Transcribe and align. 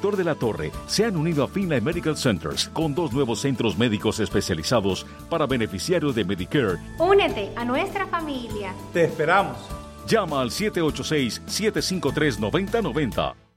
Doctor 0.00 0.16
de 0.16 0.24
la 0.24 0.34
Torre 0.34 0.72
se 0.86 1.04
han 1.04 1.14
unido 1.14 1.44
a 1.44 1.48
Finlay 1.48 1.82
Medical 1.82 2.16
Centers 2.16 2.70
con 2.70 2.94
dos 2.94 3.12
nuevos 3.12 3.38
centros 3.38 3.76
médicos 3.76 4.18
especializados 4.18 5.04
para 5.28 5.44
beneficiarios 5.44 6.14
de 6.14 6.24
Medicare. 6.24 6.78
Únete 6.96 7.52
a 7.54 7.66
nuestra 7.66 8.06
familia. 8.06 8.72
Te 8.94 9.04
esperamos. 9.04 9.58
Llama 10.06 10.40
al 10.40 10.52
786-753-9090. 10.52 13.49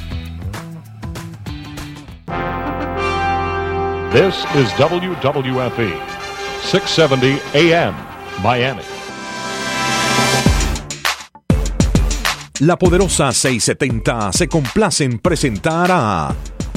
This 4.12 4.36
is 4.54 4.68
WWFE, 4.72 5.98
670 6.62 7.40
AM, 7.54 7.94
Miami. 8.42 8.84
La 12.60 12.76
poderosa 12.76 13.32
670 13.32 14.32
se 14.32 14.46
complace 14.46 15.04
en 15.04 15.18
presentar 15.18 15.90
a 15.90 16.34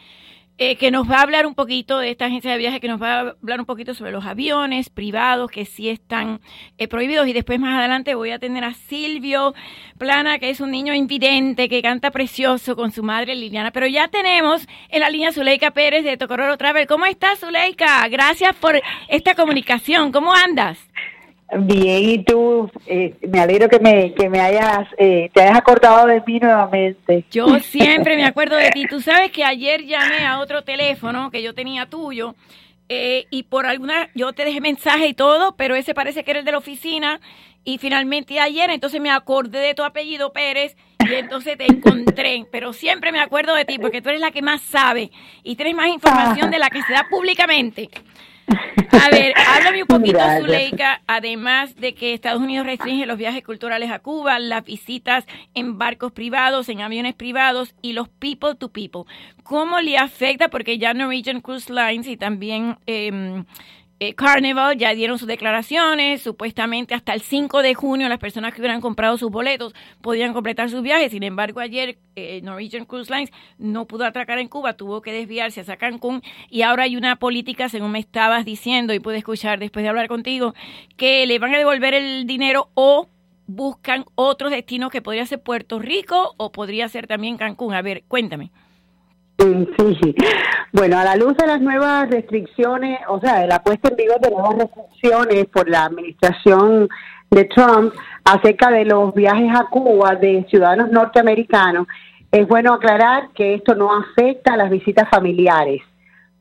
eh, 0.62 0.76
que 0.76 0.92
nos 0.92 1.10
va 1.10 1.20
a 1.20 1.22
hablar 1.22 1.48
un 1.48 1.56
poquito 1.56 2.00
de 2.00 2.12
esta 2.12 2.26
agencia 2.26 2.52
de 2.52 2.58
viajes, 2.58 2.82
que 2.82 2.90
nos 2.90 3.02
va 3.02 3.14
a 3.14 3.20
hablar 3.42 3.62
un 3.62 3.66
poquito 3.66 3.94
sobre 3.94 4.12
los 4.12 4.26
aviones 4.26 4.90
privados 4.90 5.50
que 5.50 5.64
sí 5.64 5.88
están 5.88 6.42
eh, 6.78 6.90
prohibidos. 6.90 7.28
Y 7.30 7.34
después 7.34 7.62
más 7.62 7.80
adelante 7.80 8.14
voy 8.14 8.32
a 8.32 8.40
tener 8.40 8.66
a 8.66 8.74
Silvio 8.74 9.54
Plana, 9.98 10.38
que 10.38 10.50
es 10.50 10.60
un 10.60 10.72
niño 10.72 10.94
invidente, 10.94 11.70
que 11.70 11.82
canta 11.82 12.12
precioso 12.12 12.76
con 12.76 12.92
su 12.92 13.04
madre 13.04 13.36
Liliana. 13.36 13.72
Pero 13.72 13.88
ya 13.88 14.10
tenemos 14.10 14.68
en 14.90 15.00
la 15.00 15.10
línea 15.10 15.32
Zuleika 15.32 15.72
Pérez 15.72 16.04
de 16.04 16.18
Tocororo 16.18 16.58
Travel. 16.58 16.88
¿Cómo 16.88 17.06
estás, 17.06 17.40
Zuleika? 17.40 18.06
Gracias 18.10 18.54
por 18.58 18.82
esta 19.08 19.36
comunicación. 19.36 20.12
¿Cómo 20.12 20.34
andas? 20.34 20.89
Bien, 21.52 22.10
y 22.10 22.24
tú, 22.24 22.70
eh, 22.86 23.16
me 23.28 23.40
alegro 23.40 23.70
que 23.70 23.80
me, 23.80 24.14
que 24.14 24.30
me 24.30 24.40
hayas, 24.40 24.88
eh, 24.98 25.32
te 25.34 25.42
hayas 25.42 25.58
acordado 25.58 26.06
de 26.06 26.22
mí 26.26 26.40
nuevamente. 26.40 27.26
Yo 27.32 27.60
siempre 27.60 28.16
me 28.16 28.26
acuerdo 28.26 28.56
de 28.56 28.70
ti. 28.70 28.86
Tú 28.88 29.02
sabes 29.02 29.32
que 29.32 29.44
ayer 29.44 29.84
llamé 29.84 30.26
a 30.28 30.40
otro 30.40 30.64
teléfono 30.64 31.32
que 31.32 31.42
yo 31.42 31.56
tenía 31.56 31.88
tuyo 31.88 32.36
eh, 32.88 33.26
y 33.32 33.44
por 33.44 33.66
alguna, 33.66 34.10
yo 34.14 34.34
te 34.34 34.46
dejé 34.46 34.62
mensaje 34.62 35.08
y 35.08 35.14
todo, 35.14 35.56
pero 35.56 35.76
ese 35.76 35.94
parece 35.96 36.24
que 36.24 36.32
era 36.32 36.40
el 36.40 36.46
de 36.46 36.52
la 36.52 36.58
oficina 36.60 37.20
y 37.64 37.78
finalmente 37.78 38.40
ayer, 38.40 38.70
entonces 38.70 39.02
me 39.02 39.12
acordé 39.12 39.60
de 39.60 39.74
tu 39.74 39.84
apellido 39.84 40.34
Pérez 40.34 40.76
y 41.08 41.14
entonces 41.14 41.58
te 41.58 41.66
encontré, 41.66 42.46
pero 42.52 42.74
siempre 42.74 43.12
me 43.12 43.20
acuerdo 43.20 43.54
de 43.54 43.66
ti 43.66 43.78
porque 43.80 44.02
tú 44.02 44.10
eres 44.10 44.22
la 44.22 44.32
que 44.32 44.42
más 44.42 44.62
sabe 44.62 45.12
y 45.44 45.56
tienes 45.56 45.76
más 45.76 45.88
información 45.88 46.52
de 46.52 46.60
la 46.60 46.70
que 46.70 46.82
se 46.82 46.94
da 46.94 47.06
públicamente. 47.10 47.90
A 48.92 49.10
ver, 49.10 49.34
háblame 49.36 49.82
un 49.84 49.88
poquito, 49.88 50.18
Gracias. 50.18 50.42
Zuleika, 50.42 51.02
además 51.08 51.76
de 51.76 51.94
que 51.94 52.14
Estados 52.14 52.42
Unidos 52.42 52.66
restringe 52.66 53.06
los 53.06 53.18
viajes 53.18 53.44
culturales 53.44 53.92
a 53.92 54.00
Cuba, 54.00 54.40
las 54.40 54.64
visitas 54.64 55.26
en 55.54 55.78
barcos 55.78 56.12
privados, 56.12 56.70
en 56.70 56.82
aviones 56.82 57.14
privados 57.16 57.76
y 57.82 57.94
los 57.94 58.10
people 58.10 58.56
to 58.56 58.70
people. 58.70 59.04
¿Cómo 59.44 59.80
le 59.80 59.98
afecta? 59.98 60.50
Porque 60.50 60.78
ya 60.78 60.94
Norwegian 60.94 61.42
Cruise 61.42 61.70
Lines 61.70 62.08
y 62.08 62.18
también 62.18 62.78
eh, 62.88 63.44
eh, 64.02 64.14
Carnival 64.16 64.78
ya 64.78 64.94
dieron 64.94 65.20
sus 65.20 65.28
declaraciones, 65.28 66.22
supuestamente 66.22 66.94
hasta 66.94 67.14
el 67.14 67.22
5 67.22 67.62
de 67.62 67.74
junio 67.74 68.08
las 68.08 68.20
personas 68.20 68.54
que 68.54 68.62
hubieran 68.62 68.80
comprado 68.80 69.18
sus 69.18 69.30
boletos 69.30 69.74
podían 70.02 70.32
completar 70.32 70.70
sus 70.70 70.82
viajes, 70.82 71.12
sin 71.12 71.24
embargo 71.24 71.60
ayer 71.60 71.98
eh, 72.16 72.40
Norwegian 72.42 72.86
Cruise 72.86 73.10
Lines 73.10 73.32
no 73.58 73.88
pudo 73.88 74.06
atracar 74.06 74.40
en 74.40 74.48
Cuba, 74.48 74.78
tuvo 74.78 75.02
que 75.02 75.12
desviarse 75.12 75.62
hacia 75.62 75.76
Cancún 75.76 76.22
y 76.50 76.62
ahora 76.62 76.84
hay 76.84 76.96
una 76.96 77.18
política, 77.18 77.68
según 77.68 77.92
me 77.92 78.00
estabas 78.00 78.46
diciendo 78.46 78.94
y 78.94 79.00
pude 79.00 79.18
escuchar 79.18 79.60
después 79.60 79.84
de 79.84 79.90
hablar 79.90 80.08
contigo, 80.08 80.54
que 80.96 81.26
le 81.26 81.38
van 81.38 81.54
a 81.54 81.58
devolver 81.58 81.94
el 81.94 82.26
dinero 82.26 82.70
o 82.76 83.10
buscan 83.48 84.06
otros 84.16 84.52
destinos 84.52 84.92
que 84.92 85.02
podría 85.02 85.26
ser 85.26 85.42
Puerto 85.42 85.78
Rico 85.80 86.36
o 86.38 86.52
podría 86.52 86.88
ser 86.88 87.08
también 87.08 87.36
Cancún. 87.36 87.74
A 87.74 87.82
ver, 87.82 88.04
cuéntame. 88.08 88.52
Sí, 89.40 90.16
bueno, 90.74 91.00
a 91.00 91.06
la 91.06 91.16
luz 91.16 91.38
de 91.38 91.48
las 91.48 91.62
nuevas 91.62 92.10
restricciones, 92.10 93.00
o 93.08 93.20
sea, 93.22 93.40
de 93.40 93.48
la 93.48 93.64
puesta 93.64 93.90
en 93.90 93.96
vigor 93.96 94.20
de 94.20 94.32
nuevas 94.32 94.58
restricciones 94.58 95.46
por 95.46 95.70
la 95.70 95.86
administración 95.86 96.90
de 97.32 97.46
Trump 97.46 97.94
acerca 98.26 98.70
de 98.70 98.84
los 98.84 99.14
viajes 99.14 99.50
a 99.56 99.66
Cuba 99.70 100.16
de 100.16 100.46
ciudadanos 100.50 100.92
norteamericanos, 100.92 101.88
es 102.32 102.48
bueno 102.48 102.74
aclarar 102.74 103.30
que 103.34 103.56
esto 103.56 103.76
no 103.76 103.90
afecta 103.96 104.54
a 104.54 104.58
las 104.58 104.70
visitas 104.70 105.10
familiares. 105.10 105.82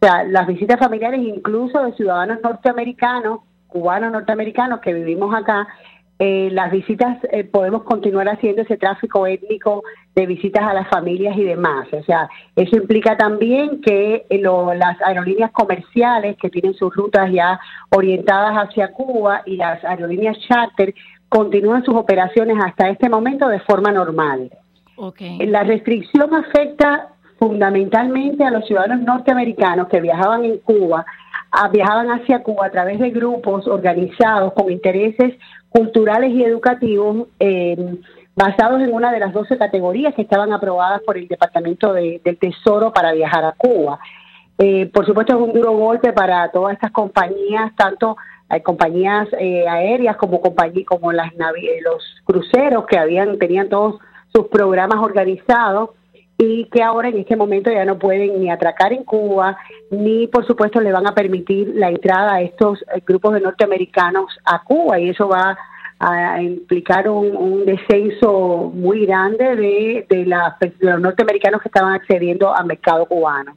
O 0.01 0.07
sea, 0.07 0.25
las 0.25 0.47
visitas 0.47 0.79
familiares 0.79 1.21
incluso 1.21 1.83
de 1.85 1.93
ciudadanos 1.93 2.39
norteamericanos, 2.43 3.41
cubanos 3.69 4.11
norteamericanos 4.11 4.81
que 4.81 4.93
vivimos 4.93 5.35
acá, 5.35 5.69
eh, 6.19 6.49
las 6.51 6.73
visitas 6.73 7.19
eh, 7.31 7.45
podemos 7.45 7.85
continuar 7.85 8.29
haciendo 8.29 8.63
ese 8.63 8.77
tráfico 8.77 9.25
étnico 9.27 9.85
de 10.19 10.27
visitas 10.27 10.65
a 10.67 10.75
las 10.75 10.89
familias 10.89 11.37
y 11.37 11.45
demás. 11.45 11.87
O 11.93 12.03
sea, 12.03 12.29
eso 12.57 12.77
implica 12.77 13.17
también 13.17 13.81
que 13.81 14.27
eh, 14.29 14.39
lo- 14.41 14.75
las 14.75 15.01
aerolíneas 15.03 15.53
comerciales 15.53 16.37
que 16.39 16.51
tienen 16.51 16.75
sus 16.75 16.93
rutas 16.95 17.31
ya 17.31 17.61
orientadas 17.95 18.55
hacia 18.57 18.93
Cuba 18.93 19.43
y 19.47 19.57
las 19.57 19.85
aerolíneas 19.85 20.37
charter 20.49 20.93
continúan 21.29 21.85
sus 21.85 21.95
operaciones 21.95 22.57
hasta 22.65 22.89
este 22.89 23.09
momento 23.09 23.47
de 23.49 23.61
forma 23.61 23.93
normal. 23.93 24.51
Okay. 24.97 25.39
La 25.47 25.63
restricción 25.63 26.35
afecta 26.35 27.11
fundamentalmente 27.39 28.43
a 28.45 28.51
los 28.51 28.67
ciudadanos 28.67 29.01
norteamericanos 29.03 29.87
que 29.87 30.01
viajaban 30.01 30.45
en 30.45 30.59
Cuba, 30.59 31.07
a- 31.53 31.69
viajaban 31.69 32.09
hacia 32.11 32.43
Cuba 32.43 32.67
a 32.67 32.71
través 32.71 32.99
de 32.99 33.11
grupos 33.11 33.69
organizados 33.69 34.53
con 34.55 34.73
intereses 34.73 35.35
culturales 35.69 36.33
y 36.33 36.43
educativos 36.43 37.29
eh, 37.39 37.77
basados 38.39 38.81
en 38.81 38.93
una 38.93 39.11
de 39.13 39.19
las 39.19 39.33
12 39.33 39.59
categorías 39.59 40.15
que 40.15 40.23
estaban 40.23 40.53
aprobadas 40.53 41.03
por 41.03 41.19
el 41.19 41.27
Departamento 41.27 41.93
de- 41.93 42.21
del 42.25 42.39
Tesoro 42.39 42.93
para 42.93 43.13
viajar 43.13 43.45
a 43.45 43.53
Cuba. 43.53 43.99
Eh, 44.59 44.87
por 44.87 45.05
supuesto 45.07 45.35
es 45.37 45.41
un 45.41 45.53
duro 45.53 45.73
golpe 45.73 46.13
para 46.13 46.49
todas 46.51 46.75
estas 46.75 46.91
compañías, 46.93 47.73
tanto 47.77 48.17
hay 48.49 48.61
compañías 48.63 49.29
eh, 49.39 49.69
aéreas 49.69 50.17
como 50.17 50.41
compañí- 50.41 50.85
como 50.85 51.13
las 51.13 51.33
eh, 51.33 51.81
los 51.85 52.03
cruceros 52.25 52.87
que 52.87 52.99
habían 52.99 53.39
tenían 53.39 53.69
todos 53.69 54.01
sus 54.35 54.47
programas 54.49 54.99
organizados 55.01 55.91
y 56.39 56.67
que 56.67 56.83
ahora 56.83 57.09
en 57.09 57.19
este 57.19 57.35
momento 57.37 57.71
ya 57.71 57.85
no 57.85 57.99
pueden 57.99 58.41
ni 58.41 58.49
atracar 58.51 58.93
en 58.93 59.03
Cuba, 59.05 59.57
ni 59.91 60.29
por 60.29 60.47
supuesto 60.47 60.81
le 60.81 60.93
van 60.93 61.07
a 61.09 61.13
permitir 61.15 61.73
la 61.75 61.89
entrada 61.89 62.35
a 62.35 62.41
estos 62.43 62.81
eh, 62.95 63.03
grupos 63.07 63.35
de 63.35 63.41
norteamericanos 63.41 64.27
a 64.45 64.63
Cuba 64.63 64.99
y 65.01 65.11
eso 65.11 65.29
va 65.29 65.57
a 66.01 66.41
implicar 66.41 67.09
un, 67.09 67.65
descenso 67.65 68.71
muy 68.73 69.05
grande 69.05 69.57
de, 69.57 70.07
de, 70.09 70.25
de, 70.25 70.73
los 70.79 71.01
norteamericanos 71.01 71.61
que 71.61 71.69
estaban 71.69 71.93
accediendo 71.93 72.55
al 72.55 72.67
mercado 72.67 73.07
cubano. 73.07 73.57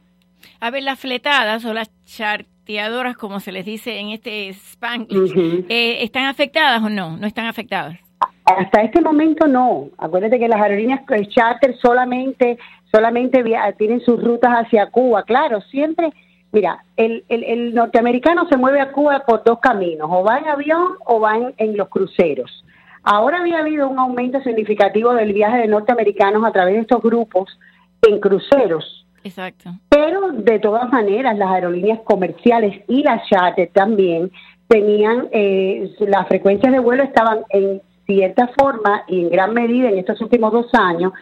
A 0.59 0.71
ver, 0.71 0.83
las 0.83 0.99
fletadas 0.99 1.65
o 1.65 1.73
las 1.73 1.89
charteadoras, 2.05 3.15
como 3.15 3.39
se 3.39 3.51
les 3.51 3.65
dice 3.65 3.99
en 3.99 4.09
este 4.09 4.49
Spanglish, 4.49 5.65
eh, 5.69 6.03
¿están 6.03 6.25
afectadas 6.25 6.81
o 6.83 6.89
no? 6.89 7.17
¿No 7.17 7.27
están 7.27 7.45
afectadas? 7.45 7.99
Hasta 8.45 8.81
este 8.81 9.01
momento 9.01 9.47
no. 9.47 9.89
Acuérdate 9.97 10.39
que 10.39 10.47
las 10.47 10.61
aerolíneas 10.61 11.01
charter 11.29 11.75
solamente, 11.81 12.57
solamente 12.91 13.43
tienen 13.77 14.01
sus 14.01 14.21
rutas 14.21 14.51
hacia 14.51 14.89
Cuba. 14.89 15.23
Claro, 15.23 15.61
siempre, 15.61 16.11
mira, 16.51 16.83
el, 16.97 17.23
el, 17.29 17.73
norteamericano 17.73 18.47
se 18.49 18.57
mueve 18.57 18.81
a 18.81 18.91
Cuba 18.91 19.23
por 19.25 19.43
dos 19.43 19.59
caminos, 19.59 20.07
o 20.11 20.23
va 20.23 20.37
en 20.37 20.47
avión 20.47 20.93
o 21.05 21.19
va 21.19 21.37
en, 21.57 21.77
los 21.77 21.89
cruceros. 21.89 22.63
Ahora 23.03 23.39
había 23.39 23.59
habido 23.59 23.87
un 23.87 23.97
aumento 23.97 24.41
significativo 24.41 25.13
del 25.13 25.33
viaje 25.33 25.59
de 25.59 25.67
norteamericanos 25.67 26.45
a 26.45 26.51
través 26.51 26.75
de 26.75 26.81
estos 26.81 27.01
grupos 27.01 27.57
en 28.01 28.19
cruceros. 28.19 29.05
Exacto. 29.23 29.71
Pero 29.89 30.31
de 30.31 30.59
todas 30.59 30.91
maneras, 30.91 31.37
las 31.37 31.49
aerolíneas 31.49 31.99
comerciales 32.03 32.83
y 32.87 33.03
las 33.03 33.27
charter 33.27 33.69
también 33.73 34.31
tenían, 34.67 35.27
eh, 35.31 35.93
las 35.99 36.27
frecuencias 36.27 36.71
de 36.71 36.79
vuelo 36.79 37.03
estaban 37.03 37.39
en 37.49 37.81
cierta 38.05 38.49
forma 38.57 39.03
y 39.07 39.21
en 39.21 39.29
gran 39.29 39.53
medida 39.53 39.89
en 39.89 39.99
estos 39.99 40.19
últimos 40.21 40.51
dos 40.51 40.67
años 40.73 41.13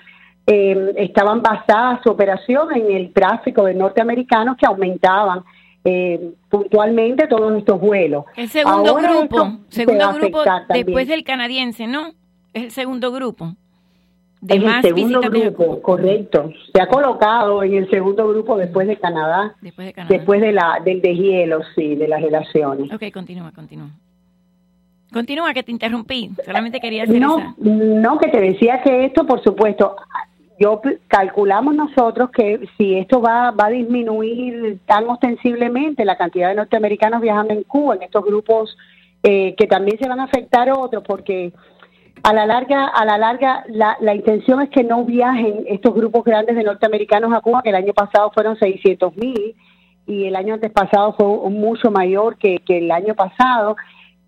eh, 0.48 0.94
estaban 0.98 1.42
basadas 1.42 2.02
su 2.04 2.10
operación 2.10 2.76
en 2.76 2.92
el 2.96 3.14
tráfico 3.14 3.66
de 3.66 3.74
norteamericanos 3.74 4.58
que 4.58 4.66
aumentaban 4.66 5.44
eh, 5.84 6.32
puntualmente 6.50 7.28
todos 7.28 7.58
estos 7.58 7.80
vuelos. 7.80 8.26
El 8.36 8.50
segundo 8.50 8.96
grupo, 8.96 9.60
segundo 9.70 10.14
grupo 10.14 10.44
después 10.70 11.08
del 11.08 11.24
canadiense, 11.24 11.88
¿no? 11.88 12.10
Es 12.54 12.64
el 12.64 12.72
segundo 12.72 13.12
grupo. 13.12 13.54
De 14.42 14.56
es 14.56 14.64
el 14.64 14.82
segundo 14.82 15.20
grupo, 15.22 15.82
correcto. 15.82 16.52
Se 16.74 16.82
ha 16.82 16.88
colocado 16.88 17.62
en 17.62 17.74
el 17.74 17.90
segundo 17.90 18.28
grupo 18.28 18.58
después 18.58 18.88
de 18.88 18.98
Canadá, 18.98 19.56
después 19.62 19.88
de, 19.88 19.94
Canadá. 19.94 20.16
Después 20.16 20.42
de 20.42 20.52
la 20.54 20.82
del 20.84 21.02
deshielo, 21.02 21.60
sí, 21.76 21.96
de 21.96 22.08
las 22.08 22.22
relaciones. 22.22 22.92
Ok, 22.92 23.12
continúa, 23.14 23.52
continúa. 23.52 23.90
Continúa, 25.12 25.54
que 25.54 25.64
te 25.64 25.72
interrumpí. 25.72 26.32
Solamente 26.46 26.80
quería 26.80 27.06
decir 27.06 27.20
No, 27.20 27.56
no, 27.58 28.18
que 28.20 28.30
te 28.30 28.40
decía 28.40 28.82
que 28.82 29.06
esto, 29.06 29.26
por 29.26 29.44
supuesto, 29.44 29.96
yo 30.60 30.82
calculamos 31.08 31.74
nosotros 31.76 32.30
que 32.32 32.68
si 32.78 32.96
esto 32.98 33.22
va, 33.22 33.52
va 33.52 33.68
a 33.68 33.70
disminuir 33.70 34.80
tan 34.86 35.08
ostensiblemente 35.10 36.06
la 36.06 36.18
cantidad 36.18 36.50
de 36.50 36.56
norteamericanos 36.56 37.22
viajando 37.22 37.54
en 37.54 37.64
Cuba, 37.64 37.96
en 37.96 38.04
estos 38.04 38.26
grupos 38.26 38.78
eh, 39.24 39.56
que 39.58 39.68
también 39.68 39.98
se 40.00 40.08
van 40.08 40.20
a 40.20 40.26
afectar 40.26 40.70
otros, 40.72 41.04
porque 41.06 41.54
a 42.24 42.34
la 42.34 42.46
larga, 42.46 42.88
a 42.88 43.06
la 43.06 43.18
larga, 43.18 43.64
la, 43.68 43.98
la 44.02 44.14
intención 44.14 44.62
es 44.62 44.70
que 44.70 44.84
no 44.84 45.06
viajen 45.06 45.64
estos 45.68 45.94
grupos 45.94 46.24
grandes 46.24 46.56
de 46.56 46.64
norteamericanos 46.64 47.34
a 47.34 47.42
Cuba, 47.42 47.62
que 47.64 47.70
el 47.70 47.76
año 47.76 47.94
pasado 47.94 48.32
fueron 48.34 48.58
600 48.58 49.16
mil 49.16 49.56
y 50.06 50.26
el 50.26 50.36
año 50.36 50.56
antes 50.56 50.72
pasado 50.72 51.14
fue 51.14 51.50
mucho 51.50 51.92
mayor 51.92 52.38
que, 52.38 52.58
que 52.66 52.80
el 52.80 52.92
año 52.92 53.14
pasado 53.14 53.78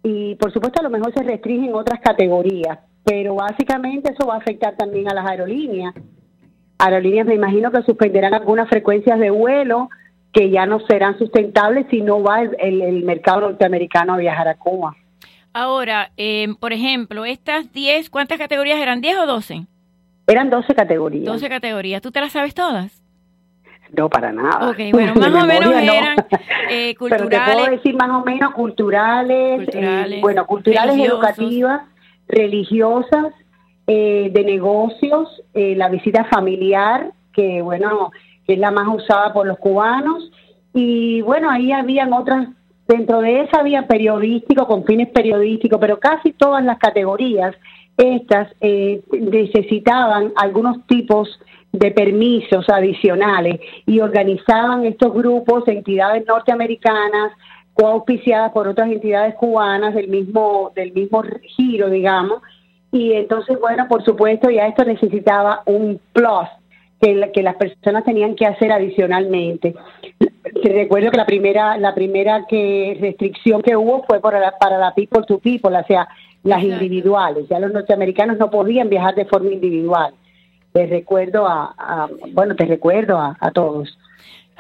y 0.04 0.36
por 0.36 0.51
supuesto 0.54 0.80
a 0.80 0.84
lo 0.84 0.89
mejor 0.89 1.13
se 1.13 1.24
restringen 1.24 1.74
otras 1.74 2.00
categorías, 2.00 2.80
pero 3.04 3.36
básicamente 3.36 4.13
eso 4.13 4.27
va 4.27 4.36
a 4.36 4.38
afectar 4.38 4.75
también 4.75 5.10
a 5.10 5.13
las 5.13 5.25
aerolíneas. 5.25 5.94
Aerolíneas 6.81 7.28
me 7.28 7.36
imagino 7.36 7.72
que 7.72 7.83
suspenderán 7.83 8.33
algunas 8.33 8.68
frecuencias 8.68 9.19
de 9.19 9.30
vuelo 9.30 9.89
que 10.33 10.50
ya 10.50 10.66
no 10.66 10.80
serán 10.88 11.18
sustentables 11.19 11.86
si 11.92 12.01
no 12.01 12.24
va 12.24 12.42
el, 12.42 13.04
mercado 13.04 13.42
norteamericano 13.42 14.13
a 14.13 14.18
viajar 14.18 14.48
a 14.48 14.56
Cuba. 14.56 14.95
Ahora, 15.54 16.12
eh, 16.18 16.48
por 16.60 16.74
ejemplo, 16.74 17.25
estas 17.25 17.72
10, 17.72 18.10
¿cuántas 18.10 18.39
categorías 18.39 18.80
eran? 18.80 19.01
¿10 19.01 19.19
o 19.19 19.25
12? 19.28 19.66
Eran 20.25 20.50
12 20.50 20.74
categorías. 20.74 21.25
12 21.25 21.50
categorías. 21.50 22.01
¿Tú 22.01 22.12
te 22.12 22.19
las 22.19 22.31
sabes 22.31 22.56
todas? 22.56 23.04
No, 23.95 24.10
para 24.10 24.31
nada. 24.31 24.69
Ok, 24.69 24.77
bueno, 24.92 25.13
más 25.16 25.44
o 25.44 25.45
menos 25.45 25.74
eran 25.75 26.16
eh, 26.69 26.95
culturales. 26.95 27.30
Pero 27.30 27.45
te 27.45 27.54
puedo 27.54 27.72
decir 27.75 27.95
más 27.95 28.10
o 28.10 28.25
menos 28.25 28.54
culturales, 28.54 29.69
eh, 29.74 30.19
bueno, 30.19 30.48
culturales 30.48 30.98
educativas, 30.98 31.81
religiosas, 32.27 33.34
eh, 33.93 34.29
de 34.31 34.45
negocios, 34.45 35.41
eh, 35.53 35.75
la 35.75 35.89
visita 35.89 36.23
familiar, 36.23 37.11
que 37.33 37.61
bueno, 37.61 38.11
que 38.47 38.53
es 38.53 38.59
la 38.59 38.71
más 38.71 38.88
usada 38.88 39.33
por 39.33 39.45
los 39.45 39.57
cubanos, 39.57 40.31
y 40.73 41.19
bueno, 41.23 41.49
ahí 41.49 41.73
habían 41.73 42.13
otras, 42.13 42.47
dentro 42.88 43.19
de 43.19 43.41
esa 43.41 43.59
había 43.59 43.88
periodístico, 43.88 44.65
con 44.65 44.85
fines 44.85 45.09
periodísticos, 45.09 45.77
pero 45.81 45.99
casi 45.99 46.31
todas 46.31 46.63
las 46.63 46.77
categorías, 46.77 47.53
estas 47.97 48.47
necesitaban 49.11 50.31
algunos 50.38 50.88
tipos 50.88 51.27
de 51.73 51.91
permisos 51.91 52.69
adicionales 52.69 53.59
y 53.85 53.99
organizaban 53.99 54.85
estos 54.85 55.13
grupos, 55.13 55.67
entidades 55.67 56.25
norteamericanas, 56.25 57.33
coauspiciadas 57.73 58.53
por 58.53 58.69
otras 58.69 58.89
entidades 58.89 59.35
cubanas 59.35 59.93
del 59.95 60.07
mismo, 60.07 60.71
del 60.75 60.93
mismo 60.93 61.23
giro, 61.57 61.89
digamos, 61.89 62.41
y 62.91 63.13
entonces, 63.13 63.59
bueno, 63.59 63.88
por 63.88 64.03
supuesto, 64.03 64.49
ya 64.49 64.67
esto 64.67 64.83
necesitaba 64.83 65.63
un 65.65 65.99
plus 66.13 66.47
que, 67.01 67.31
que 67.33 67.43
las 67.43 67.55
personas 67.55 68.03
tenían 68.03 68.35
que 68.35 68.45
hacer 68.45 68.71
adicionalmente. 68.71 69.75
Recuerdo 70.63 71.11
que 71.11 71.17
la 71.17 71.25
primera, 71.25 71.77
la 71.77 71.95
primera 71.95 72.45
que 72.47 72.97
restricción 72.99 73.61
que 73.61 73.75
hubo 73.75 74.03
fue 74.03 74.19
para 74.19 74.39
la, 74.39 74.51
para 74.57 74.77
la 74.77 74.93
people 74.93 75.23
to 75.27 75.39
people, 75.39 75.75
o 75.75 75.83
sea, 75.85 76.07
las 76.43 76.63
individuales. 76.63 77.47
Ya 77.49 77.59
los 77.59 77.71
norteamericanos 77.71 78.38
no 78.38 78.51
podían 78.51 78.89
viajar 78.89 79.15
de 79.15 79.25
forma 79.25 79.51
individual 79.51 80.13
te 80.71 80.85
recuerdo 80.88 81.47
a, 81.47 82.09
bueno, 82.33 82.55
te 82.55 82.65
recuerdo 82.65 83.17
a, 83.17 83.51
todos. 83.51 83.97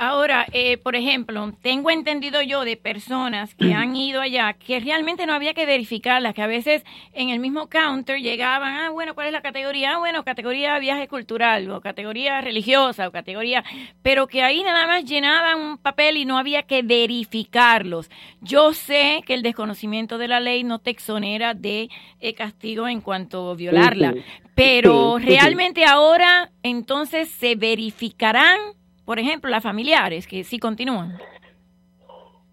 Ahora, 0.03 0.47
eh, 0.51 0.79
por 0.79 0.95
ejemplo, 0.95 1.53
tengo 1.61 1.91
entendido 1.91 2.41
yo 2.41 2.65
de 2.65 2.75
personas 2.75 3.53
que 3.53 3.73
han 3.75 3.95
ido 3.95 4.19
allá 4.19 4.53
que 4.53 4.79
realmente 4.79 5.27
no 5.27 5.33
había 5.33 5.53
que 5.53 5.67
verificarlas, 5.67 6.33
que 6.33 6.41
a 6.41 6.47
veces 6.47 6.83
en 7.13 7.29
el 7.29 7.39
mismo 7.39 7.69
counter 7.69 8.19
llegaban, 8.19 8.73
ah, 8.77 8.89
bueno, 8.89 9.13
¿cuál 9.13 9.27
es 9.27 9.33
la 9.33 9.43
categoría? 9.43 9.93
Ah, 9.93 9.97
bueno, 9.99 10.23
categoría 10.23 10.79
viaje 10.79 11.07
cultural 11.07 11.69
o 11.69 11.81
categoría 11.81 12.41
religiosa 12.41 13.07
o 13.07 13.11
categoría, 13.11 13.63
pero 14.01 14.25
que 14.25 14.41
ahí 14.41 14.63
nada 14.63 14.87
más 14.87 15.05
llenaban 15.05 15.59
un 15.59 15.77
papel 15.77 16.17
y 16.17 16.25
no 16.25 16.39
había 16.39 16.63
que 16.63 16.81
verificarlos. 16.81 18.09
Yo 18.41 18.73
sé 18.73 19.21
que 19.27 19.35
el 19.35 19.43
desconocimiento 19.43 20.17
de 20.17 20.27
la 20.27 20.39
ley 20.39 20.63
no 20.63 20.79
te 20.79 20.89
exonera 20.89 21.53
de 21.53 21.89
eh, 22.19 22.33
castigo 22.33 22.87
en 22.87 23.01
cuanto 23.01 23.51
a 23.51 23.55
violarla, 23.55 24.15
pero 24.55 25.19
realmente 25.19 25.85
ahora 25.85 26.49
entonces 26.63 27.29
se 27.29 27.53
verificarán, 27.53 28.57
por 29.05 29.19
ejemplo, 29.19 29.49
las 29.49 29.63
familiares 29.63 30.27
que 30.27 30.43
sí 30.43 30.59
continúan. 30.59 31.17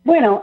Bueno, 0.04 0.42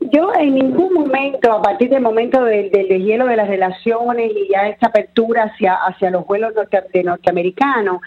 yo 0.00 0.32
en 0.34 0.54
ningún 0.54 0.92
momento, 0.92 1.52
a 1.52 1.62
partir 1.62 1.90
del 1.90 2.02
momento 2.02 2.44
del, 2.44 2.70
del 2.70 2.88
deshielo 2.88 3.26
de 3.26 3.36
las 3.36 3.48
relaciones 3.48 4.32
y 4.34 4.48
ya 4.52 4.68
esta 4.68 4.88
apertura 4.88 5.44
hacia, 5.44 5.74
hacia 5.74 6.10
los 6.10 6.26
vuelos 6.26 6.52
de 6.92 7.02
norteamericanos, 7.02 8.00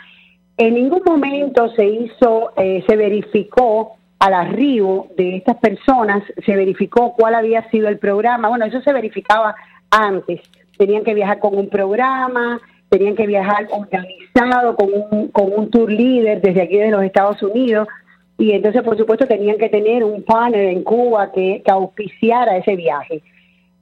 en 0.58 0.74
ningún 0.74 1.02
momento 1.06 1.70
se 1.76 1.86
hizo, 1.86 2.52
eh, 2.58 2.84
se 2.88 2.98
verificó 2.98 3.96
al 4.20 4.34
arribo 4.34 5.08
de 5.16 5.38
estas 5.38 5.56
personas, 5.58 6.22
se 6.46 6.56
verificó 6.56 7.14
cuál 7.14 7.36
había 7.36 7.70
sido 7.70 7.88
el 7.88 7.98
programa. 7.98 8.50
Bueno, 8.50 8.66
eso 8.66 8.82
se 8.82 8.92
verificaba 8.92 9.56
antes. 9.90 10.42
Tenían 10.78 11.06
que 11.06 11.14
viajar 11.14 11.40
con 11.40 11.58
un 11.58 11.70
programa, 11.70 12.60
tenían 12.90 13.16
que 13.16 13.26
viajar 13.26 13.68
organizado 14.34 14.76
con 14.76 14.90
un, 14.94 15.28
con 15.30 15.52
un 15.56 15.70
tour 15.70 15.92
líder 15.92 16.42
desde 16.42 16.62
aquí 16.62 16.78
de 16.78 16.92
los 16.92 17.04
Estados 17.04 17.42
Unidos 17.44 17.88
y 18.38 18.54
entonces 18.54 18.82
por 18.84 18.98
supuesto 18.98 19.28
tenían 19.28 19.58
que 19.58 19.70
tener 19.70 20.04
un 20.04 20.24
panel 20.24 20.70
en 20.70 20.84
Cuba 20.84 21.32
que, 21.32 21.62
auspiciara 21.70 22.58
ese 22.58 22.76
viaje. 22.76 23.22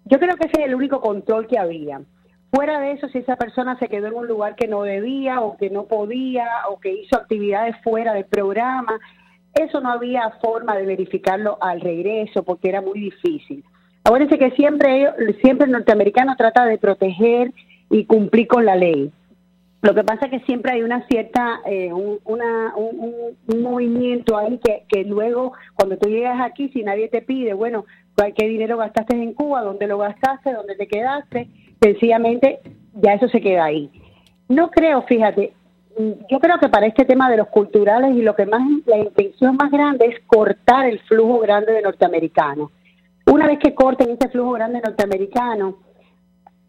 Yo 0.06 0.20
creo 0.20 0.36
que 0.36 0.48
ese 0.48 0.62
es 0.62 0.68
el 0.68 0.76
único 0.76 1.00
control 1.00 1.48
que 1.48 1.60
había. 1.60 2.02
Fuera 2.52 2.80
de 2.80 2.94
eso, 2.94 3.08
si 3.10 3.20
esa 3.20 3.36
persona 3.36 3.78
se 3.78 3.88
quedó 3.88 4.08
en 4.08 4.16
un 4.16 4.28
lugar 4.28 4.56
que 4.56 4.68
no 4.68 4.82
debía 4.82 5.42
o 5.42 5.58
que 5.58 5.70
no 5.70 5.84
podía 5.84 6.48
o 6.70 6.80
que 6.80 6.94
hizo 6.94 7.18
actividades 7.18 7.76
fuera 7.84 8.14
del 8.14 8.26
programa, 8.26 9.00
eso 9.54 9.80
no 9.82 9.92
había 9.92 10.32
forma 10.42 10.76
de 10.76 10.86
verificarlo 10.86 11.58
al 11.62 11.82
regreso 11.82 12.44
porque 12.44 12.70
era 12.70 12.82
muy 12.82 13.00
difícil. 13.00 13.64
Acuérdense 14.04 14.40
que 14.40 14.52
siempre, 14.52 15.08
siempre 15.44 15.66
el 15.66 15.74
norteamericano 15.74 16.36
trata 16.38 16.66
de 16.66 16.78
proteger 16.78 17.52
y 17.90 18.06
cumplir 18.06 18.48
con 18.48 18.66
la 18.66 18.76
ley. 18.76 19.12
Lo 19.82 19.94
que 19.94 20.04
pasa 20.04 20.26
es 20.26 20.32
que 20.32 20.46
siempre 20.46 20.74
hay 20.74 20.82
una 20.82 21.06
cierta, 21.08 21.62
eh, 21.66 21.94
un, 21.94 22.20
un, 22.26 23.62
movimiento 23.62 24.36
ahí 24.38 24.60
que, 24.64 24.86
que 24.90 25.04
luego, 25.04 25.54
cuando 25.76 25.98
tú 25.98 26.10
llegas 26.10 26.42
aquí, 26.42 26.70
si 26.70 26.84
nadie 26.84 27.10
te 27.10 27.22
pide, 27.22 27.54
bueno, 27.54 27.86
¿qué 28.36 28.48
dinero 28.48 28.78
gastaste 28.78 29.16
en 29.16 29.34
Cuba? 29.34 29.62
¿Dónde 29.62 29.88
lo 29.88 30.00
gastaste? 30.00 30.54
¿Dónde 30.54 30.76
te 30.76 30.88
quedaste? 30.88 31.48
Sencillamente, 31.80 32.60
ya 32.96 33.14
eso 33.14 33.28
se 33.30 33.40
queda 33.40 33.66
ahí. 33.66 33.92
No 34.50 34.72
creo, 34.72 35.04
fíjate, 35.04 35.54
yo 36.30 36.40
creo 36.40 36.60
que 36.60 36.70
para 36.70 36.88
este 36.88 37.06
tema 37.06 37.30
de 37.30 37.38
los 37.38 37.48
culturales 37.48 38.16
y 38.16 38.22
lo 38.22 38.36
que 38.36 38.46
más, 38.46 38.62
la 38.86 38.98
intención 38.98 39.58
más 39.58 39.72
grande 39.72 40.08
es 40.08 40.20
cortar 40.26 40.88
el 40.88 41.00
flujo 41.02 41.40
grande 41.40 41.74
de 41.74 41.82
norteamericanos. 41.82 42.72
Una 43.26 43.48
vez 43.48 43.60
que 43.60 43.76
corten 43.76 44.12
ese 44.12 44.30
flujo 44.30 44.52
grande 44.52 44.80
norteamericano, 44.80 45.78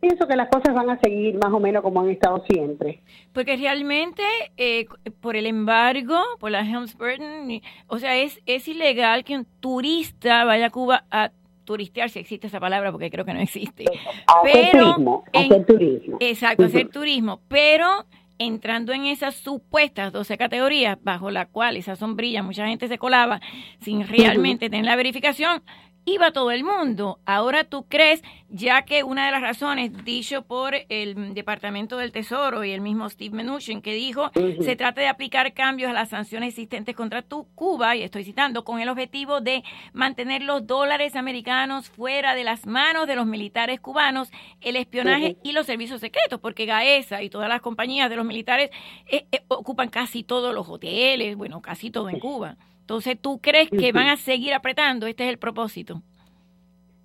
pienso 0.01 0.27
que 0.27 0.37
las 0.37 0.49
cosas 0.49 0.75
van 0.75 0.91
a 0.91 0.99
seguir 1.01 1.37
más 1.37 1.53
o 1.53 1.61
menos 1.61 1.83
como 1.83 2.01
han 2.01 2.11
estado 2.11 2.45
siempre. 2.49 3.03
Porque 3.33 3.57
realmente 3.57 4.23
eh, 4.57 4.87
por 5.21 5.37
el 5.37 5.47
embargo, 5.47 6.17
por 6.39 6.51
la 6.51 6.61
Helms-Burton, 6.61 7.61
o 7.87 7.99
sea, 7.99 8.17
es, 8.17 8.41
es 8.47 8.69
ilegal 8.69 9.25
que 9.25 9.37
un 9.37 9.47
turista 9.61 10.45
vaya 10.45 10.67
a 10.67 10.71
Cuba 10.71 11.05
a 11.11 11.31
turistear, 11.65 12.09
si 12.09 12.19
existe 12.19 12.47
esa 12.47 12.61
palabra, 12.61 12.91
porque 12.91 13.11
creo 13.11 13.27
que 13.27 13.35
no 13.35 13.41
existe. 13.41 13.85
Hacer 14.27 14.71
turismo, 14.71 15.25
hacer 15.35 15.67
turismo. 15.67 16.17
Exacto, 16.21 16.65
hacer 16.65 16.89
turismo, 16.89 17.41
pero 17.49 18.07
entrando 18.39 18.93
en 18.93 19.05
esas 19.05 19.35
supuestas 19.35 20.13
12 20.13 20.39
categorías 20.39 20.97
bajo 21.03 21.31
la 21.31 21.47
cual 21.47 21.77
esa 21.77 21.97
sombrilla 21.97 22.43
mucha 22.43 22.67
gente 22.67 22.89
se 22.89 22.97
colaba 22.97 23.41
sin 23.81 24.07
realmente 24.07 24.71
tener 24.71 24.87
la 24.87 24.97
verificación, 24.97 25.63
iba 26.09 26.33
todo 26.33 26.51
el 26.51 26.65
mundo. 26.65 27.21
Ahora 27.27 27.65
tú 27.65 27.87
crees, 27.89 28.23
ya 28.49 28.83
que 28.83 29.03
una 29.03 29.27
de 29.27 29.33
las 29.33 29.43
razones 29.43 30.05
dicho 30.05 30.43
por 30.43 30.75
el 30.89 31.35
Departamento 31.35 31.99
del 31.99 32.13
Tesoro 32.13 32.65
y 32.65 32.71
el 32.73 32.81
mismo 32.81 33.09
Steve 33.09 33.43
Mnuchin 33.43 33.83
que 33.83 33.95
dijo, 33.95 34.31
se 34.35 34.77
trata 34.77 35.01
de 35.01 35.09
aplicar 35.09 35.53
cambios 35.53 35.91
a 35.91 35.95
las 35.95 36.09
sanciones 36.09 36.51
existentes 36.51 36.97
contra 36.97 37.23
tu 37.23 37.47
Cuba, 37.55 37.97
y 37.97 38.03
estoy 38.03 38.25
citando, 38.25 38.65
con 38.65 38.81
el 38.81 38.89
objetivo 38.89 39.41
de 39.41 39.63
mantener 39.93 40.43
los 40.43 40.67
dólares 40.67 41.17
americanos 41.17 41.89
fuera 41.91 42.35
de 42.35 42.45
las 42.45 42.67
manos 42.67 43.07
de 43.07 43.17
los 43.17 43.27
militares 43.27 43.81
cubanos, 43.81 44.31
el 44.61 44.77
espionaje 44.77 45.37
y 45.43 45.53
los 45.53 45.67
servicios 45.67 46.01
secretos, 46.01 46.41
porque 46.41 46.67
GAESA 46.67 47.23
y 47.23 47.31
todas 47.31 47.49
las 47.49 47.61
compañías 47.61 48.09
de 48.11 48.17
los 48.17 48.25
militares 48.25 48.71
eh, 49.07 49.27
eh, 49.31 49.43
ocupan 49.49 49.89
casi 49.89 50.23
todos 50.23 50.55
los 50.55 50.69
hoteles, 50.69 51.37
bueno, 51.37 51.61
casi 51.61 51.91
todo 51.91 52.09
en 52.09 52.19
Cuba. 52.19 52.57
Entonces, 52.89 53.19
¿tú 53.21 53.39
crees 53.39 53.69
que 53.69 53.93
van 53.93 54.09
a 54.09 54.17
seguir 54.17 54.55
apretando? 54.55 55.07
Este 55.07 55.25
es 55.25 55.29
el 55.29 55.37
propósito. 55.37 56.01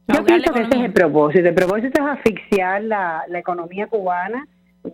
Yo 0.08 0.24
pienso 0.24 0.54
que 0.54 0.62
ese 0.62 0.78
es 0.78 0.86
el 0.86 0.94
propósito. 0.94 1.50
El 1.50 1.54
propósito 1.54 2.02
es 2.02 2.08
asfixiar 2.08 2.86
la, 2.86 3.26
la 3.28 3.40
economía 3.40 3.88
cubana, 3.88 4.48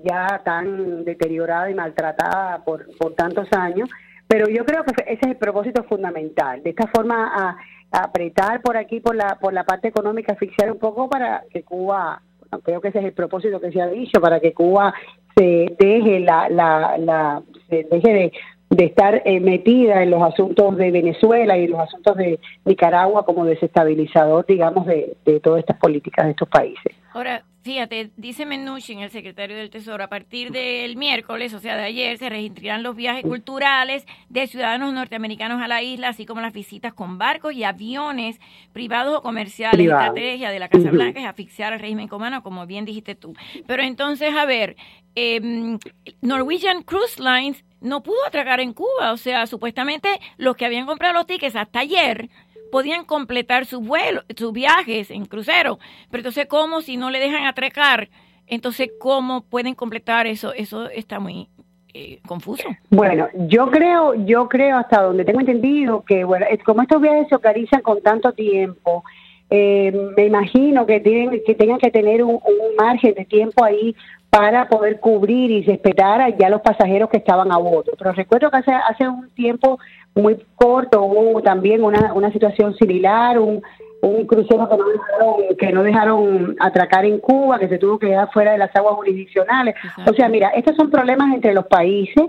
ya 0.04 0.42
tan 0.44 1.06
deteriorada 1.06 1.70
y 1.70 1.76
maltratada 1.76 2.64
por, 2.66 2.88
por 2.98 3.14
tantos 3.14 3.48
años. 3.52 3.88
Pero 4.28 4.50
yo 4.50 4.66
creo 4.66 4.84
que 4.84 4.94
ese 5.04 5.20
es 5.22 5.28
el 5.28 5.38
propósito 5.38 5.84
fundamental. 5.84 6.64
De 6.64 6.72
esta 6.72 6.88
forma, 6.88 7.32
a, 7.36 7.58
apretar 7.92 8.64
por 8.64 8.76
aquí, 8.76 9.00
por 9.00 9.16
la, 9.16 9.38
por 9.40 9.54
la 9.54 9.66
parte 9.66 9.90
económica, 9.90 10.34
asfixiar 10.34 10.72
un 10.72 10.80
poco 10.80 11.08
para 11.08 11.44
que 11.52 11.62
Cuba, 11.62 12.20
creo 12.64 12.82
que 12.82 12.88
ese 12.88 12.98
es 12.98 13.06
el 13.06 13.14
propósito 13.14 13.62
que 13.62 13.72
se 13.72 13.80
ha 13.80 13.86
dicho, 13.86 14.20
para 14.20 14.40
que 14.40 14.54
Cuba 14.54 14.92
se 15.38 15.68
deje 15.78 16.20
la, 16.22 16.50
la, 16.50 16.98
la 16.98 17.44
se 17.70 17.84
deje 17.92 18.12
de 18.12 18.32
de 18.70 18.86
estar 18.86 19.22
eh, 19.26 19.40
metida 19.40 20.04
en 20.04 20.12
los 20.12 20.22
asuntos 20.22 20.78
de 20.78 20.92
Venezuela 20.92 21.58
y 21.58 21.68
los 21.68 21.80
asuntos 21.80 22.16
de 22.18 22.40
Nicaragua 22.66 23.26
como 23.26 23.46
desestabilizador, 23.46 24.46
digamos, 24.46 24.86
de, 24.86 25.16
de 25.26 25.40
todas 25.40 25.60
estas 25.60 25.78
políticas 25.78 26.26
de 26.26 26.32
estos 26.32 26.50
países. 26.50 26.96
Ahora, 27.14 27.44
fíjate, 27.62 28.12
dice 28.16 28.46
Menuchin, 28.46 29.00
el 29.00 29.10
secretario 29.10 29.58
del 29.58 29.70
Tesoro, 29.70 30.04
a 30.04 30.08
partir 30.08 30.52
del 30.52 30.96
miércoles, 30.96 31.54
o 31.54 31.60
sea, 31.60 31.76
de 31.76 31.84
ayer, 31.84 32.18
se 32.18 32.30
registrarán 32.30 32.84
los 32.84 32.96
viajes 32.96 33.24
culturales 33.24 34.06
de 34.30 34.48
ciudadanos 34.48 34.94
norteamericanos 34.94 35.62
a 35.62 35.68
la 35.68 35.82
isla, 35.82 36.10
así 36.10 36.26
como 36.26 36.42
las 36.42 36.54
visitas 36.54 36.94
con 36.94 37.18
barcos 37.18 37.54
y 37.54 37.64
aviones 37.64 38.40
privados 38.74 39.18
o 39.18 39.22
comerciales. 39.22 39.86
La 39.86 40.06
estrategia 40.06 40.52
de 40.52 40.60
la 40.60 40.70
Casa 40.70 40.92
Blanca 40.92 41.20
es 41.20 41.26
asfixiar 41.26 41.74
al 41.74 41.80
régimen 41.80 42.08
cubano, 42.08 42.44
como 42.44 42.66
bien 42.66 42.86
dijiste 42.86 43.16
tú. 43.16 43.34
Pero 43.68 43.84
entonces, 43.84 44.34
a 44.36 44.46
ver, 44.46 44.76
eh, 45.16 45.78
Norwegian 46.22 46.84
Cruise 46.84 47.20
Lines 47.20 47.64
no 47.82 48.04
pudo 48.04 48.18
atracar 48.28 48.60
en 48.60 48.74
Cuba. 48.74 49.12
O 49.12 49.18
sea, 49.18 49.48
supuestamente 49.48 50.20
los 50.38 50.56
que 50.56 50.66
habían 50.66 50.86
comprado 50.86 51.14
los 51.14 51.28
tickets 51.28 51.56
hasta 51.56 51.80
ayer 51.80 52.30
podían 52.72 53.06
completar 53.06 53.66
sus 53.66 53.86
vuelos, 53.86 54.26
sus 54.36 54.54
viajes 54.54 55.12
en 55.12 55.26
crucero. 55.26 55.80
Pero 56.10 56.22
entonces, 56.22 56.48
¿cómo 56.48 56.82
si 56.82 56.98
no 56.98 57.10
le 57.10 57.20
dejan 57.20 57.46
atracar? 57.46 58.10
Entonces, 58.48 58.90
¿cómo 59.00 59.42
pueden 59.42 59.76
completar 59.76 60.28
eso? 60.28 60.54
Eso 60.54 60.90
está 60.90 61.20
muy 61.20 61.48
eh, 61.94 62.20
confuso. 62.28 62.64
Bueno, 62.90 63.28
yo 63.48 63.70
creo, 63.70 64.14
yo 64.26 64.48
creo 64.48 64.78
hasta 64.78 65.02
donde 65.02 65.26
tengo 65.26 65.40
entendido 65.40 66.04
que, 66.04 66.24
bueno, 66.24 66.46
como 66.66 66.82
estos 66.82 67.02
viajes 67.02 67.28
se 67.30 67.36
organizan 67.36 67.82
con 67.82 68.02
tanto 68.02 68.32
tiempo, 68.34 69.04
eh, 69.50 69.92
me 70.16 70.26
imagino 70.26 70.86
que 70.86 71.00
tienen 71.00 71.42
que 71.44 71.56
tengan 71.56 71.80
que 71.80 71.90
tener 71.90 72.24
un, 72.24 72.40
margen 72.78 73.16
de 73.16 73.26
tiempo 73.26 73.64
ahí 73.64 73.96
para 74.30 74.68
poder 74.68 75.00
cubrir 75.00 75.50
y 75.50 75.64
respetar 75.64 76.22
a 76.22 76.30
ya 76.30 76.50
los 76.50 76.62
pasajeros 76.62 77.10
que 77.10 77.18
estaban 77.18 77.52
a 77.52 77.58
bordo. 77.58 77.92
Pero 77.98 78.12
recuerdo 78.12 78.52
que 78.52 78.58
hace, 78.58 78.72
hace 78.72 79.08
un 79.08 79.30
tiempo 79.32 79.80
muy 80.16 80.38
corto 80.56 81.02
hubo 81.04 81.42
también 81.42 81.84
una, 81.84 82.14
una 82.14 82.32
situación 82.32 82.76
similar, 82.76 83.40
un, 83.40 83.62
un 84.02 84.26
crucero 84.26 84.70
que 84.70 84.78
no, 84.78 84.88
dejaron, 84.88 85.58
que 85.58 85.72
no 85.72 85.84
dejaron 85.84 86.56
atracar 86.60 87.06
en 87.06 87.20
Cuba, 87.20 87.60
que 87.60 87.68
se 87.68 87.78
tuvo 87.78 88.00
que 88.00 88.08
quedar 88.08 88.32
fuera 88.32 88.52
de 88.52 88.58
las 88.58 88.76
aguas 88.76 88.96
jurisdiccionales. 88.96 89.76
O 90.08 90.14
sea, 90.14 90.30
mira, 90.30 90.50
estos 90.50 90.76
son 90.76 90.90
problemas 90.90 91.34
entre 91.34 91.54
los 91.54 91.66
países, 91.68 92.26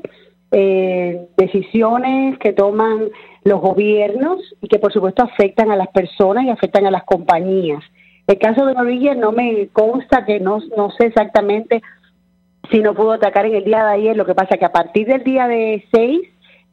eh, 0.53 1.29
decisiones 1.37 2.39
que 2.39 2.53
toman 2.53 3.09
los 3.45 3.61
gobiernos 3.61 4.39
y 4.61 4.69
que 4.69 4.79
por 4.79 4.93
supuesto 4.93 5.23
afectan 5.23 5.71
a 5.71 5.77
las 5.77 5.89
personas 5.89 6.45
y 6.45 6.51
afectan 6.51 6.87
a 6.87 6.91
las 6.91 7.05
compañías. 7.05 7.83
El 8.31 8.39
caso 8.39 8.65
de 8.65 8.75
Norwegian 8.75 9.19
no 9.19 9.33
me 9.33 9.67
consta 9.73 10.25
que 10.25 10.39
no, 10.39 10.61
no 10.77 10.93
sé 10.93 11.07
exactamente 11.07 11.83
si 12.71 12.79
no 12.79 12.95
pudo 12.95 13.11
atacar 13.11 13.45
en 13.45 13.57
el 13.57 13.65
día 13.65 13.85
de 13.85 13.93
ayer. 13.95 14.17
Lo 14.17 14.25
que 14.25 14.37
pasa 14.37 14.57
que 14.57 14.65
a 14.65 14.71
partir 14.71 15.09
del 15.09 15.25
día 15.25 15.49
de 15.49 15.85
6 15.93 16.21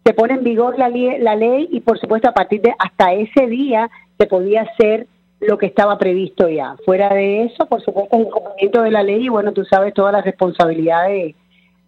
se 0.06 0.14
pone 0.14 0.36
en 0.36 0.44
vigor 0.44 0.78
la, 0.78 0.88
la 0.90 1.36
ley 1.36 1.68
y 1.72 1.80
por 1.80 2.00
supuesto 2.00 2.30
a 2.30 2.34
partir 2.36 2.62
de 2.62 2.76
hasta 2.78 3.12
ese 3.14 3.48
día 3.48 3.90
se 4.20 4.28
podía 4.28 4.62
hacer 4.62 5.08
lo 5.40 5.58
que 5.58 5.66
estaba 5.66 5.98
previsto 5.98 6.48
ya. 6.48 6.76
Fuera 6.86 7.12
de 7.12 7.46
eso, 7.46 7.66
por 7.66 7.82
supuesto, 7.82 8.18
el 8.18 8.30
cumplimiento 8.30 8.84
de 8.84 8.92
la 8.92 9.02
ley 9.02 9.26
y 9.26 9.30
bueno, 9.30 9.52
tú 9.52 9.66
sabes 9.66 9.96
todas 9.96 10.14
las 10.14 10.24
responsabilidades 10.24 11.34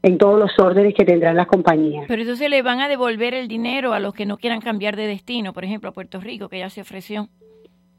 en 0.02 0.18
todos 0.18 0.40
los 0.40 0.58
órdenes 0.58 0.96
que 0.96 1.06
tendrán 1.06 1.36
las 1.36 1.46
compañías. 1.46 2.06
Pero 2.08 2.24
entonces 2.24 2.50
le 2.50 2.64
van 2.64 2.80
a 2.80 2.88
devolver 2.88 3.36
el 3.36 3.48
dinero 3.48 3.94
a 3.94 4.00
los 4.00 4.16
que 4.16 4.26
no 4.26 4.38
quieran 4.38 4.62
cambiar 4.62 4.96
de 4.96 5.06
destino, 5.06 5.54
por 5.54 5.64
ejemplo, 5.64 5.92
a 5.92 5.94
Puerto 5.94 6.20
Rico, 6.20 6.50
que 6.50 6.58
ya 6.58 6.72
se 6.72 6.82
ofreció. 6.82 7.30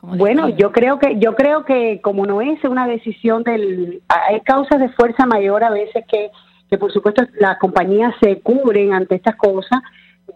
Bueno, 0.03 0.49
yo 0.49 0.73
creo 0.73 0.99
que 0.99 1.19
yo 1.19 1.35
creo 1.35 1.65
que 1.65 2.01
como 2.01 2.25
no 2.25 2.41
es 2.41 2.63
una 2.65 2.87
decisión 2.87 3.43
del 3.43 4.03
hay 4.09 4.41
causas 4.41 4.81
de 4.81 4.89
fuerza 4.91 5.27
mayor 5.27 5.63
a 5.63 5.71
veces 5.71 6.05
que 6.11 6.31
que 6.71 6.79
por 6.79 6.93
supuesto 6.93 7.23
las 7.39 7.59
compañías 7.59 8.15
se 8.21 8.41
cubren 8.41 8.93
ante 8.95 9.17
estas 9.17 9.37
cosas. 9.37 9.81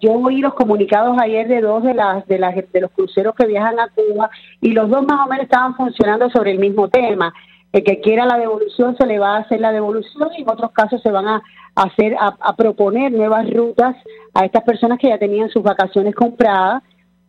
Yo 0.00 0.12
oí 0.12 0.40
los 0.40 0.54
comunicados 0.54 1.16
ayer 1.18 1.49
de 1.49 1.61
dos 1.61 1.83
de 1.83 1.94
las 1.94 2.26
de 2.26 2.38
las 2.38 2.54
de 2.54 2.80
los 2.80 2.90
cruceros 2.90 3.35
que 3.35 3.47
viajan 3.47 3.78
a 3.80 3.88
Cuba 3.88 4.28
y 4.61 4.73
los 4.73 4.90
dos 4.90 5.06
más 5.06 5.25
o 5.25 5.30
menos 5.30 5.44
estaban 5.44 5.75
funcionando 5.76 6.28
sobre 6.30 6.50
el 6.50 6.59
mismo 6.59 6.88
tema. 6.88 7.33
El 7.73 7.85
que 7.85 8.00
quiera 8.00 8.26
la 8.26 8.37
devolución 8.37 8.97
se 8.97 9.06
le 9.06 9.18
va 9.18 9.37
a 9.37 9.40
hacer 9.40 9.61
la 9.61 9.73
devolución 9.73 10.28
y 10.37 10.42
en 10.42 10.50
otros 10.50 10.73
casos 10.73 11.00
se 11.02 11.11
van 11.11 11.26
a 11.26 11.42
hacer 11.75 12.14
a 12.18 12.54
proponer 12.54 13.11
nuevas 13.12 13.50
rutas 13.50 13.97
a 14.35 14.44
estas 14.44 14.62
personas 14.62 14.99
que 14.99 15.09
ya 15.09 15.18
tenían 15.18 15.49
sus 15.49 15.62
vacaciones 15.62 16.14
compradas 16.14 16.83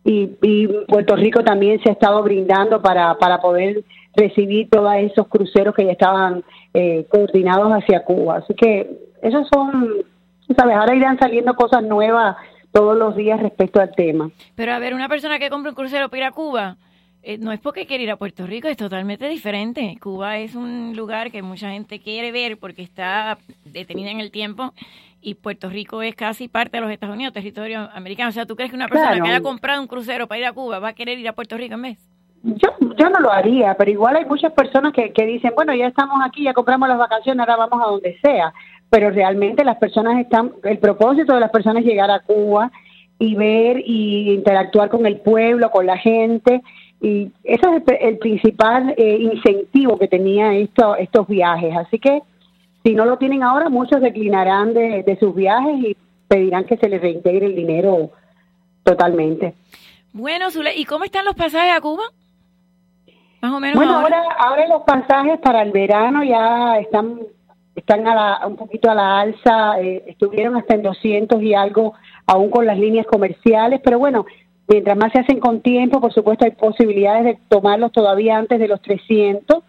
y, 0.06 0.68
Puerto 0.86 1.16
Rico 1.16 1.42
también 1.42 1.82
se 1.82 1.90
ha 1.90 1.92
estado 1.92 2.22
brindando 2.22 2.80
para, 2.80 3.18
para 3.18 3.40
poder 3.40 3.84
recibir 4.14 4.68
todos 4.70 4.94
esos 4.96 5.26
cruceros 5.28 5.74
que 5.74 5.84
ya 5.84 5.92
estaban 5.92 6.44
eh, 6.72 7.06
coordinados 7.10 7.72
hacia 7.72 8.04
Cuba. 8.04 8.38
Así 8.38 8.54
que 8.54 8.88
esos 9.22 9.48
son, 9.52 10.04
¿sabes? 10.56 10.76
Ahora 10.76 10.94
irán 10.94 11.18
saliendo 11.18 11.54
cosas 11.54 11.82
nuevas 11.82 12.36
todos 12.72 12.96
los 12.96 13.16
días 13.16 13.40
respecto 13.40 13.80
al 13.80 13.94
tema. 13.94 14.30
Pero 14.54 14.72
a 14.72 14.78
ver, 14.78 14.94
una 14.94 15.08
persona 15.08 15.38
que 15.38 15.50
compra 15.50 15.70
un 15.70 15.76
crucero 15.76 16.08
para 16.08 16.18
ir 16.18 16.24
a 16.24 16.32
Cuba, 16.32 16.76
eh, 17.22 17.38
no 17.38 17.50
es 17.50 17.58
porque 17.58 17.86
quiere 17.86 18.04
ir 18.04 18.10
a 18.10 18.16
Puerto 18.16 18.46
Rico, 18.46 18.68
es 18.68 18.76
totalmente 18.76 19.28
diferente. 19.28 19.98
Cuba 20.00 20.38
es 20.38 20.54
un 20.54 20.94
lugar 20.94 21.32
que 21.32 21.42
mucha 21.42 21.70
gente 21.70 21.98
quiere 21.98 22.30
ver 22.30 22.58
porque 22.58 22.82
está 22.82 23.38
detenida 23.64 24.10
en 24.10 24.20
el 24.20 24.30
tiempo 24.30 24.72
y 25.26 25.34
Puerto 25.34 25.68
Rico 25.68 26.02
es 26.02 26.14
casi 26.14 26.46
parte 26.46 26.76
de 26.76 26.82
los 26.82 26.90
Estados 26.92 27.16
Unidos, 27.16 27.32
territorio 27.32 27.88
americano. 27.92 28.28
O 28.28 28.32
sea, 28.32 28.46
¿tú 28.46 28.54
crees 28.54 28.70
que 28.70 28.76
una 28.76 28.86
persona 28.86 29.20
que 29.20 29.28
haya 29.28 29.40
comprado 29.40 29.80
un 29.80 29.88
crucero 29.88 30.28
para 30.28 30.38
ir 30.38 30.46
a 30.46 30.52
Cuba 30.52 30.78
va 30.78 30.90
a 30.90 30.92
querer 30.92 31.18
ir 31.18 31.26
a 31.26 31.32
Puerto 31.32 31.56
Rico 31.56 31.74
en 31.74 31.82
vez? 31.82 31.98
Yo, 32.44 32.68
yo 32.96 33.10
no 33.10 33.18
lo 33.18 33.32
haría, 33.32 33.74
pero 33.74 33.90
igual 33.90 34.14
hay 34.14 34.24
muchas 34.24 34.52
personas 34.52 34.92
que, 34.92 35.12
que 35.12 35.26
dicen, 35.26 35.50
bueno, 35.56 35.74
ya 35.74 35.88
estamos 35.88 36.20
aquí, 36.24 36.44
ya 36.44 36.54
compramos 36.54 36.88
las 36.88 36.98
vacaciones, 36.98 37.40
ahora 37.40 37.56
vamos 37.66 37.84
a 37.84 37.90
donde 37.90 38.16
sea. 38.22 38.54
Pero 38.88 39.10
realmente 39.10 39.64
las 39.64 39.78
personas 39.78 40.20
están, 40.20 40.52
el 40.62 40.78
propósito 40.78 41.34
de 41.34 41.40
las 41.40 41.50
personas 41.50 41.82
es 41.82 41.88
llegar 41.88 42.08
a 42.12 42.20
Cuba 42.20 42.70
y 43.18 43.34
ver 43.34 43.82
y 43.84 44.30
interactuar 44.32 44.90
con 44.90 45.06
el 45.06 45.16
pueblo, 45.16 45.72
con 45.72 45.86
la 45.86 45.98
gente. 45.98 46.62
Y 47.00 47.32
ese 47.42 47.66
es 47.66 48.00
el, 48.00 48.18
principal 48.18 48.94
eh, 48.96 49.18
incentivo 49.18 49.98
que 49.98 50.06
tenía 50.06 50.54
esto, 50.54 50.94
estos 50.94 51.26
viajes. 51.26 51.76
Así 51.76 51.98
que 51.98 52.22
si 52.86 52.94
no 52.94 53.04
lo 53.04 53.18
tienen 53.18 53.42
ahora, 53.42 53.68
muchos 53.68 54.00
declinarán 54.00 54.72
de, 54.72 55.16
sus 55.18 55.34
viajes 55.34 55.74
y 55.80 55.96
pedirán 56.28 56.66
que 56.66 56.76
se 56.76 56.88
les 56.88 57.00
reintegre 57.00 57.46
el 57.46 57.56
dinero 57.56 58.10
totalmente. 58.84 59.54
Bueno, 60.12 60.46
¿y 60.76 60.84
cómo 60.84 61.04
están 61.04 61.24
los 61.24 61.34
pasajes 61.34 61.76
a 61.76 61.80
Cuba? 61.80 62.04
Más 63.42 63.52
o 63.52 63.58
menos. 63.58 63.74
Bueno, 63.74 63.98
ahora, 63.98 64.22
ahora, 64.38 64.68
los 64.68 64.82
pasajes 64.82 65.40
para 65.40 65.62
el 65.62 65.72
verano 65.72 66.22
ya 66.22 66.78
están 66.78 67.18
están 67.74 68.06
a 68.06 68.14
la, 68.14 68.46
un 68.46 68.54
poquito 68.54 68.88
a 68.88 68.94
la 68.94 69.20
alza, 69.20 69.80
eh, 69.80 70.04
estuvieron 70.06 70.56
hasta 70.56 70.76
en 70.76 70.82
200 70.82 71.42
y 71.42 71.54
algo, 71.54 71.94
aún 72.24 72.50
con 72.50 72.66
las 72.66 72.78
líneas 72.78 73.06
comerciales, 73.06 73.80
pero 73.82 73.98
bueno, 73.98 74.26
mientras 74.68 74.96
más 74.96 75.12
se 75.12 75.18
hacen 75.18 75.40
con 75.40 75.60
tiempo, 75.60 76.00
por 76.00 76.12
supuesto 76.12 76.44
hay 76.44 76.52
posibilidades 76.52 77.24
de 77.24 77.38
tomarlos 77.48 77.90
todavía 77.90 78.38
antes 78.38 78.60
de 78.60 78.68
los 78.68 78.80
300. 78.80 79.62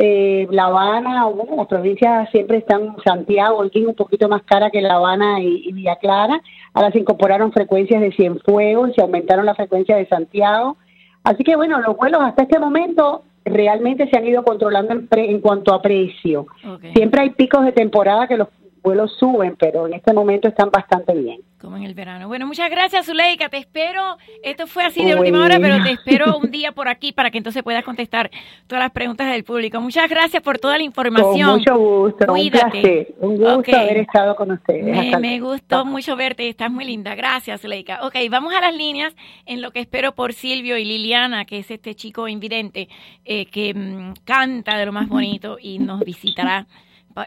Eh, 0.00 0.46
la 0.52 0.66
Habana, 0.66 1.24
bueno, 1.26 1.56
las 1.56 1.66
provincias 1.66 2.30
siempre 2.30 2.58
están, 2.58 2.94
Santiago, 3.04 3.64
el 3.64 3.86
un 3.86 3.96
poquito 3.96 4.28
más 4.28 4.44
cara 4.44 4.70
que 4.70 4.80
La 4.80 4.94
Habana 4.94 5.42
y, 5.42 5.68
y 5.68 5.72
Villa 5.72 5.96
Clara, 5.96 6.40
ahora 6.72 6.92
se 6.92 7.00
incorporaron 7.00 7.50
frecuencias 7.50 8.00
de 8.00 8.12
Cienfuegos, 8.12 8.92
se 8.94 9.02
aumentaron 9.02 9.44
la 9.44 9.56
frecuencia 9.56 9.96
de 9.96 10.06
Santiago, 10.06 10.76
así 11.24 11.42
que 11.42 11.56
bueno, 11.56 11.80
los 11.80 11.96
vuelos 11.96 12.20
hasta 12.22 12.44
este 12.44 12.60
momento 12.60 13.24
realmente 13.44 14.08
se 14.08 14.16
han 14.16 14.26
ido 14.26 14.44
controlando 14.44 14.92
en, 14.92 15.08
en 15.10 15.40
cuanto 15.40 15.74
a 15.74 15.82
precio. 15.82 16.46
Siempre 16.94 17.22
hay 17.22 17.30
picos 17.30 17.64
de 17.64 17.72
temporada 17.72 18.28
que 18.28 18.36
los 18.36 18.48
vuelos 18.84 19.16
suben, 19.18 19.56
pero 19.58 19.88
en 19.88 19.94
este 19.94 20.12
momento 20.12 20.46
están 20.46 20.70
bastante 20.70 21.12
bien. 21.12 21.40
Como 21.60 21.76
en 21.76 21.82
el 21.82 21.94
verano. 21.94 22.28
Bueno, 22.28 22.46
muchas 22.46 22.70
gracias, 22.70 23.06
Zuleika. 23.06 23.48
Te 23.48 23.56
espero. 23.56 24.16
Esto 24.42 24.66
fue 24.66 24.84
así 24.84 25.04
de 25.04 25.16
última 25.16 25.44
hora, 25.44 25.58
pero 25.58 25.82
te 25.82 25.90
espero 25.90 26.38
un 26.38 26.50
día 26.50 26.72
por 26.72 26.88
aquí 26.88 27.12
para 27.12 27.30
que 27.30 27.38
entonces 27.38 27.62
puedas 27.62 27.84
contestar 27.84 28.30
todas 28.66 28.84
las 28.84 28.92
preguntas 28.92 29.30
del 29.30 29.42
público. 29.42 29.80
Muchas 29.80 30.08
gracias 30.08 30.42
por 30.42 30.58
toda 30.58 30.78
la 30.78 30.84
información. 30.84 31.48
Con 31.48 31.58
mucho 31.58 31.76
gusto. 31.76 32.26
Cuídate. 32.26 33.14
Un, 33.18 33.36
gusto 33.36 33.76
haber 33.76 33.98
estado 33.98 34.36
con 34.36 34.52
ustedes. 34.52 35.18
Me, 35.18 35.40
gustó 35.40 35.84
mucho 35.84 36.14
verte. 36.14 36.48
Estás 36.48 36.70
muy 36.70 36.84
linda. 36.84 37.14
Gracias, 37.14 37.60
Zuleika. 37.60 38.06
Ok, 38.06 38.14
vamos 38.30 38.54
a 38.54 38.60
las 38.60 38.74
líneas 38.74 39.14
en 39.44 39.60
lo 39.60 39.72
que 39.72 39.80
espero 39.80 40.14
por 40.14 40.32
Silvio 40.34 40.78
y 40.78 40.84
Liliana, 40.84 41.44
que 41.44 41.58
es 41.58 41.70
este 41.70 41.94
chico 41.94 42.28
invidente 42.28 42.88
eh, 43.24 43.46
que 43.46 43.74
mm, 43.74 44.14
canta 44.24 44.78
de 44.78 44.86
lo 44.86 44.92
más 44.92 45.08
bonito 45.08 45.58
y 45.60 45.80
nos 45.80 46.00
visitará 46.00 46.66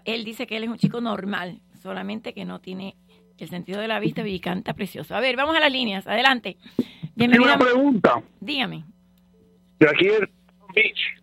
él 0.05 0.23
dice 0.23 0.47
que 0.47 0.57
él 0.57 0.63
es 0.63 0.69
un 0.69 0.77
chico 0.77 1.01
normal, 1.01 1.59
solamente 1.81 2.33
que 2.33 2.45
no 2.45 2.59
tiene 2.59 2.95
el 3.41 3.49
sentido 3.49 3.81
de 3.81 3.87
la 3.87 3.99
vista 3.99 4.27
y 4.27 4.39
canta 4.39 4.73
precioso. 4.73 5.15
A 5.15 5.19
ver, 5.19 5.35
vamos 5.35 5.55
a 5.55 5.59
las 5.59 5.71
líneas. 5.71 6.07
Adelante. 6.07 6.57
Bienvenido. 7.15 7.53
una 7.53 7.57
pregunta. 7.57 8.21
Dígame. 8.39 8.85
De 9.79 9.89
aquí 9.89 10.07
en 10.07 10.29
Beach. 10.73 11.21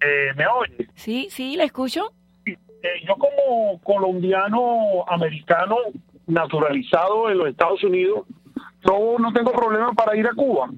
Eh, 0.00 0.34
¿Me 0.36 0.46
oye? 0.46 0.88
Sí, 0.94 1.28
sí, 1.30 1.56
la 1.56 1.64
escucho. 1.64 2.12
Eh, 2.44 2.56
yo 3.06 3.14
como 3.16 3.80
colombiano 3.80 5.04
americano 5.08 5.76
naturalizado 6.26 7.30
en 7.30 7.38
los 7.38 7.48
Estados 7.48 7.82
Unidos, 7.84 8.26
no, 8.84 9.18
no 9.18 9.32
tengo 9.32 9.52
problema 9.52 9.92
para 9.92 10.16
ir 10.16 10.26
a 10.26 10.34
Cuba. 10.34 10.70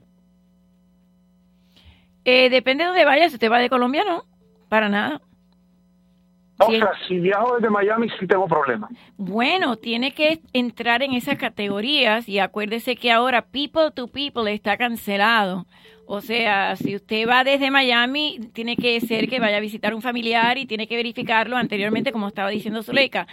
Eh, 2.25 2.49
depende 2.51 2.85
de 2.85 2.89
dónde 2.89 3.05
vayas, 3.05 3.33
si 3.33 3.39
te 3.39 3.49
va 3.49 3.59
de 3.59 3.71
Colombia, 3.71 4.05
no, 4.07 4.25
para 4.69 4.89
nada. 4.89 5.21
O 6.59 6.71
sea, 6.71 6.93
si 7.09 7.19
viajo 7.19 7.57
desde 7.57 7.69
Miami 7.69 8.09
sí 8.19 8.27
tengo 8.27 8.47
problemas. 8.47 8.91
Bueno, 9.17 9.77
tiene 9.77 10.13
que 10.13 10.41
entrar 10.53 11.03
en 11.03 11.13
esas 11.13 11.37
categorías 11.37 12.29
y 12.29 12.39
acuérdese 12.39 12.97
que 12.97 13.11
ahora 13.11 13.43
People 13.43 13.91
to 13.93 14.07
People 14.07 14.53
está 14.53 14.77
cancelado. 14.77 15.67
O 16.07 16.21
sea, 16.21 16.77
si 16.77 16.95
usted 16.95 17.29
va 17.29 17.45
desde 17.45 17.71
Miami, 17.71 18.39
tiene 18.53 18.77
que 18.77 19.01
ser 19.01 19.29
que 19.29 19.41
vaya 19.41 19.57
a 19.57 19.61
visitar 19.61 19.95
un 19.95 20.03
familiar 20.03 20.59
y 20.59 20.67
tiene 20.67 20.87
que 20.87 20.97
verificarlo 20.97 21.57
anteriormente, 21.57 22.13
como 22.13 22.29
estaba 22.29 22.51
diciendo 22.51 22.83
Zuleika. 22.83 23.27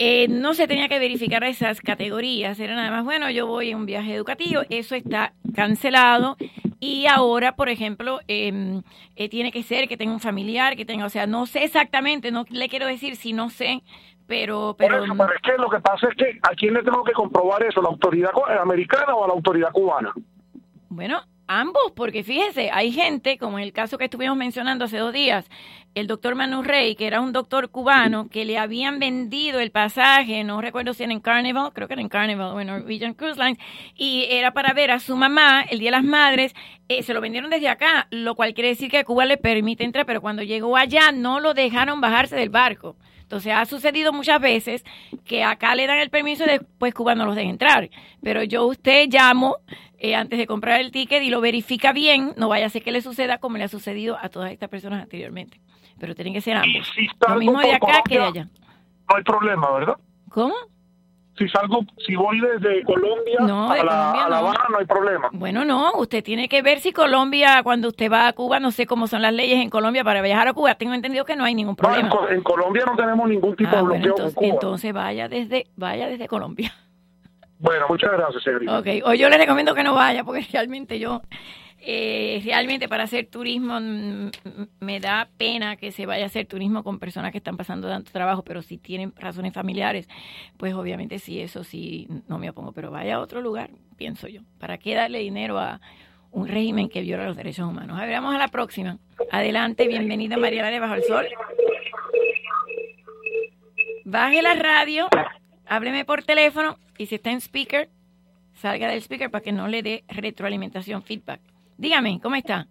Eh, 0.00 0.28
no 0.28 0.54
se 0.54 0.68
tenía 0.68 0.88
que 0.88 1.00
verificar 1.00 1.42
esas 1.42 1.80
categorías, 1.80 2.60
era 2.60 2.76
nada 2.76 2.90
más, 2.90 3.04
bueno, 3.04 3.30
yo 3.30 3.48
voy 3.48 3.70
en 3.70 3.78
un 3.78 3.86
viaje 3.86 4.14
educativo, 4.14 4.62
eso 4.70 4.94
está 4.94 5.32
cancelado 5.56 6.36
y 6.78 7.06
ahora, 7.06 7.56
por 7.56 7.68
ejemplo, 7.68 8.20
em, 8.28 8.82
eh, 9.16 9.28
tiene 9.28 9.50
que 9.50 9.64
ser 9.64 9.88
que 9.88 9.96
tenga 9.96 10.12
un 10.12 10.20
familiar, 10.20 10.76
que 10.76 10.84
tenga, 10.84 11.04
o 11.04 11.08
sea, 11.08 11.26
no 11.26 11.46
sé 11.46 11.64
exactamente, 11.64 12.30
no 12.30 12.44
le 12.48 12.68
quiero 12.68 12.86
decir 12.86 13.16
si 13.16 13.32
no 13.32 13.50
sé, 13.50 13.82
pero... 14.28 14.76
pero, 14.78 15.02
eso, 15.02 15.14
pero 15.16 15.34
es 15.34 15.42
que 15.42 15.60
lo 15.60 15.68
que 15.68 15.80
pasa 15.80 16.06
es 16.08 16.14
que 16.14 16.38
a 16.42 16.54
quién 16.54 16.74
le 16.74 16.84
tengo 16.84 17.02
que 17.02 17.12
comprobar 17.12 17.64
eso, 17.64 17.82
la 17.82 17.88
autoridad 17.88 18.30
americana 18.62 19.16
o 19.16 19.24
a 19.24 19.26
la 19.26 19.34
autoridad 19.34 19.72
cubana. 19.72 20.12
Bueno, 20.90 21.22
Ambos, 21.50 21.92
porque 21.96 22.22
fíjese, 22.22 22.70
hay 22.70 22.92
gente, 22.92 23.38
como 23.38 23.58
en 23.58 23.64
el 23.64 23.72
caso 23.72 23.96
que 23.96 24.04
estuvimos 24.04 24.36
mencionando 24.36 24.84
hace 24.84 24.98
dos 24.98 25.14
días, 25.14 25.48
el 25.94 26.06
doctor 26.06 26.34
Manu 26.34 26.62
Rey, 26.62 26.94
que 26.94 27.06
era 27.06 27.22
un 27.22 27.32
doctor 27.32 27.70
cubano, 27.70 28.28
que 28.28 28.44
le 28.44 28.58
habían 28.58 28.98
vendido 28.98 29.58
el 29.58 29.70
pasaje, 29.70 30.44
no 30.44 30.60
recuerdo 30.60 30.92
si 30.92 31.04
era 31.04 31.12
en 31.14 31.20
Carnival, 31.20 31.72
creo 31.72 31.88
que 31.88 31.94
era 31.94 32.02
en 32.02 32.10
Carnival 32.10 32.48
o 32.48 32.60
en 32.60 32.66
Norwegian 32.66 33.14
Cruise 33.14 33.38
Lines, 33.38 33.56
y 33.96 34.26
era 34.28 34.52
para 34.52 34.74
ver 34.74 34.90
a 34.90 34.98
su 34.98 35.16
mamá 35.16 35.62
el 35.62 35.78
Día 35.78 35.86
de 35.86 35.96
las 35.96 36.04
Madres, 36.04 36.54
eh, 36.90 37.02
se 37.02 37.14
lo 37.14 37.22
vendieron 37.22 37.48
desde 37.48 37.70
acá, 37.70 38.08
lo 38.10 38.34
cual 38.34 38.52
quiere 38.52 38.68
decir 38.68 38.90
que 38.90 38.98
a 38.98 39.04
Cuba 39.04 39.24
le 39.24 39.38
permite 39.38 39.84
entrar, 39.84 40.04
pero 40.04 40.20
cuando 40.20 40.42
llegó 40.42 40.76
allá 40.76 41.12
no 41.12 41.40
lo 41.40 41.54
dejaron 41.54 42.02
bajarse 42.02 42.36
del 42.36 42.50
barco. 42.50 42.94
Entonces 43.28 43.52
ha 43.52 43.66
sucedido 43.66 44.10
muchas 44.10 44.40
veces 44.40 44.82
que 45.26 45.44
acá 45.44 45.74
le 45.74 45.86
dan 45.86 45.98
el 45.98 46.08
permiso 46.08 46.44
y 46.44 46.46
después 46.48 46.94
Cuba 46.94 47.14
no 47.14 47.26
los 47.26 47.36
deja 47.36 47.50
entrar. 47.50 47.90
Pero 48.22 48.42
yo 48.42 48.64
usted 48.64 49.06
llamo 49.10 49.58
eh, 49.98 50.14
antes 50.14 50.38
de 50.38 50.46
comprar 50.46 50.80
el 50.80 50.90
ticket 50.90 51.22
y 51.22 51.28
lo 51.28 51.42
verifica 51.42 51.92
bien, 51.92 52.32
no 52.38 52.48
vaya 52.48 52.64
a 52.64 52.70
ser 52.70 52.82
que 52.82 52.90
le 52.90 53.02
suceda 53.02 53.36
como 53.36 53.58
le 53.58 53.64
ha 53.64 53.68
sucedido 53.68 54.16
a 54.18 54.30
todas 54.30 54.50
estas 54.50 54.70
personas 54.70 55.02
anteriormente. 55.02 55.60
Pero 56.00 56.14
tienen 56.14 56.32
que 56.32 56.40
ser 56.40 56.56
ambos. 56.56 56.90
lo 57.28 57.36
mismo 57.36 57.60
de 57.60 57.74
acá 57.74 58.02
que 58.08 58.18
de 58.18 58.24
allá. 58.24 58.48
No 59.10 59.16
hay 59.16 59.22
problema, 59.22 59.72
¿verdad? 59.72 59.96
¿Cómo? 60.30 60.54
Si 61.38 61.48
salgo, 61.48 61.84
si 62.04 62.14
voy 62.16 62.40
desde 62.40 62.82
Colombia 62.82 63.38
a, 63.40 63.84
la, 63.84 64.38
Habana, 64.38 64.64
no. 64.70 64.78
hay 64.78 64.86
problema. 64.86 65.28
Bueno, 65.32 65.64
no, 65.64 65.92
usted 65.94 66.22
tiene 66.24 66.48
que 66.48 66.62
ver 66.62 66.80
si 66.80 66.92
Colombia, 66.92 67.62
cuando 67.62 67.88
usted 67.88 68.10
va 68.10 68.28
a 68.28 68.32
Cuba, 68.32 68.58
no 68.60 68.70
sé 68.70 68.86
cómo 68.86 69.06
son 69.06 69.22
las 69.22 69.32
leyes 69.32 69.62
en 69.62 69.70
Colombia 69.70 70.04
para 70.04 70.20
viajar 70.20 70.48
a 70.48 70.52
Cuba, 70.52 70.74
tengo 70.74 70.94
entendido 70.94 71.24
que 71.24 71.36
no 71.36 71.44
hay 71.44 71.54
ningún 71.54 71.76
problema. 71.76 72.10
en, 72.30 72.42
Colombia 72.42 72.84
no 72.86 72.96
tenemos 72.96 73.28
ningún 73.28 73.54
tipo 73.56 73.70
de 73.70 73.76
ah, 73.76 73.82
bloqueo 73.82 74.12
entonces, 74.16 74.42
entonces, 74.42 74.92
vaya 74.92 75.28
desde, 75.28 75.66
vaya 75.76 76.08
desde 76.08 76.26
Colombia. 76.26 76.74
Bueno, 77.60 77.86
muchas 77.88 78.12
gracias, 78.12 78.42
señorita. 78.42 78.78
Ok, 78.78 78.86
o 79.04 79.14
yo 79.14 79.28
le 79.28 79.36
recomiendo 79.36 79.74
que 79.74 79.82
no 79.82 79.94
vaya, 79.94 80.24
porque 80.24 80.46
realmente 80.52 80.98
yo 80.98 81.22
eh, 81.80 82.40
realmente 82.44 82.88
para 82.88 83.04
hacer 83.04 83.26
turismo 83.26 83.78
mm, 83.80 84.30
me 84.80 85.00
da 85.00 85.28
pena 85.36 85.76
que 85.76 85.92
se 85.92 86.06
vaya 86.06 86.24
a 86.24 86.26
hacer 86.26 86.46
turismo 86.46 86.82
con 86.82 86.98
personas 86.98 87.30
que 87.30 87.38
están 87.38 87.56
pasando 87.56 87.88
tanto 87.88 88.10
trabajo, 88.10 88.42
pero 88.42 88.62
si 88.62 88.78
tienen 88.78 89.12
razones 89.16 89.52
familiares, 89.52 90.08
pues 90.56 90.74
obviamente 90.74 91.18
sí, 91.18 91.40
eso 91.40 91.62
sí, 91.62 92.08
no 92.26 92.38
me 92.38 92.50
opongo, 92.50 92.72
pero 92.72 92.90
vaya 92.90 93.16
a 93.16 93.20
otro 93.20 93.40
lugar, 93.40 93.70
pienso 93.96 94.26
yo. 94.26 94.40
¿Para 94.58 94.78
qué 94.78 94.94
darle 94.94 95.20
dinero 95.20 95.58
a 95.58 95.80
un 96.32 96.48
régimen 96.48 96.88
que 96.88 97.00
viola 97.00 97.26
los 97.26 97.36
derechos 97.36 97.68
humanos? 97.68 97.98
A 97.98 98.04
ver, 98.04 98.14
vamos 98.14 98.34
a 98.34 98.38
la 98.38 98.48
próxima. 98.48 98.98
Adelante, 99.30 99.86
bienvenida 99.86 100.36
María 100.36 100.62
Lara 100.62 100.80
Bajo 100.80 100.94
el 100.94 101.04
Sol. 101.04 101.26
Baje 104.04 104.42
la 104.42 104.54
radio, 104.54 105.08
hábleme 105.66 106.04
por 106.04 106.24
teléfono 106.24 106.78
y 106.96 107.06
si 107.06 107.16
está 107.16 107.30
en 107.30 107.40
speaker, 107.40 107.88
salga 108.54 108.88
del 108.88 109.00
speaker 109.00 109.30
para 109.30 109.44
que 109.44 109.52
no 109.52 109.68
le 109.68 109.82
dé 109.82 110.04
retroalimentación, 110.08 111.02
feedback. 111.02 111.40
Dígame, 111.78 112.18
¿cómo 112.20 112.34
está? 112.34 112.66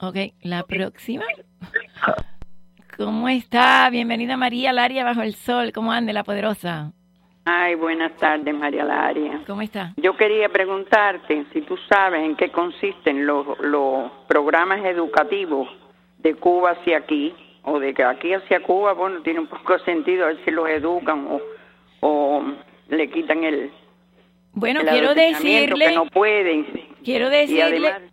Ok, 0.00 0.16
la 0.42 0.62
próxima. 0.62 1.24
¿Cómo 2.96 3.28
está? 3.28 3.90
Bienvenida 3.90 4.38
María 4.38 4.72
Laria 4.72 5.04
Bajo 5.04 5.20
el 5.20 5.34
Sol. 5.34 5.72
¿Cómo 5.74 5.92
ande 5.92 6.14
la 6.14 6.24
poderosa? 6.24 6.92
Ay, 7.44 7.74
buenas 7.74 8.16
tardes, 8.16 8.54
María 8.54 8.82
Laria. 8.82 9.42
¿Cómo 9.46 9.60
está? 9.60 9.92
Yo 9.98 10.16
quería 10.16 10.48
preguntarte 10.48 11.44
si 11.52 11.60
tú 11.62 11.76
sabes 11.90 12.24
en 12.24 12.34
qué 12.36 12.50
consisten 12.50 13.26
los, 13.26 13.58
los 13.60 14.10
programas 14.26 14.82
educativos 14.86 15.68
de 16.18 16.34
Cuba 16.36 16.70
hacia 16.70 16.96
aquí, 16.98 17.34
o 17.62 17.78
de 17.78 17.92
que 17.92 18.04
aquí 18.04 18.32
hacia 18.32 18.62
Cuba, 18.62 18.94
bueno, 18.94 19.20
tiene 19.20 19.40
un 19.40 19.48
poco 19.48 19.74
de 19.74 19.84
sentido 19.84 20.24
a 20.24 20.28
ver 20.28 20.44
si 20.46 20.50
los 20.50 20.66
educan 20.66 21.26
o, 21.26 21.40
o 22.00 22.42
le 22.88 23.10
quitan 23.10 23.44
el, 23.44 23.70
bueno, 24.52 24.80
quiero 24.88 25.14
decirle 25.14 25.86
que 25.88 25.94
no 25.94 26.06
pueden. 26.06 26.66
Quiero 27.04 27.30
decirle 27.30 28.10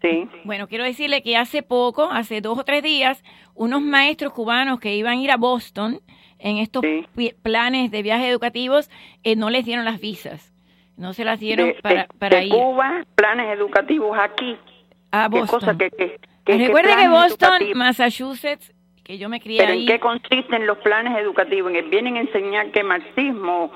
Sí. 0.00 0.28
Bueno, 0.44 0.68
quiero 0.68 0.84
decirle 0.84 1.22
que 1.22 1.36
hace 1.36 1.62
poco, 1.62 2.04
hace 2.04 2.40
dos 2.40 2.56
o 2.56 2.64
tres 2.64 2.84
días, 2.84 3.24
unos 3.54 3.82
maestros 3.82 4.32
cubanos 4.32 4.78
que 4.78 4.94
iban 4.94 5.18
a 5.18 5.22
ir 5.22 5.30
a 5.32 5.36
Boston 5.36 6.00
en 6.38 6.58
estos 6.58 6.84
planes 7.42 7.90
de 7.90 8.02
viajes 8.02 8.28
educativos 8.28 8.90
eh, 9.24 9.34
no 9.34 9.50
les 9.50 9.64
dieron 9.64 9.84
las 9.84 10.00
visas. 10.00 10.54
No 10.96 11.12
se 11.12 11.24
las 11.24 11.40
dieron 11.40 11.74
para, 11.82 12.06
para 12.18 12.42
ir. 12.42 12.52
Cuba, 12.52 13.04
planes 13.14 13.56
educativos 13.56 14.16
aquí. 14.18 14.56
A 15.10 15.28
Boston. 15.28 15.78
que, 15.78 15.90
que, 15.90 16.58
Recuerde 16.58 16.94
que 16.96 17.08
Boston, 17.08 17.62
Massachusetts, 17.74 18.74
que 19.04 19.16
yo 19.16 19.28
me 19.28 19.40
crié 19.40 19.58
¿Pero 19.58 19.72
en 19.72 19.86
qué 19.86 20.00
consisten 20.00 20.66
los 20.66 20.78
planes 20.78 21.16
educativos? 21.18 21.72
¿Vienen 21.90 22.16
a 22.16 22.20
enseñar 22.20 22.70
que 22.72 22.82
marxismo 22.82 23.70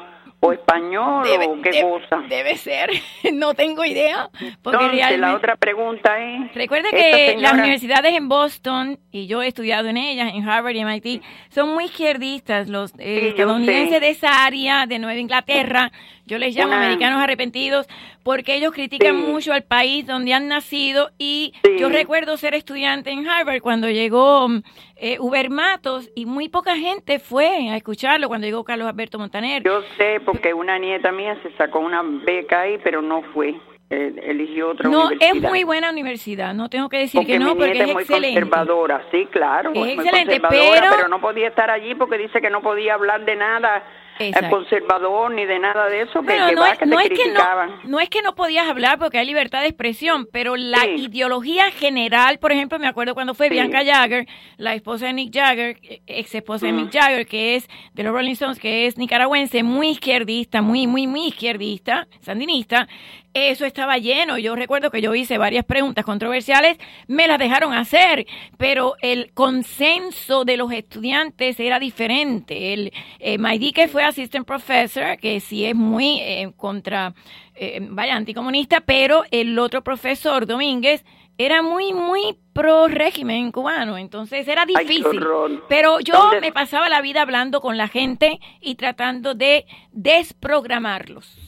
o 0.44 0.52
español 0.52 1.24
o 1.24 1.62
qué 1.62 1.82
cosa. 1.82 2.20
Debe 2.28 2.56
ser, 2.56 2.90
no 3.32 3.54
tengo 3.54 3.84
idea. 3.84 4.28
Porque 4.60 4.84
Entonces, 4.84 5.18
la 5.20 5.36
otra 5.36 5.54
pregunta 5.54 6.18
es... 6.18 6.52
Recuerde 6.52 6.90
que 6.90 7.36
las 7.38 7.52
universidades 7.52 8.12
en 8.14 8.28
Boston, 8.28 8.98
y 9.12 9.28
yo 9.28 9.40
he 9.40 9.46
estudiado 9.46 9.88
en 9.88 9.96
ellas, 9.96 10.32
en 10.34 10.48
Harvard 10.48 10.74
y 10.74 10.84
MIT, 10.84 11.22
son 11.50 11.72
muy 11.72 11.84
izquierdistas. 11.84 12.68
Los 12.68 12.92
eh, 12.98 13.28
estadounidenses 13.28 14.00
de 14.00 14.10
esa 14.10 14.44
área 14.44 14.86
de 14.86 14.98
Nueva 14.98 15.20
Inglaterra 15.20 15.92
Yo 16.26 16.38
les 16.38 16.54
llamo 16.54 16.74
americanos 16.74 17.20
arrepentidos 17.20 17.86
porque 18.22 18.54
ellos 18.54 18.72
critican 18.72 19.16
Sí. 19.16 19.22
mucho 19.22 19.52
al 19.52 19.62
país 19.64 20.06
donde 20.06 20.32
han 20.32 20.46
nacido 20.48 21.10
y 21.18 21.52
Sí. 21.64 21.76
yo 21.78 21.88
recuerdo 21.88 22.36
ser 22.36 22.54
estudiante 22.54 23.10
en 23.10 23.26
Harvard 23.28 23.60
cuando 23.60 23.88
llegó 23.90 24.48
mm, 24.48 24.62
eh, 24.96 25.16
Uber 25.18 25.50
Matos 25.50 26.08
y 26.14 26.26
muy 26.26 26.48
poca 26.48 26.76
gente 26.76 27.18
fue 27.18 27.68
a 27.70 27.76
escucharlo 27.76 28.28
cuando 28.28 28.46
llegó 28.46 28.62
Carlos 28.64 28.88
Alberto 28.88 29.18
Montaner. 29.18 29.62
Yo 29.64 29.82
sé 29.98 30.20
porque 30.24 30.54
una 30.54 30.78
nieta 30.78 31.10
mía 31.10 31.36
se 31.42 31.50
sacó 31.56 31.80
una 31.80 32.02
beca 32.02 32.60
ahí, 32.62 32.78
pero 32.84 33.02
no 33.02 33.22
fue. 33.34 33.54
Eh, 33.90 34.14
eligió 34.22 34.70
otra 34.70 34.88
No, 34.88 35.08
universidad. 35.08 35.36
es 35.36 35.42
muy 35.50 35.64
buena 35.64 35.90
universidad, 35.90 36.54
no 36.54 36.70
tengo 36.70 36.88
que 36.88 36.96
decir 36.96 37.18
Porque 37.18 37.32
que 37.32 37.38
no, 37.38 37.48
mi 37.48 37.54
porque 37.56 37.72
nieta 37.72 37.84
es 37.84 37.88
es 37.90 37.94
muy 37.94 38.02
excelente. 38.04 38.40
conservadora, 38.40 39.02
sí, 39.10 39.26
claro. 39.30 39.70
Es 39.74 39.78
muy 39.78 39.90
excelente, 39.90 40.40
conservadora, 40.40 40.80
pero- 40.80 40.96
pero 40.96 41.08
no 41.08 41.20
podía 41.20 41.48
estar 41.48 41.68
allí 41.70 41.94
porque 41.94 42.16
dice 42.16 42.40
que 42.40 42.48
no 42.48 42.62
podía 42.62 42.94
hablar 42.94 43.26
de 43.26 43.36
nada 43.36 43.82
Exacto. 44.28 44.50
conservador 44.56 45.30
ni 45.32 45.44
de 45.46 45.58
nada 45.58 45.86
de 45.88 46.02
eso, 46.02 46.20
que, 46.22 46.26
que 46.28 46.54
no, 46.54 46.64
es, 46.66 46.78
que 46.78 46.86
no 46.86 46.96
te 46.96 47.02
es 47.04 47.08
que 47.10 47.14
criticaban. 47.16 47.70
no, 47.70 47.88
no 47.90 48.00
es 48.00 48.08
que 48.08 48.22
no 48.22 48.34
podías 48.34 48.68
hablar 48.68 48.98
porque 48.98 49.18
hay 49.18 49.26
libertad 49.26 49.60
de 49.60 49.68
expresión, 49.68 50.26
pero 50.32 50.56
la 50.56 50.78
Sí. 50.80 51.06
ideología 51.06 51.70
general, 51.70 52.38
por 52.38 52.52
ejemplo, 52.52 52.78
me 52.78 52.86
acuerdo 52.88 53.14
cuando 53.14 53.34
fue 53.34 53.48
Sí. 53.48 53.54
Bianca 53.54 53.82
Jagger, 53.84 54.26
la 54.56 54.74
esposa 54.74 55.06
de 55.06 55.12
Nick 55.12 55.34
Jagger, 55.34 55.78
eh, 55.82 56.00
ex 56.06 56.34
esposa 56.34 56.66
de 56.66 56.72
Mm. 56.72 56.76
Mick 56.76 56.92
Jagger, 56.92 57.26
que 57.26 57.56
es 57.56 57.68
de 57.94 58.02
los 58.02 58.12
Rolling 58.12 58.32
Stones, 58.32 58.58
que 58.58 58.86
es 58.86 58.98
nicaragüense, 58.98 59.62
muy 59.62 59.88
izquierdista, 59.90 60.62
muy, 60.62 60.86
muy, 60.86 61.06
muy 61.06 61.26
izquierdista, 61.28 62.06
sandinista, 62.20 62.88
eso 63.34 63.64
estaba 63.64 63.98
lleno. 63.98 64.38
Yo 64.38 64.54
recuerdo 64.56 64.90
que 64.90 65.00
yo 65.00 65.14
hice 65.14 65.38
varias 65.38 65.64
preguntas 65.64 66.04
controversiales, 66.04 66.76
me 67.06 67.26
las 67.26 67.38
dejaron 67.38 67.72
hacer, 67.72 68.26
pero 68.58 68.94
el 69.00 69.32
consenso 69.32 70.44
de 70.44 70.56
los 70.56 70.72
estudiantes 70.72 71.58
era 71.58 71.78
diferente. 71.78 72.72
El 72.74 72.92
eh, 73.18 73.38
Maidí, 73.38 73.72
que 73.72 73.88
fue 73.88 74.04
assistant 74.04 74.46
professor, 74.46 75.16
que 75.18 75.40
sí 75.40 75.64
es 75.64 75.74
muy 75.74 76.18
eh, 76.20 76.52
contra, 76.56 77.14
eh, 77.54 77.78
vaya, 77.82 78.16
anticomunista, 78.16 78.80
pero 78.80 79.24
el 79.30 79.58
otro 79.58 79.82
profesor, 79.82 80.46
Domínguez, 80.46 81.04
era 81.38 81.62
muy, 81.62 81.94
muy 81.94 82.38
pro 82.52 82.88
régimen 82.88 83.50
cubano, 83.52 83.96
entonces 83.96 84.46
era 84.46 84.66
difícil. 84.66 85.24
Pero 85.68 85.98
yo 86.00 86.14
¿Dónde- 86.14 86.40
me 86.42 86.52
pasaba 86.52 86.90
la 86.90 87.00
vida 87.00 87.22
hablando 87.22 87.62
con 87.62 87.78
la 87.78 87.88
gente 87.88 88.38
y 88.60 88.74
tratando 88.74 89.34
de 89.34 89.64
desprogramarlos. 89.92 91.41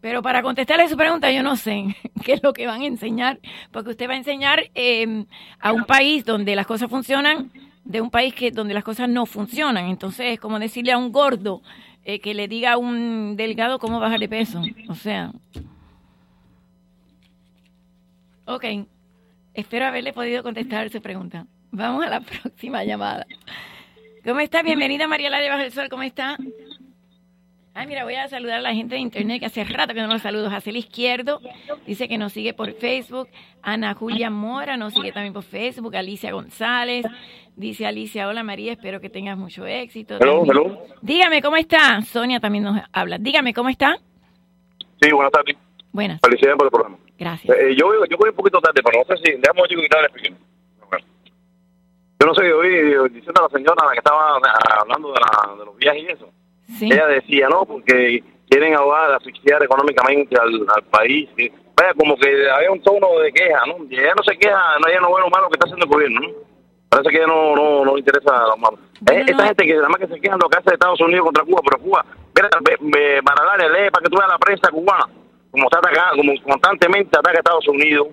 Pero 0.00 0.22
para 0.22 0.42
contestarle 0.42 0.88
su 0.88 0.96
pregunta, 0.96 1.30
yo 1.30 1.42
no 1.42 1.56
sé 1.56 1.96
qué 2.24 2.34
es 2.34 2.42
lo 2.42 2.52
que 2.52 2.66
van 2.66 2.82
a 2.82 2.86
enseñar, 2.86 3.40
porque 3.72 3.90
usted 3.90 4.08
va 4.08 4.14
a 4.14 4.18
enseñar 4.18 4.70
eh, 4.74 5.24
a 5.58 5.72
un 5.72 5.84
país 5.84 6.24
donde 6.24 6.54
las 6.54 6.66
cosas 6.66 6.88
funcionan, 6.88 7.50
de 7.84 8.00
un 8.00 8.10
país 8.10 8.34
que 8.34 8.50
donde 8.50 8.74
las 8.74 8.84
cosas 8.84 9.08
no 9.08 9.26
funcionan. 9.26 9.86
Entonces, 9.86 10.34
es 10.34 10.40
como 10.40 10.58
decirle 10.58 10.92
a 10.92 10.98
un 10.98 11.10
gordo 11.10 11.62
eh, 12.04 12.20
que 12.20 12.34
le 12.34 12.46
diga 12.46 12.72
a 12.72 12.76
un 12.76 13.34
delgado 13.36 13.78
cómo 13.78 13.98
bajar 13.98 14.20
de 14.20 14.28
peso. 14.28 14.62
O 14.88 14.94
sea. 14.94 15.32
Ok, 18.44 18.64
espero 19.54 19.86
haberle 19.86 20.12
podido 20.12 20.42
contestar 20.42 20.90
su 20.90 21.00
pregunta. 21.02 21.46
Vamos 21.70 22.04
a 22.04 22.10
la 22.10 22.20
próxima 22.42 22.84
llamada. 22.84 23.26
¿Cómo 24.24 24.40
está? 24.40 24.62
Bienvenida 24.62 25.06
María 25.06 25.30
Lara 25.30 25.48
Bajo 25.48 25.62
el 25.62 25.72
Sol, 25.72 25.88
¿cómo 25.88 26.02
está? 26.02 26.36
Ay, 27.78 27.86
mira, 27.86 28.02
voy 28.02 28.16
a 28.16 28.26
saludar 28.26 28.58
a 28.58 28.60
la 28.60 28.74
gente 28.74 28.96
de 28.96 29.00
internet 29.00 29.38
que 29.38 29.46
hace 29.46 29.62
rato 29.62 29.94
que 29.94 30.00
no 30.00 30.08
los 30.08 30.20
saludo. 30.20 30.48
Hacia 30.48 30.70
el 30.70 30.78
izquierdo 30.78 31.40
dice 31.86 32.08
que 32.08 32.18
nos 32.18 32.32
sigue 32.32 32.52
por 32.52 32.72
Facebook. 32.72 33.28
Ana 33.62 33.94
Julia 33.94 34.30
Mora 34.30 34.76
nos 34.76 34.94
sigue 34.94 35.12
también 35.12 35.32
por 35.32 35.44
Facebook. 35.44 35.94
Alicia 35.94 36.32
González 36.32 37.06
dice 37.54 37.86
Alicia, 37.86 38.26
hola 38.26 38.42
María, 38.42 38.72
espero 38.72 39.00
que 39.00 39.08
tengas 39.10 39.38
mucho 39.38 39.64
éxito. 39.64 40.16
Hello, 40.18 40.42
hello. 40.44 40.82
Dígame, 41.02 41.40
¿cómo 41.40 41.56
está? 41.56 42.02
Sonia 42.02 42.40
también 42.40 42.64
nos 42.64 42.82
habla. 42.92 43.16
Dígame, 43.16 43.54
¿cómo 43.54 43.68
está? 43.68 43.96
Sí, 45.00 45.12
buenas 45.12 45.30
tardes. 45.30 45.56
Buenas, 45.92 46.20
Felicidades 46.20 46.56
por 46.56 46.66
el 46.66 46.72
programa. 46.72 46.98
gracias. 47.16 47.56
Eh, 47.58 47.76
yo, 47.78 47.86
yo 48.10 48.16
voy 48.16 48.30
un 48.30 48.34
poquito 48.34 48.60
tarde, 48.60 48.80
pero 48.84 49.04
no 49.08 49.16
sé 49.16 49.22
si... 49.22 49.38
Déjame 49.38 49.62
quitar 49.68 50.02
expliquen. 50.02 50.36
Bueno. 50.90 51.06
Yo 52.18 52.26
no 52.26 52.34
sé, 52.34 52.44
eh, 52.44 53.08
diciendo 53.12 53.40
a 53.40 53.42
la 53.44 53.48
señora 53.50 53.86
la 53.86 53.92
que 53.92 53.98
estaba 53.98 54.36
hablando 54.80 55.12
de, 55.12 55.20
la, 55.20 55.54
de 55.56 55.64
los 55.64 55.76
viajes 55.76 56.02
y 56.02 56.06
eso. 56.06 56.28
Sí. 56.78 56.86
Ella 56.92 57.06
decía, 57.06 57.48
no, 57.48 57.64
porque 57.64 58.22
quieren 58.48 58.74
ahogar, 58.74 59.12
asfixiar 59.12 59.62
económicamente 59.62 60.36
al, 60.38 60.66
al 60.74 60.82
país. 60.84 61.28
Y, 61.36 61.48
vaya, 61.76 61.94
como 61.96 62.16
que 62.16 62.50
había 62.50 62.70
un 62.70 62.82
tono 62.82 63.18
de 63.20 63.32
queja, 63.32 63.60
¿no? 63.66 63.84
Y 63.88 63.98
ella 63.98 64.12
no 64.16 64.22
se 64.22 64.36
queja, 64.36 64.60
no, 64.80 64.88
ella 64.90 65.00
no 65.00 65.14
ve 65.14 65.20
lo 65.22 65.30
malo 65.30 65.48
que 65.48 65.54
está 65.54 65.66
haciendo 65.66 65.86
el 65.86 65.90
gobierno, 65.92 66.20
¿no? 66.20 66.28
Parece 66.88 67.10
que 67.10 67.26
no, 67.26 67.54
no, 67.54 67.84
no 67.84 67.92
le 67.94 67.98
interesa 68.00 68.32
lo 68.48 68.56
malo. 68.56 68.78
Bueno, 69.02 69.20
Eh, 69.20 69.24
Esta 69.28 69.42
no. 69.42 69.48
gente 69.48 69.66
que 69.66 69.74
nada 69.74 69.88
más 69.88 69.98
que 70.00 70.06
se 70.08 70.20
quejan 70.20 70.38
lo 70.42 70.48
que 70.48 70.58
hace 70.58 70.72
Estados 70.72 71.00
Unidos 71.00 71.24
contra 71.26 71.44
Cuba, 71.44 71.60
pero 71.68 71.82
Cuba, 71.82 72.04
mira, 72.34 72.48
ve, 72.62 72.76
ve, 72.80 73.20
Maralaria, 73.22 73.68
lee 73.68 73.90
para 73.90 74.04
que 74.04 74.10
tú 74.10 74.16
veas 74.16 74.30
la 74.30 74.38
prensa 74.38 74.70
cubana, 74.70 75.04
como 75.50 75.64
está 75.64 75.78
atacando, 75.78 76.16
como 76.16 76.32
constantemente 76.42 77.18
ataca 77.18 77.36
a 77.36 77.40
Estados 77.40 77.68
Unidos. 77.68 78.08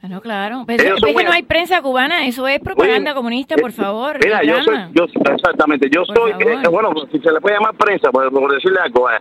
Ah, 0.00 0.08
no, 0.08 0.20
claro. 0.20 0.64
Pero 0.66 0.82
Ellos 0.82 1.00
es 1.04 1.16
que 1.16 1.24
no 1.24 1.32
hay 1.32 1.42
prensa 1.42 1.82
cubana, 1.82 2.26
eso 2.26 2.46
es 2.46 2.60
propaganda 2.60 3.10
Oye, 3.10 3.16
comunista, 3.16 3.56
eh, 3.56 3.60
por 3.60 3.72
favor. 3.72 4.18
Mira, 4.22 4.44
yo 4.44 4.62
soy, 4.62 4.76
yo, 4.92 5.04
exactamente, 5.32 5.88
yo 5.90 6.04
Por 6.04 6.16
soy, 6.16 6.32
eh, 6.38 6.68
bueno, 6.70 6.92
si 7.10 7.18
se 7.18 7.32
le 7.32 7.40
puede 7.40 7.56
llamar 7.56 7.74
prensa, 7.74 8.10
por, 8.12 8.30
por 8.30 8.52
decirle 8.52 8.78
algo, 8.80 9.10
eh, 9.10 9.18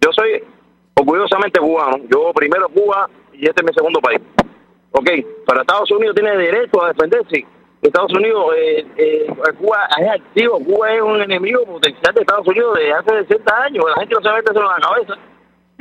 yo 0.00 0.10
soy 0.12 0.42
orgullosamente 0.94 1.58
cubano, 1.58 1.98
yo 2.10 2.32
primero 2.32 2.68
Cuba 2.68 3.08
y 3.32 3.44
este 3.44 3.62
es 3.62 3.66
mi 3.66 3.74
segundo 3.74 4.00
país. 4.00 4.20
Ok, 4.92 5.08
pero 5.46 5.60
Estados 5.60 5.90
Unidos 5.90 6.14
tiene 6.14 6.36
derecho 6.36 6.84
a 6.84 6.88
defenderse. 6.88 7.46
Estados 7.82 8.12
Unidos, 8.12 8.52
eh, 8.58 8.86
eh, 8.98 9.26
Cuba 9.58 9.88
es 9.98 10.08
activo, 10.10 10.58
Cuba 10.62 10.92
es 10.92 11.00
un 11.00 11.22
enemigo 11.22 11.64
potencial 11.64 12.14
de 12.14 12.20
Estados 12.20 12.46
Unidos 12.46 12.76
desde 12.76 12.92
hace 12.92 13.26
60 13.26 13.62
años, 13.62 13.84
la 13.96 14.00
gente 14.00 14.14
no 14.14 14.20
se 14.20 14.36
mete 14.36 14.50
eso 14.50 14.60
en 14.60 14.66
la 14.66 14.88
cabeza. 14.88 15.14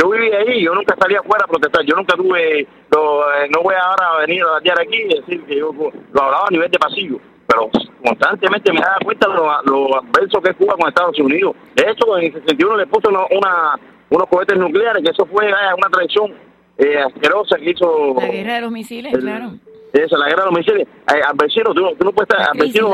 Yo 0.01 0.09
viví 0.09 0.31
ahí, 0.31 0.63
yo 0.63 0.73
nunca 0.73 0.95
salí 0.99 1.15
afuera 1.15 1.43
a 1.45 1.47
protestar, 1.47 1.83
yo 1.85 1.95
nunca 1.95 2.15
tuve, 2.15 2.65
lo, 2.91 3.33
eh, 3.33 3.49
no 3.49 3.61
voy 3.61 3.75
ahora 3.81 4.07
a 4.15 4.19
venir 4.25 4.41
a 4.43 4.51
batear 4.51 4.79
aquí 4.81 4.95
y 4.95 5.07
decir 5.19 5.43
que 5.45 5.57
yo 5.57 5.71
lo 5.73 6.21
hablaba 6.23 6.45
a 6.47 6.51
nivel 6.51 6.71
de 6.71 6.79
pasillo, 6.79 7.17
pero 7.45 7.69
constantemente 8.05 8.71
me 8.71 8.79
daba 8.79 8.97
cuenta 9.03 9.27
de 9.27 9.33
lo, 9.35 9.61
lo 9.63 9.97
adverso 9.99 10.41
que 10.41 10.51
es 10.51 10.55
Cuba 10.55 10.75
con 10.79 10.87
Estados 10.87 11.19
Unidos. 11.19 11.53
De 11.75 11.91
hecho, 11.91 12.17
en 12.17 12.25
el 12.25 12.33
61 12.33 12.77
le 12.77 12.87
puso 12.87 13.09
una, 13.09 13.25
una- 13.31 13.79
unos 14.11 14.27
cohetes 14.27 14.57
nucleares, 14.57 15.03
que 15.03 15.11
eso 15.11 15.25
fue 15.25 15.47
eh, 15.49 15.53
una 15.77 15.89
traición 15.91 16.33
eh, 16.77 16.97
asquerosa 16.99 17.57
que 17.57 17.71
hizo... 17.71 18.15
La 18.19 18.27
guerra 18.27 18.53
de 18.55 18.61
los 18.61 18.71
misiles, 18.71 19.13
el- 19.13 19.19
claro. 19.21 19.51
Esa, 19.91 20.17
la 20.17 20.27
guerra 20.29 20.43
de 20.45 20.49
los 20.51 20.57
misiles. 20.59 20.87
Eh, 21.13 21.21
al 21.27 21.35
vecino, 21.35 21.73
tú, 21.73 21.81
no- 21.81 21.91
tú 21.91 22.05
no 22.05 22.11
puedes 22.13 22.29
estar 22.29 22.49
al 22.51 22.57
vecino, 22.57 22.87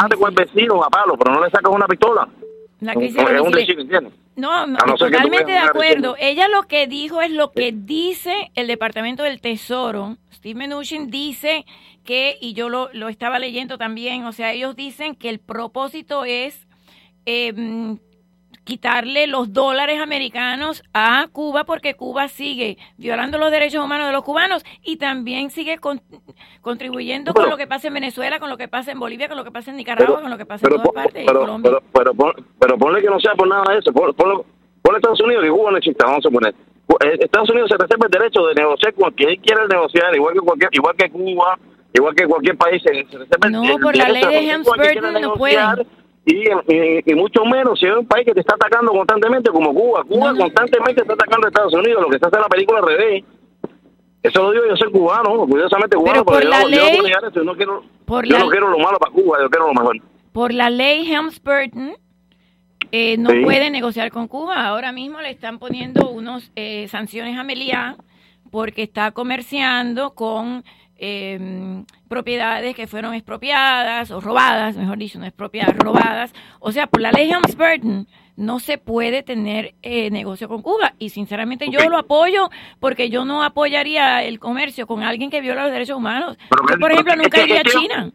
ande 0.00 0.16
con 0.16 0.30
el 0.30 0.34
vecino 0.34 0.82
a 0.82 0.88
palo, 0.90 1.14
pero 1.16 1.32
no 1.32 1.44
le 1.44 1.50
sacas 1.50 1.72
una 1.72 1.86
pistola. 1.86 2.26
La 2.80 2.92
es 2.92 3.14
un 3.40 3.52
decir, 3.52 3.78
¿entiendes? 3.78 4.14
No, 4.36 4.66
no, 4.66 4.78
que 4.78 4.96
totalmente 4.96 5.52
de 5.52 5.58
acuerdo. 5.58 6.16
Ella 6.18 6.48
lo 6.48 6.62
que 6.62 6.86
dijo 6.86 7.20
es 7.20 7.30
lo 7.30 7.52
que 7.52 7.72
dice 7.72 8.50
el 8.54 8.66
Departamento 8.66 9.22
del 9.22 9.40
Tesoro. 9.40 10.16
Steve 10.32 10.66
Mnuchin 10.66 11.10
dice 11.10 11.66
que, 12.04 12.38
y 12.40 12.54
yo 12.54 12.70
lo, 12.70 12.88
lo 12.94 13.08
estaba 13.10 13.38
leyendo 13.38 13.76
también, 13.76 14.24
o 14.24 14.32
sea, 14.32 14.52
ellos 14.52 14.74
dicen 14.76 15.14
que 15.14 15.28
el 15.28 15.40
propósito 15.40 16.24
es 16.24 16.66
eh, 17.26 17.52
quitarle 18.64 19.26
los 19.26 19.52
dólares 19.52 20.00
americanos 20.00 20.82
a 20.94 21.26
Cuba 21.32 21.64
porque 21.64 21.94
Cuba 21.94 22.28
sigue 22.28 22.76
violando 22.98 23.38
los 23.38 23.50
derechos 23.50 23.84
humanos 23.84 24.06
de 24.06 24.12
los 24.12 24.22
cubanos 24.22 24.64
y 24.84 24.96
también 24.96 25.50
sigue 25.50 25.78
con- 25.78 26.00
contribuyendo 26.60 27.32
con 27.34 27.48
lo 27.48 27.56
que 27.56 27.66
pasa 27.66 27.88
en 27.88 27.94
Venezuela, 27.94 28.38
con 28.38 28.48
lo 28.50 28.56
que 28.56 28.68
pasa 28.68 28.92
en 28.92 29.00
Bolivia, 29.00 29.28
con 29.28 29.36
lo 29.36 29.44
que 29.44 29.50
pasa 29.50 29.70
en 29.70 29.76
Nicaragua, 29.76 30.06
Pero- 30.16 30.20
con 30.22 30.30
lo 30.30 30.38
que 30.38 30.46
pasa 30.46 30.66
en 30.66 30.72
todas 30.74 30.88
partes, 30.92 31.24
pero, 31.26 31.40
Colombia. 31.40 31.70
pero, 31.70 31.82
pero, 31.92 32.14
pon- 32.14 32.46
pero 32.58 32.78
ponle 32.78 33.00
que 33.00 33.08
no 33.08 33.18
sea 33.18 33.34
por 33.34 33.48
nada 33.48 33.64
de 33.72 33.78
eso. 33.78 33.92
Pon- 33.92 34.14
Ponle, 34.14 34.44
ponle 34.82 34.98
Estados 34.98 35.20
Unidos 35.20 35.42
que 35.44 35.50
Cuba 35.50 35.70
no 35.72 35.78
vamos 36.06 36.26
a 36.26 36.30
poner. 36.30 36.54
Eh, 37.04 37.16
Estados 37.20 37.48
Unidos 37.50 37.70
se 37.70 37.76
reserva 37.78 38.06
el 38.06 38.10
derecho 38.10 38.46
de 38.46 38.54
negociar 38.54 38.92
con 38.94 39.10
quien 39.12 39.40
quiera 39.40 39.66
negociar, 39.68 40.14
igual 40.14 40.34
que 40.34 40.40
cualquier, 40.40 40.70
igual 40.72 40.96
que 40.96 41.08
Cuba, 41.10 41.58
igual 41.94 42.14
que 42.14 42.26
cualquier 42.26 42.56
país. 42.56 42.82
Se, 42.82 42.88
se 42.92 43.18
reserva 43.18 43.46
el- 43.46 43.52
No, 43.52 43.62
el 43.64 43.80
por 43.80 43.96
la 43.96 44.04
derecho 44.06 44.28
ley 44.28 44.46
de 44.46 44.52
Helms-Burton 44.52 45.22
no 45.22 45.34
pueden. 45.34 45.86
Y, 46.30 46.74
y, 46.74 47.02
y 47.06 47.14
mucho 47.14 47.44
menos 47.44 47.78
si 47.80 47.86
es 47.86 47.96
un 47.96 48.06
país 48.06 48.24
que 48.26 48.32
te 48.34 48.40
está 48.40 48.54
atacando 48.54 48.92
constantemente 48.92 49.50
como 49.50 49.74
Cuba. 49.74 50.04
Cuba 50.04 50.26
No, 50.28 50.32
no. 50.34 50.38
constantemente 50.44 51.02
está 51.02 51.14
atacando 51.14 51.46
a 51.46 51.50
Estados 51.50 51.74
Unidos, 51.74 52.02
lo 52.02 52.08
que 52.08 52.16
está 52.16 52.28
haciendo 52.28 52.44
la 52.46 52.48
película 52.48 52.78
al 52.80 52.86
revés. 52.86 53.24
Eso 54.22 54.42
lo 54.42 54.50
digo 54.52 54.64
yo, 54.68 54.76
soy 54.76 54.92
cubano, 54.92 55.32
orgullosamente 55.32 55.96
cubano, 55.96 56.24
Pero 56.24 56.24
por 56.26 56.42
yo, 56.42 56.48
la 56.50 56.60
no- 56.62 56.68
yo 56.68 56.78
no 56.84 56.90
ley- 56.90 57.00
negar 57.02 57.24
eso, 57.24 57.34
yo 57.36 57.44
no 57.44 57.54
quiero, 57.56 57.82
por 58.04 58.26
yo 58.26 58.32
la- 58.34 58.44
no 58.44 58.50
quiero 58.50 58.68
lo 58.68 58.78
malo 58.78 58.98
para 58.98 59.12
Cuba, 59.12 59.38
yo 59.40 59.48
quiero 59.48 59.66
lo 59.68 59.72
mejor. 59.74 59.96
por 60.32 60.52
la 60.52 60.68
ley 60.70 61.10
Helms-Burton 61.10 61.94
eh, 62.92 63.16
no 63.18 63.30
Sí. 63.30 63.40
puede 63.44 63.70
negociar 63.70 64.10
con 64.10 64.26
Cuba. 64.28 64.66
Ahora 64.66 64.92
mismo 64.92 65.20
le 65.20 65.30
están 65.30 65.58
poniendo 65.58 66.10
unos 66.10 66.50
eh, 66.56 66.86
sanciones 66.88 67.38
a 67.38 67.44
Meliá 67.44 67.96
porque 68.50 68.82
está 68.82 69.12
comerciando 69.12 70.10
con 70.14 70.64
eh, 71.00 71.82
propiedades 72.08 72.74
que 72.76 72.86
fueron 72.86 73.14
expropiadas 73.14 74.10
o 74.10 74.20
robadas, 74.20 74.76
mejor 74.76 74.98
dicho, 74.98 75.18
no 75.18 75.24
expropiadas, 75.26 75.76
robadas. 75.78 76.32
O 76.60 76.70
sea, 76.72 76.86
por 76.86 77.00
la 77.00 77.10
ley 77.12 77.30
Helms-Burton 77.32 78.06
no 78.36 78.58
se 78.60 78.78
puede 78.78 79.22
tener 79.22 79.74
eh, 79.82 80.10
negocio 80.10 80.48
con 80.48 80.62
Cuba. 80.62 80.92
Y 80.98 81.10
sinceramente 81.10 81.68
yo 81.70 81.88
lo 81.90 81.98
apoyo 81.98 82.48
porque 82.78 83.10
yo 83.10 83.24
no 83.24 83.42
apoyaría 83.42 84.22
el 84.24 84.38
comercio 84.38 84.86
con 84.86 85.02
alguien 85.02 85.30
que 85.30 85.40
viola 85.40 85.64
los 85.64 85.72
derechos 85.72 85.96
humanos. 85.96 86.36
Pero 86.48 86.62
Yo, 86.68 86.78
por 86.78 86.92
ejemplo, 86.92 87.12
pero 87.14 87.22
nunca 87.22 87.36
es 87.38 87.44
que- 87.44 87.48
iría 87.50 87.56
a 87.58 87.62
es 87.62 87.72
que- 87.72 87.78
China. 87.78 88.10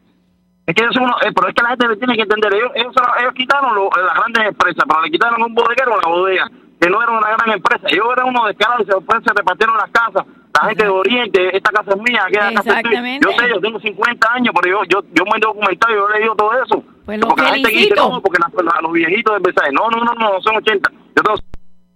Es 0.67 0.73
que 0.73 0.83
eso 0.83 0.99
uno, 0.99 1.15
eh, 1.23 1.31
pero 1.35 1.47
es 1.49 1.53
que 1.53 1.61
la 1.61 1.69
gente 1.69 1.95
tiene 1.97 2.15
que 2.15 2.21
entender, 2.23 2.53
ellos, 2.55 2.71
ellos, 2.73 2.93
ellos 3.21 3.33
quitaron 3.35 3.75
lo- 3.75 3.89
las 4.03 4.15
grandes 4.15 4.47
empresas, 4.47 4.83
pero 4.87 5.01
le 5.03 5.11
quitaron 5.11 5.39
a 5.41 5.45
un 5.45 5.53
bodeguero 5.53 5.95
la 6.01 6.09
bodega, 6.09 6.49
que 6.85 6.91
no 6.91 7.01
era 7.01 7.11
una 7.11 7.35
gran 7.35 7.51
empresa. 7.57 7.87
Yo 7.89 8.13
era 8.13 8.25
uno 8.25 8.45
descarados, 8.45 8.85
después 8.85 9.23
se 9.25 9.33
repartieron 9.33 9.75
las 9.75 9.89
casas. 9.89 10.23
La 10.53 10.69
gente 10.69 10.83
de 10.83 10.89
Oriente, 10.89 11.57
esta 11.57 11.71
casa 11.71 11.91
es 11.91 11.97
mía, 11.97 12.23
aquella 12.27 12.53
casa 12.53 12.79
es 12.79 13.01
mía. 13.01 13.19
Yo 13.21 13.31
sé, 13.31 13.49
yo 13.49 13.59
tengo 13.59 13.79
50 13.79 14.33
años, 14.33 14.53
pero 14.61 14.77
yo, 14.77 14.83
yo, 14.87 15.07
yo 15.11 15.23
me 15.25 15.37
he 15.37 15.39
documentado 15.41 15.93
y 15.93 15.97
yo 15.97 16.09
he 16.09 16.19
leído 16.19 16.35
todo 16.35 16.51
eso. 16.63 16.83
Pues 17.05 17.19
porque 17.19 17.41
la 17.41 17.53
gente 17.55 17.69
dice, 17.69 17.95
no, 17.95 18.21
porque 18.21 18.39
los 18.83 18.91
viejitos 18.91 19.33
de 19.33 19.39
mensaje. 19.39 19.71
No, 19.71 19.89
no, 19.89 20.03
no, 20.03 20.13
no, 20.13 20.41
son 20.41 20.57
80. 20.57 20.91
Yo 20.91 21.23
tengo 21.23 21.35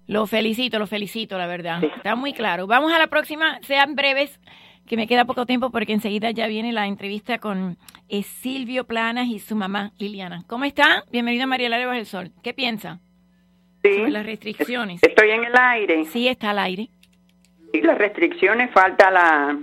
lo 0.07 0.25
felicito, 0.25 0.79
lo 0.79 0.87
felicito, 0.87 1.37
la 1.37 1.45
verdad. 1.45 1.83
Está 1.83 2.15
muy 2.15 2.33
claro. 2.33 2.65
Vamos 2.65 2.91
a 2.91 2.97
la 2.97 3.07
próxima, 3.07 3.59
sean 3.61 3.93
breves, 3.93 4.39
que 4.87 4.97
me 4.97 5.05
queda 5.05 5.25
poco 5.25 5.45
tiempo 5.45 5.69
porque 5.69 5.93
enseguida 5.93 6.31
ya 6.31 6.47
viene 6.47 6.73
la 6.73 6.87
entrevista 6.87 7.37
con 7.37 7.77
eh, 8.07 8.23
Silvio 8.23 8.87
Planas 8.87 9.27
y 9.27 9.37
su 9.37 9.55
mamá 9.55 9.91
Liliana. 9.99 10.45
¿Cómo 10.47 10.65
está? 10.65 11.03
Bienvenido 11.11 11.43
a 11.43 11.47
María 11.47 11.69
Lara 11.69 11.91
del 11.91 12.07
Sol. 12.07 12.31
¿Qué 12.41 12.55
piensa? 12.55 13.01
Sí. 13.83 13.97
Sobre 13.97 14.11
las 14.11 14.25
restricciones. 14.25 15.03
Estoy 15.03 15.31
en 15.31 15.45
el 15.45 15.53
aire. 15.57 16.05
Sí, 16.05 16.27
está 16.27 16.51
al 16.51 16.59
aire. 16.59 16.89
Sí, 17.71 17.81
las 17.81 17.97
restricciones, 17.97 18.71
falta 18.71 19.11
la, 19.11 19.57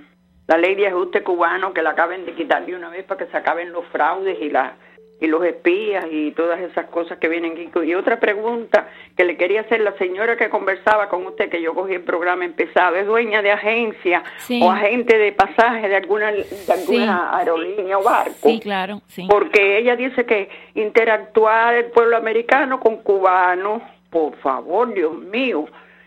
la 0.46 0.56
ley 0.56 0.74
de 0.74 0.88
ajuste 0.88 1.22
cubano 1.22 1.72
que 1.72 1.82
la 1.82 1.90
acaben 1.90 2.24
de 2.24 2.34
quitar 2.34 2.64
de 2.64 2.74
una 2.74 2.88
vez 2.88 3.04
para 3.04 3.24
que 3.24 3.30
se 3.30 3.36
acaben 3.36 3.72
los 3.72 3.84
fraudes 3.86 4.38
y 4.40 4.50
la 4.50 4.76
y 5.20 5.26
los 5.26 5.42
espías 5.44 6.04
y 6.10 6.32
todas 6.32 6.60
esas 6.60 6.86
cosas 6.86 7.18
que 7.18 7.28
vienen 7.28 7.52
aquí. 7.52 7.70
Y 7.84 7.94
otra 7.94 8.20
pregunta 8.20 8.88
que 9.16 9.24
le 9.24 9.36
quería 9.36 9.62
hacer 9.62 9.80
la 9.80 9.96
señora 9.96 10.36
que 10.36 10.50
conversaba 10.50 11.08
con 11.08 11.26
usted, 11.26 11.48
que 11.48 11.62
yo 11.62 11.74
cogí 11.74 11.94
el 11.94 12.02
programa 12.02 12.44
empezado, 12.44 12.96
¿es 12.96 13.06
dueña 13.06 13.42
de 13.42 13.50
agencia 13.50 14.22
o 14.60 14.70
agente 14.70 15.16
de 15.16 15.32
pasaje 15.32 15.88
de 15.88 15.96
alguna, 15.96 16.32
de 16.32 16.46
alguna 16.68 17.36
aerolínea 17.36 17.98
o 17.98 18.02
barco? 18.02 18.48
Sí, 18.48 18.60
claro, 18.60 19.00
sí. 19.06 19.26
Porque 19.28 19.78
ella 19.78 19.96
dice 19.96 20.26
que 20.26 20.50
interactuar 20.74 21.74
el 21.74 21.86
pueblo 21.86 22.16
americano 22.16 22.78
con 22.78 22.98
cubanos, 22.98 23.82
por 24.10 24.36
favor, 24.36 24.92
Dios 24.92 25.14
mío, 25.18 25.66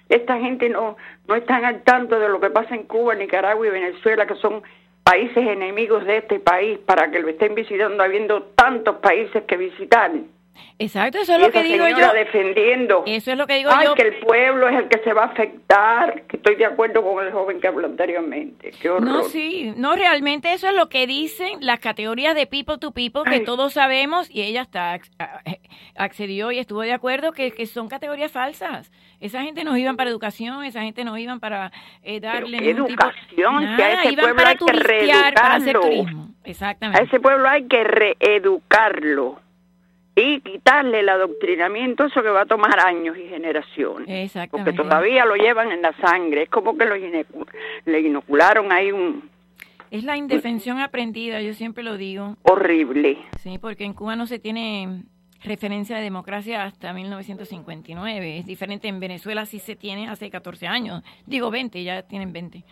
esta 0.10 0.38
gente 0.40 0.70
no, 0.70 0.98
no 1.28 1.36
están 1.36 1.66
al 1.66 1.84
tanto 1.84 2.20
de 2.20 2.30
lo 2.30 2.40
que 2.40 2.50
pasa 2.50 2.76
en 2.76 2.84
Cuba, 2.84 3.16
Nicaragua 3.16 3.68
y 3.68 3.70
Venezuela, 3.70 4.26
que 4.26 4.36
son 4.36 4.64
países 5.04 5.38
enemigos 5.38 6.06
de 6.06 6.18
este 6.18 6.40
país 6.40 6.80
para 6.80 7.10
que 7.12 7.20
lo 7.20 7.30
estén 7.30 7.56
visitando, 7.56 8.04
habiendo 8.04 8.44
tantos 8.56 8.98
países 8.98 9.44
que 9.44 9.58
visitar. 9.58 10.12
Exacto, 10.82 11.18
eso 11.18 11.36
es 11.36 11.42
lo 11.42 11.52
que 11.52 11.62
digo 11.62 11.86
yo. 11.90 12.14
defendiendo. 12.14 13.04
Eso 13.06 13.32
es 13.32 13.38
lo 13.38 13.48
que 13.48 13.56
digo 13.56 13.70
Ay, 13.74 13.88
yo. 13.88 13.96
que 13.96 14.04
el 14.04 14.16
pueblo 14.20 14.70
es 14.70 14.78
el 14.78 14.88
que 14.88 15.00
se 15.04 15.12
va 15.12 15.24
a 15.24 15.26
afectar. 15.26 16.24
Que 16.24 16.38
estoy 16.38 16.56
de 16.56 16.66
acuerdo 16.66 17.04
con 17.04 17.26
el 17.26 17.34
joven 17.34 17.60
que 17.60 17.68
habló 17.68 17.86
anteriormente. 17.86 18.72
Qué 18.82 18.90
horror. 18.90 19.06
No, 19.06 19.24
sí, 19.24 19.74
no, 19.76 19.96
realmente 19.96 20.54
eso 20.54 20.70
es 20.70 20.76
lo 20.76 20.88
que 20.88 21.06
dicen 21.06 21.58
las 21.60 21.80
categorías 21.80 22.34
de 22.34 22.48
people 22.48 22.78
to 22.78 22.92
people 22.92 23.24
que 23.30 23.42
todos 23.42 23.74
sabemos 23.74 24.30
y 24.32 24.42
ella 24.44 24.62
está 24.62 24.96
eh, 24.96 25.60
accedió 25.96 26.52
y 26.54 26.60
estuvo 26.60 26.82
de 26.82 26.94
acuerdo 26.94 27.34
que, 27.34 27.52
que 27.52 27.66
son 27.66 27.90
categorías 27.90 28.32
falsas. 28.32 28.90
Esa 29.20 29.42
gente 29.42 29.66
nos 29.66 29.78
iban 29.78 29.98
para 29.98 30.10
educación, 30.10 30.64
esa 30.64 30.82
gente 30.84 31.04
nos 31.04 31.20
iban 31.20 31.42
para 31.42 31.74
eh, 32.04 32.22
darle 32.22 32.70
educación, 32.70 33.60
tipo, 33.60 33.76
que 33.76 33.84
a 33.84 34.04
ese 34.04 34.14
pueblo 34.14 34.44
hay 34.46 34.56
que 34.56 34.72
reeducarlo. 34.72 36.28
Exactamente. 36.46 37.02
A 37.02 37.06
ese 37.06 37.20
pueblo 37.20 37.50
hay 37.50 37.68
que 37.68 37.84
reeducarlo 37.84 39.49
y 40.16 40.42
quitarle 40.42 41.00
el 41.00 41.10
adoctrinamiento, 41.10 42.06
eso 42.06 42.22
que 42.22 42.30
va 42.30 42.42
a 42.42 42.46
tomar 42.46 42.80
años 42.80 43.18
y 43.18 43.28
generaciones. 43.28 44.32
Porque 44.52 44.74
todavía 44.74 45.26
lo 45.26 45.36
llevan 45.36 45.72
en 45.72 45.82
la 45.82 45.94
sangre, 45.94 46.44
es 46.44 46.50
como 46.50 46.78
que 46.78 46.86
lo 46.86 46.96
le 47.86 48.00
inocularon 48.02 48.72
ahí 48.72 48.92
un... 48.92 49.30
Es 49.92 50.04
la 50.04 50.18
indefensión 50.18 50.80
aprendida, 50.80 51.42
yo 51.42 51.54
siempre 51.54 51.84
lo 51.84 51.98
digo. 51.98 52.36
Horrible. 52.44 53.18
Sí, 53.40 53.58
porque 53.58 53.86
en 53.86 53.94
Cuba 53.94 54.16
no 54.16 54.28
se 54.28 54.38
tiene 54.38 55.04
referencia 55.44 55.98
de 55.98 56.04
democracia 56.04 56.64
hasta 56.64 56.94
1959. 56.94 58.38
Es 58.38 58.46
diferente 58.46 58.88
en 58.88 59.00
Venezuela, 59.00 59.46
sí 59.46 59.58
se 59.58 59.76
tiene 59.76 60.08
hace 60.08 60.30
14 60.30 60.68
años. 60.68 61.02
Digo 61.26 61.50
20, 61.50 61.84
ya 61.84 62.04
tienen 62.04 62.34
20. 62.34 62.64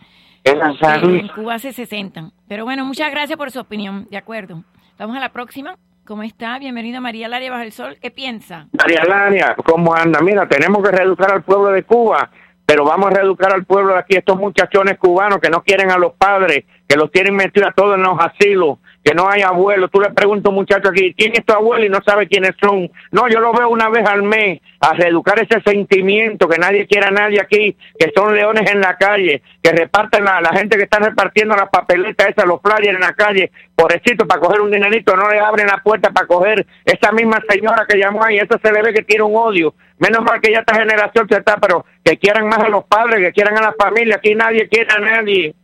En 0.44 1.28
Cuba 1.28 1.54
hace 1.54 1.72
60. 1.72 2.30
Pero 2.46 2.64
bueno, 2.64 2.84
muchas 2.84 3.10
gracias 3.10 3.36
por 3.36 3.50
su 3.50 3.58
opinión. 3.58 4.06
De 4.10 4.16
acuerdo. 4.16 4.62
Vamos 4.96 5.16
a 5.16 5.20
la 5.20 5.32
próxima. 5.32 5.76
¿Cómo 6.08 6.22
está? 6.22 6.58
Bienvenida 6.58 7.02
María 7.02 7.28
Laria 7.28 7.50
Bajo 7.50 7.64
el 7.64 7.72
Sol. 7.72 7.98
¿Qué 8.00 8.10
piensa? 8.10 8.66
María 8.72 9.04
Laria, 9.04 9.54
¿cómo 9.62 9.94
anda? 9.94 10.22
Mira, 10.22 10.48
tenemos 10.48 10.82
que 10.82 10.90
reeducar 10.90 11.30
al 11.30 11.42
pueblo 11.42 11.68
de 11.68 11.82
Cuba, 11.82 12.30
pero 12.64 12.86
vamos 12.86 13.10
a 13.10 13.10
reeducar 13.10 13.52
al 13.52 13.66
pueblo 13.66 13.92
de 13.92 13.98
aquí, 13.98 14.16
estos 14.16 14.38
muchachones 14.38 14.96
cubanos 14.96 15.38
que 15.38 15.50
no 15.50 15.62
quieren 15.62 15.90
a 15.90 15.98
los 15.98 16.14
padres, 16.14 16.64
que 16.88 16.96
los 16.96 17.12
tienen 17.12 17.36
metidos 17.36 17.68
a 17.68 17.72
todos 17.72 17.96
en 17.96 18.02
los 18.02 18.18
asilos, 18.18 18.78
que 19.04 19.14
no 19.14 19.28
hay 19.28 19.42
abuelo. 19.42 19.88
Tú 19.88 20.00
le 20.00 20.10
preguntas 20.10 20.46
a 20.46 20.48
un 20.48 20.54
muchacho 20.54 20.88
aquí, 20.88 21.12
¿quién 21.14 21.32
es 21.34 21.44
tu 21.44 21.52
abuelo? 21.52 21.84
Y 21.84 21.90
no 21.90 21.98
sabe 22.04 22.26
quiénes 22.26 22.52
son. 22.60 22.90
No, 23.12 23.28
yo 23.28 23.40
lo 23.40 23.52
veo 23.52 23.68
una 23.68 23.90
vez 23.90 24.06
al 24.06 24.22
mes, 24.22 24.60
a 24.80 24.94
reeducar 24.94 25.38
ese 25.38 25.60
sentimiento, 25.60 26.48
que 26.48 26.58
nadie 26.58 26.86
quiera 26.86 27.08
a 27.08 27.10
nadie 27.10 27.40
aquí, 27.42 27.76
que 27.98 28.10
son 28.16 28.34
leones 28.34 28.70
en 28.70 28.80
la 28.80 28.96
calle, 28.96 29.42
que 29.62 29.70
reparten 29.70 30.26
a 30.26 30.40
la 30.40 30.48
gente 30.50 30.78
que 30.78 30.84
está 30.84 30.98
repartiendo 30.98 31.54
las 31.54 31.68
papeletas 31.68 32.28
esas, 32.28 32.46
los 32.46 32.60
flyers 32.62 32.94
en 32.94 33.00
la 33.00 33.12
calle, 33.12 33.50
pobrecito, 33.76 34.26
para 34.26 34.40
coger 34.40 34.62
un 34.62 34.70
dinerito, 34.70 35.14
no 35.14 35.28
le 35.28 35.40
abren 35.40 35.66
la 35.66 35.82
puerta 35.82 36.10
para 36.10 36.26
coger 36.26 36.66
esa 36.86 37.12
misma 37.12 37.42
señora 37.48 37.84
que 37.86 37.98
llamó 37.98 38.24
ahí, 38.24 38.38
eso 38.38 38.58
se 38.62 38.72
le 38.72 38.80
ve 38.80 38.94
que 38.94 39.02
tiene 39.02 39.24
un 39.24 39.36
odio. 39.36 39.74
Menos 39.98 40.22
mal 40.22 40.40
que 40.40 40.52
ya 40.52 40.60
esta 40.60 40.74
generación 40.74 41.28
se 41.28 41.36
está, 41.36 41.58
pero 41.58 41.84
que 42.02 42.16
quieran 42.16 42.48
más 42.48 42.60
a 42.60 42.68
los 42.68 42.84
padres, 42.84 43.20
que 43.20 43.32
quieran 43.32 43.58
a 43.58 43.62
la 43.62 43.74
familia, 43.78 44.16
aquí 44.16 44.34
nadie 44.34 44.68
quiere 44.68 44.88
a 44.94 45.00
nadie. 45.00 45.54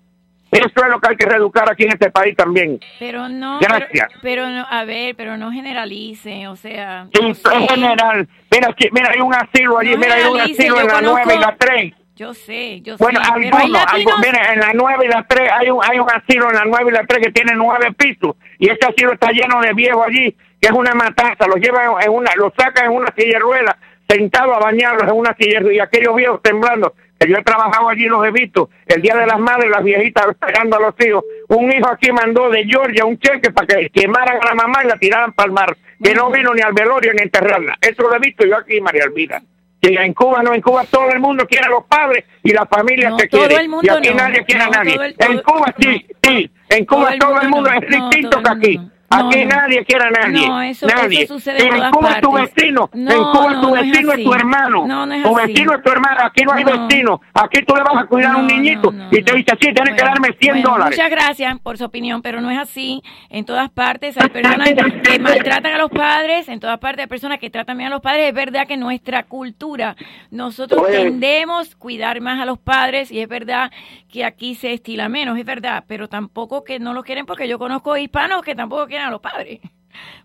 Eso 0.55 0.85
es 0.85 0.89
lo 0.89 1.01
que 1.01 1.09
hay 1.09 1.17
que 1.17 1.27
reeducar 1.27 1.71
aquí 1.71 1.85
en 1.85 1.91
este 1.91 2.11
país 2.11 2.37
también. 2.37 2.79
Pero 2.99 3.29
no. 3.29 3.59
Gracias. 3.59 4.09
Pero, 4.23 4.49
no, 4.49 4.67
a 4.69 4.85
ver, 4.85 5.17
pero 5.17 5.37
no 5.37 5.51
generalice, 5.51 6.47
o 6.49 6.57
sea. 6.57 7.09
Sí, 7.13 7.27
es 7.31 7.71
general. 7.71 8.29
Mira, 8.51 8.75
mira, 8.93 9.11
hay 9.13 9.21
un 9.21 9.35
asilo 9.35 9.79
allí, 9.79 9.97
mira, 9.97 10.15
hay 10.15 10.25
un 10.25 10.41
asilo 10.41 10.81
en 10.81 10.87
la 10.87 11.01
9 11.01 11.35
y 11.35 11.39
la 11.39 11.57
3. 11.57 11.95
Yo 12.17 12.33
sé, 12.33 12.81
yo 12.83 12.97
bueno, 12.97 13.21
sé. 13.25 13.31
Bueno, 13.33 13.79
algunos, 13.89 14.21
mira, 14.21 14.53
en 14.53 14.61
la 14.61 14.73
9 14.73 15.05
y 15.05 15.09
la 15.09 15.25
3 15.25 15.51
hay 15.53 15.71
un, 15.71 15.81
hay 15.83 15.99
un 15.99 16.09
asilo 16.09 16.49
en 16.49 16.55
la 16.55 16.65
9 16.65 16.85
y 16.89 16.93
la 16.93 17.05
3 17.05 17.27
que 17.27 17.33
tiene 17.33 17.55
nueve 17.57 17.93
pisos 17.93 18.37
y 18.61 18.71
este 18.71 18.87
asilo 18.87 19.15
está 19.15 19.33
lleno 19.33 19.61
de 19.61 19.73
viejos 19.73 20.07
allí, 20.07 20.31
que 20.61 20.69
es 20.69 20.71
una 20.71 20.95
matanza, 20.95 21.49
los 21.49 21.57
llevan 21.57 22.01
en 22.01 22.11
una, 22.11 22.31
los 22.37 22.53
sacan 22.57 22.85
en 22.85 22.93
una 22.93 23.13
silla 23.17 23.33
de 23.33 23.39
ruedas, 23.41 23.77
sentados 24.09 24.57
a 24.57 24.61
bañarlos 24.61 25.11
en 25.11 25.19
una 25.19 25.35
silla 25.35 25.61
y 25.73 25.81
aquellos 25.81 26.15
viejos 26.15 26.41
temblando 26.41 26.95
yo 27.21 27.37
he 27.37 27.43
trabajado 27.43 27.89
allí, 27.89 28.05
los 28.07 28.27
he 28.27 28.31
visto. 28.31 28.71
El 28.87 29.03
Día 29.03 29.17
de 29.17 29.27
las 29.27 29.39
Madres, 29.39 29.71
las 29.71 29.83
viejitas 29.83 30.27
esperando 30.29 30.77
a 30.77 30.81
los 30.81 30.95
hijos. 31.07 31.25
Un 31.49 31.73
hijo 31.73 31.89
aquí 31.89 32.13
mandó 32.13 32.51
de 32.51 32.65
Georgia 32.65 33.05
un 33.05 33.19
cheque 33.19 33.51
para 33.51 33.67
que 33.67 33.91
quemaran 33.91 34.39
a 34.41 34.47
la 34.47 34.55
mamá 34.55 34.81
y 34.85 34.89
la 34.89 34.97
tiraran 34.97 35.33
para 35.33 35.47
el 35.47 35.53
mar. 35.53 35.77
Que 36.03 36.15
no 36.15 36.31
vino 36.31 36.53
ni 36.55 36.61
al 36.61 36.73
velorio 36.73 37.13
ni 37.15 37.21
a 37.21 37.25
enterrarla. 37.25 37.79
Eso 37.81 38.03
lo 38.03 38.15
he 38.15 38.19
visto 38.19 38.45
yo 38.47 38.57
aquí, 38.57 38.81
María 38.81 39.05
Elvira. 39.05 39.43
Que 39.81 39.95
en 39.95 40.15
Cuba 40.15 40.43
no, 40.43 40.55
en 40.55 40.63
Cuba 40.63 40.85
todo 40.91 41.11
el 41.11 41.21
mundo 41.21 41.47
quiere 41.47 41.67
a 41.67 41.71
los 41.71 41.85
padres 41.85 42.25
y 42.43 42.53
las 42.53 42.69
familias 42.69 43.15
que 43.19 43.29
quieren. 43.29 43.71
Y 43.83 43.89
aquí 43.89 44.15
nadie 44.15 44.45
quiere 44.45 44.63
a 44.63 44.69
nadie. 44.69 45.15
en 45.19 45.39
Cuba 45.41 45.75
sí, 45.79 46.07
sí. 46.23 46.51
En 46.71 46.85
Cuba 46.87 47.13
todo 47.19 47.41
el 47.41 47.49
mundo, 47.49 47.71
es 47.71 47.89
distinto 47.89 48.43
que 48.43 48.51
aquí. 48.51 48.81
Aquí 49.15 49.45
nadie 49.45 49.85
quiere 49.85 50.07
a 50.07 50.11
nadie. 50.11 50.49
No, 50.49 50.63
eso, 50.63 50.87
nadie. 50.87 51.27
sucede 51.27 51.67
en, 51.67 51.75
en 51.75 51.91
Cuba 51.91 52.13
es 52.13 52.21
tu 52.21 52.33
vecino. 52.33 52.91
en 52.93 53.07
Cuba 53.07 53.61
tu 53.61 53.71
vecino 53.73 54.13
es, 54.13 54.25
tu 54.25 54.35
hermano. 54.35 54.83
tu 55.23 55.35
vecino 55.35 55.75
es 55.75 55.83
tu 55.83 55.91
hermano. 55.91 56.21
Aquí 56.25 56.45
no 56.45 56.53
hay 56.53 56.65
vecino. 56.65 57.21
Aquí 57.33 57.63
tú 57.67 57.75
le 57.75 57.83
vas 57.83 57.97
a 57.97 58.07
cuidar 58.07 58.35
a 58.35 58.37
un 58.39 58.47
niñito 58.47 58.93
y 59.11 59.23
te 59.23 59.37
dice 59.37 59.53
así, 59.53 59.73
tienes 59.73 59.95
que 59.95 60.05
darme 60.05 60.37
100 60.39 60.63
dólares. 60.63 60.99
Muchas 60.99 61.11
gracias 61.11 61.59
por 61.61 61.79
su 61.79 61.85
opinión, 61.85 62.23
pero 62.23 62.41
no 62.41 62.51
es 62.51 62.59
así. 62.59 63.03
En 63.31 63.45
todas 63.45 63.71
partes 63.71 64.17
hay 64.19 64.29
personas 64.29 64.71
que 65.03 65.19
maltratan 65.19 65.75
a 65.75 65.79
los 65.79 65.91
padres, 65.91 66.49
en 66.49 66.61
todas 66.61 66.79
partes 66.79 67.05
hay 67.05 67.09
personas 67.09 67.39
que 67.39 67.51
tratan 67.51 67.79
bien 67.79 67.89
a 67.89 67.91
los 67.91 68.01
padres. 68.01 68.29
Es 68.29 68.35
verdad 68.35 68.67
que 68.67 68.77
nuestra 68.77 69.25
cultura, 69.25 69.97
nosotros 70.31 70.87
tendemos 70.91 71.75
a 71.75 71.79
cuidar 71.79 72.21
más 72.21 72.41
a 72.41 72.45
los 72.45 72.59
padres 72.59 73.11
y 73.11 73.21
es 73.21 73.29
verdad 73.29 73.71
que 74.09 74.25
aquí 74.25 74.55
se 74.55 74.73
estila 74.73 75.09
menos, 75.09 75.39
es 75.39 75.45
verdad, 75.45 75.85
pero 75.89 76.09
tampoco 76.09 76.65
que 76.65 76.79
no 76.79 76.95
lo 76.95 77.03
quieren 77.03 77.27
porque 77.27 77.49
yo 77.49 77.59
conozco 77.59 77.97
hispanos 77.97 78.43
que 78.43 78.55
tampoco 78.55 78.87
quieren 78.87 79.04
a 79.05 79.11
los 79.11 79.21
padres. 79.21 79.61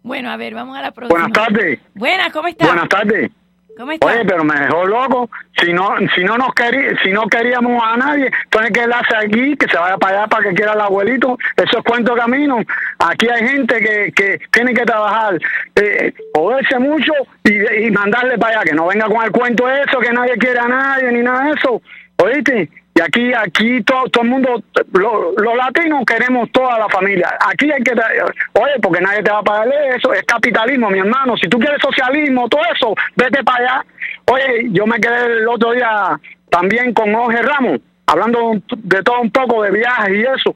Bueno, 0.01 0.31
a 0.31 0.37
ver, 0.37 0.55
vamos 0.55 0.75
a 0.75 0.81
la 0.81 0.91
próxima. 0.91 1.19
Buenas 1.19 1.31
tardes. 1.31 1.79
Buenas, 1.93 2.31
¿cómo 2.31 2.47
estás? 2.47 2.67
Buenas 2.67 2.89
tardes. 2.89 3.29
¿Cómo 3.77 3.91
estás? 3.91 4.11
Oye, 4.11 4.25
pero 4.25 4.43
me 4.43 4.59
dejó 4.59 4.85
loco. 4.85 5.29
Si 5.61 5.71
no, 5.71 5.95
si 6.15 6.23
no 6.23 6.37
nos 6.37 6.53
querí, 6.53 6.97
si 7.03 7.11
no 7.11 7.27
queríamos 7.27 7.81
a 7.83 7.95
nadie, 7.97 8.31
entonces 8.45 8.71
que 8.71 8.83
él 8.83 8.91
hace 8.91 9.15
aquí, 9.15 9.55
que 9.55 9.67
se 9.69 9.77
vaya 9.77 9.97
para 9.97 10.17
allá 10.17 10.27
para 10.27 10.49
que 10.49 10.55
quiera 10.55 10.73
el 10.73 10.81
abuelito. 10.81 11.37
Eso 11.55 11.77
es 11.77 11.83
cuento 11.83 12.15
camino. 12.15 12.57
Aquí 12.97 13.27
hay 13.29 13.47
gente 13.47 13.79
que, 13.79 14.11
que 14.11 14.39
tiene 14.51 14.73
que 14.73 14.85
trabajar, 14.85 15.37
eh, 15.75 16.13
joderse 16.33 16.79
mucho 16.79 17.13
y, 17.43 17.85
y 17.85 17.91
mandarle 17.91 18.37
para 18.37 18.61
allá, 18.61 18.71
que 18.71 18.75
no 18.75 18.87
venga 18.87 19.05
con 19.05 19.23
el 19.23 19.31
cuento 19.31 19.69
eso, 19.69 19.99
que 19.99 20.11
nadie 20.11 20.35
quiere 20.37 20.59
a 20.59 20.67
nadie 20.67 21.11
ni 21.11 21.21
nada 21.21 21.45
de 21.45 21.51
eso. 21.51 21.81
Oíste, 22.17 22.69
y 22.99 23.01
aquí, 23.01 23.33
aquí 23.33 23.81
todo, 23.83 24.09
todo 24.09 24.23
el 24.23 24.29
mundo, 24.29 24.61
los 24.91 25.55
latinos 25.55 26.03
queremos 26.05 26.51
toda 26.51 26.77
la 26.77 26.89
familia. 26.89 27.33
Aquí 27.47 27.71
hay 27.71 27.81
que, 27.81 27.93
oye, 27.93 28.73
porque 28.81 28.99
nadie 28.99 29.23
te 29.23 29.31
va 29.31 29.39
a 29.39 29.43
pagar 29.43 29.69
eso, 29.95 30.13
es 30.13 30.23
capitalismo, 30.23 30.89
mi 30.89 30.99
hermano. 30.99 31.37
Si 31.37 31.47
tú 31.47 31.57
quieres 31.57 31.81
socialismo, 31.81 32.49
todo 32.49 32.61
eso, 32.75 32.93
vete 33.15 33.41
para 33.41 33.63
allá. 33.63 33.85
Oye, 34.25 34.67
yo 34.71 34.85
me 34.85 34.99
quedé 34.99 35.27
el 35.27 35.47
otro 35.47 35.71
día 35.71 36.19
también 36.49 36.93
con 36.93 37.13
Jorge 37.13 37.41
Ramos, 37.41 37.79
hablando 38.05 38.61
de 38.67 39.01
todo 39.01 39.21
un 39.21 39.31
poco 39.31 39.63
de 39.63 39.71
viajes 39.71 40.15
y 40.15 40.21
eso. 40.21 40.55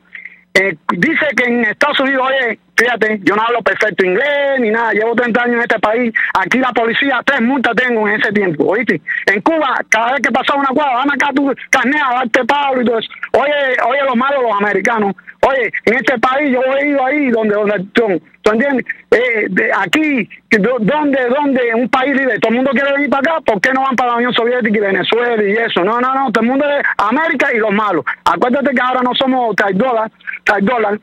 Eh, 0.53 0.75
dice 0.97 1.25
que 1.37 1.45
en 1.45 1.63
Estados 1.63 2.01
Unidos, 2.01 2.27
oye, 2.27 2.59
Fíjate, 2.75 3.19
yo 3.23 3.35
no 3.35 3.43
hablo 3.43 3.61
perfecto 3.61 4.03
inglés 4.03 4.59
ni 4.59 4.71
nada, 4.71 4.93
llevo 4.93 5.15
30 5.15 5.43
años 5.43 5.55
en 5.55 5.61
este 5.61 5.79
país. 5.79 6.13
Aquí 6.33 6.57
la 6.57 6.71
policía, 6.71 7.21
tres 7.23 7.41
multas 7.41 7.75
tengo 7.75 8.07
en 8.07 8.19
ese 8.19 8.31
tiempo, 8.31 8.65
¿oíste? 8.65 8.99
En 9.27 9.41
Cuba, 9.41 9.75
cada 9.89 10.13
vez 10.13 10.21
que 10.21 10.31
pasaba 10.31 10.59
una 10.59 10.69
cuadra, 10.69 10.95
van 10.95 11.11
acá 11.11 11.29
tu 11.35 11.53
carnea 11.69 12.09
darte 12.11 12.43
Pablo 12.45 12.81
y 12.81 12.85
todo 12.85 12.99
eso. 12.99 13.09
Oye, 13.33 13.77
oye, 13.87 14.01
lo 14.03 14.15
malo 14.15 14.41
los 14.41 14.59
americanos. 14.59 15.15
Oye, 15.41 15.71
en 15.85 15.93
este 15.95 16.17
país 16.19 16.51
yo 16.51 16.61
he 16.61 16.87
ido 16.89 17.05
ahí 17.05 17.29
donde, 17.29 17.53
donde 17.53 17.85
tú, 17.93 18.21
¿tú 18.41 18.51
entiendes? 18.51 18.85
Eh, 19.11 19.45
de 19.49 19.71
aquí, 19.73 20.27
donde, 20.57 21.19
donde 21.27 21.75
un 21.75 21.89
país 21.89 22.15
libre, 22.15 22.39
todo 22.39 22.49
el 22.49 22.55
mundo 22.55 22.71
quiere 22.71 22.93
venir 22.93 23.09
para 23.09 23.33
acá, 23.33 23.41
¿por 23.41 23.61
qué 23.61 23.71
no 23.71 23.81
van 23.81 23.95
para 23.95 24.11
la 24.11 24.17
Unión 24.17 24.33
Soviética 24.33 24.77
y 24.77 24.81
Venezuela 24.81 25.43
y 25.43 25.51
eso? 25.51 25.83
No, 25.83 26.01
no, 26.01 26.15
no, 26.15 26.31
todo 26.31 26.43
el 26.43 26.49
mundo 26.49 26.65
es 26.67 26.83
América 26.97 27.53
y 27.53 27.57
los 27.59 27.71
malos. 27.71 28.03
Acuérdate 28.25 28.73
que 28.73 28.81
ahora 28.81 29.01
no 29.03 29.13
somos 29.13 29.55
dólar, 29.73 30.09
tag 30.43 30.63
dólar, 30.63 30.99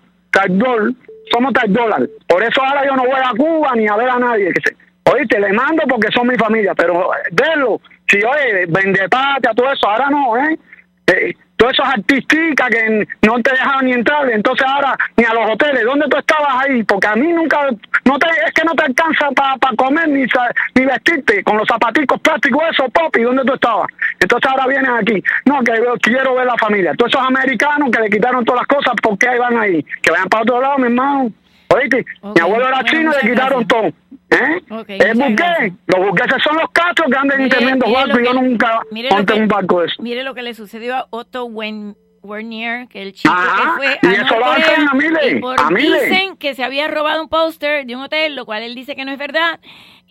somos 1.30 1.52
tag 1.52 1.68
dólar. 1.68 2.08
Por 2.26 2.42
eso 2.42 2.62
ahora 2.62 2.84
yo 2.84 2.96
no 2.96 3.04
voy 3.04 3.20
a 3.22 3.30
Cuba 3.36 3.72
ni 3.74 3.86
a 3.86 3.96
ver 3.96 4.10
a 4.10 4.18
nadie. 4.18 4.52
Que 4.52 4.60
se, 4.60 4.76
oíste, 5.12 5.40
le 5.40 5.52
mando 5.52 5.82
porque 5.88 6.08
son 6.12 6.28
mi 6.28 6.36
familia, 6.36 6.74
pero 6.74 7.12
eh, 7.14 7.28
verlo, 7.32 7.80
si 8.08 8.18
oye, 8.18 8.66
vende 8.68 9.08
patria, 9.08 9.54
todo 9.54 9.72
eso, 9.72 9.88
ahora 9.88 10.10
no, 10.10 10.36
¿eh? 10.36 10.58
eh 11.06 11.34
todos 11.60 11.74
esos 11.74 11.86
artistas 11.86 12.70
que 12.70 13.06
no 13.26 13.38
te 13.42 13.50
dejaban 13.50 13.84
ni 13.84 13.92
entrar, 13.92 14.30
entonces 14.30 14.66
ahora 14.66 14.96
ni 15.14 15.24
a 15.24 15.34
los 15.34 15.50
hoteles, 15.50 15.84
¿dónde 15.84 16.06
tú 16.08 16.16
estabas 16.16 16.54
ahí? 16.64 16.82
Porque 16.84 17.06
a 17.06 17.14
mí 17.14 17.30
nunca, 17.34 17.68
no 18.06 18.18
te, 18.18 18.28
es 18.46 18.52
que 18.54 18.64
no 18.64 18.74
te 18.74 18.84
alcanza 18.84 19.28
para 19.32 19.76
comer 19.76 20.08
ni, 20.08 20.24
ni 20.74 20.86
vestirte 20.86 21.44
con 21.44 21.58
los 21.58 21.68
zapaticos 21.68 22.18
plásticos, 22.22 22.62
eso, 22.70 22.88
popi, 22.88 23.20
¿dónde 23.20 23.44
tú 23.44 23.52
estabas? 23.52 23.88
Entonces 24.18 24.50
ahora 24.50 24.68
vienen 24.68 24.90
aquí, 24.90 25.22
no, 25.44 25.62
que 25.62 25.72
yo 25.76 25.92
quiero 26.00 26.34
ver 26.34 26.46
la 26.46 26.56
familia. 26.56 26.94
Todos 26.96 27.12
esos 27.12 27.26
americanos 27.26 27.90
que 27.90 28.00
le 28.00 28.08
quitaron 28.08 28.42
todas 28.42 28.62
las 28.62 28.78
cosas, 28.78 28.94
¿por 29.02 29.18
qué 29.18 29.28
ahí 29.28 29.38
van 29.38 29.58
ahí? 29.58 29.84
Que 30.00 30.12
vayan 30.12 30.30
para 30.30 30.44
otro 30.44 30.62
lado, 30.62 30.78
mi 30.78 30.86
hermano. 30.86 31.30
Oíste, 31.68 32.06
mi 32.22 32.40
abuelo 32.40 32.68
era 32.68 32.82
chino 32.84 33.12
y 33.12 33.22
le 33.22 33.32
quitaron 33.32 33.68
todo. 33.68 33.92
¿Eh? 34.30 34.60
Ok, 34.70 34.90
es 34.90 35.16
muchas 35.16 35.30
buque, 35.58 35.72
los 35.88 36.06
buqueses 36.08 36.42
son 36.42 36.56
los 36.56 36.70
castros 36.70 37.10
que 37.10 37.16
andan 37.18 37.38
en 37.40 37.44
Mire- 37.46 37.56
tremendo 37.56 37.90
barco 37.92 38.20
y 38.20 38.24
yo 38.24 38.32
nunca 38.34 38.80
monté 39.10 39.34
un 39.34 39.48
barco 39.48 39.80
de 39.80 39.86
eso. 39.86 40.02
Mire 40.02 40.22
lo 40.22 40.34
que 40.34 40.42
le 40.42 40.54
sucedió 40.54 40.94
a 40.96 41.06
Otto 41.10 41.46
Wen- 41.46 41.96
Wernier, 42.22 42.88
que 42.88 43.02
el 43.02 43.12
chico 43.12 43.32
Ajá, 43.32 43.72
que 43.80 43.98
fue 43.98 44.12
y 44.12 44.14
a 44.16 44.22
hacen 44.22 44.88
a 44.88 44.94
miles, 44.94 45.32
y 45.32 45.34
por- 45.36 45.60
a 45.60 45.70
miles. 45.70 46.08
dicen 46.10 46.36
que 46.36 46.54
se 46.54 46.62
había 46.64 46.88
robado 46.88 47.22
un 47.22 47.28
póster 47.28 47.86
de 47.86 47.96
un 47.96 48.02
hotel, 48.02 48.34
lo 48.36 48.44
cual 48.44 48.62
él 48.62 48.74
dice 48.74 48.94
que 48.96 49.04
no 49.04 49.12
es 49.12 49.18
verdad, 49.18 49.60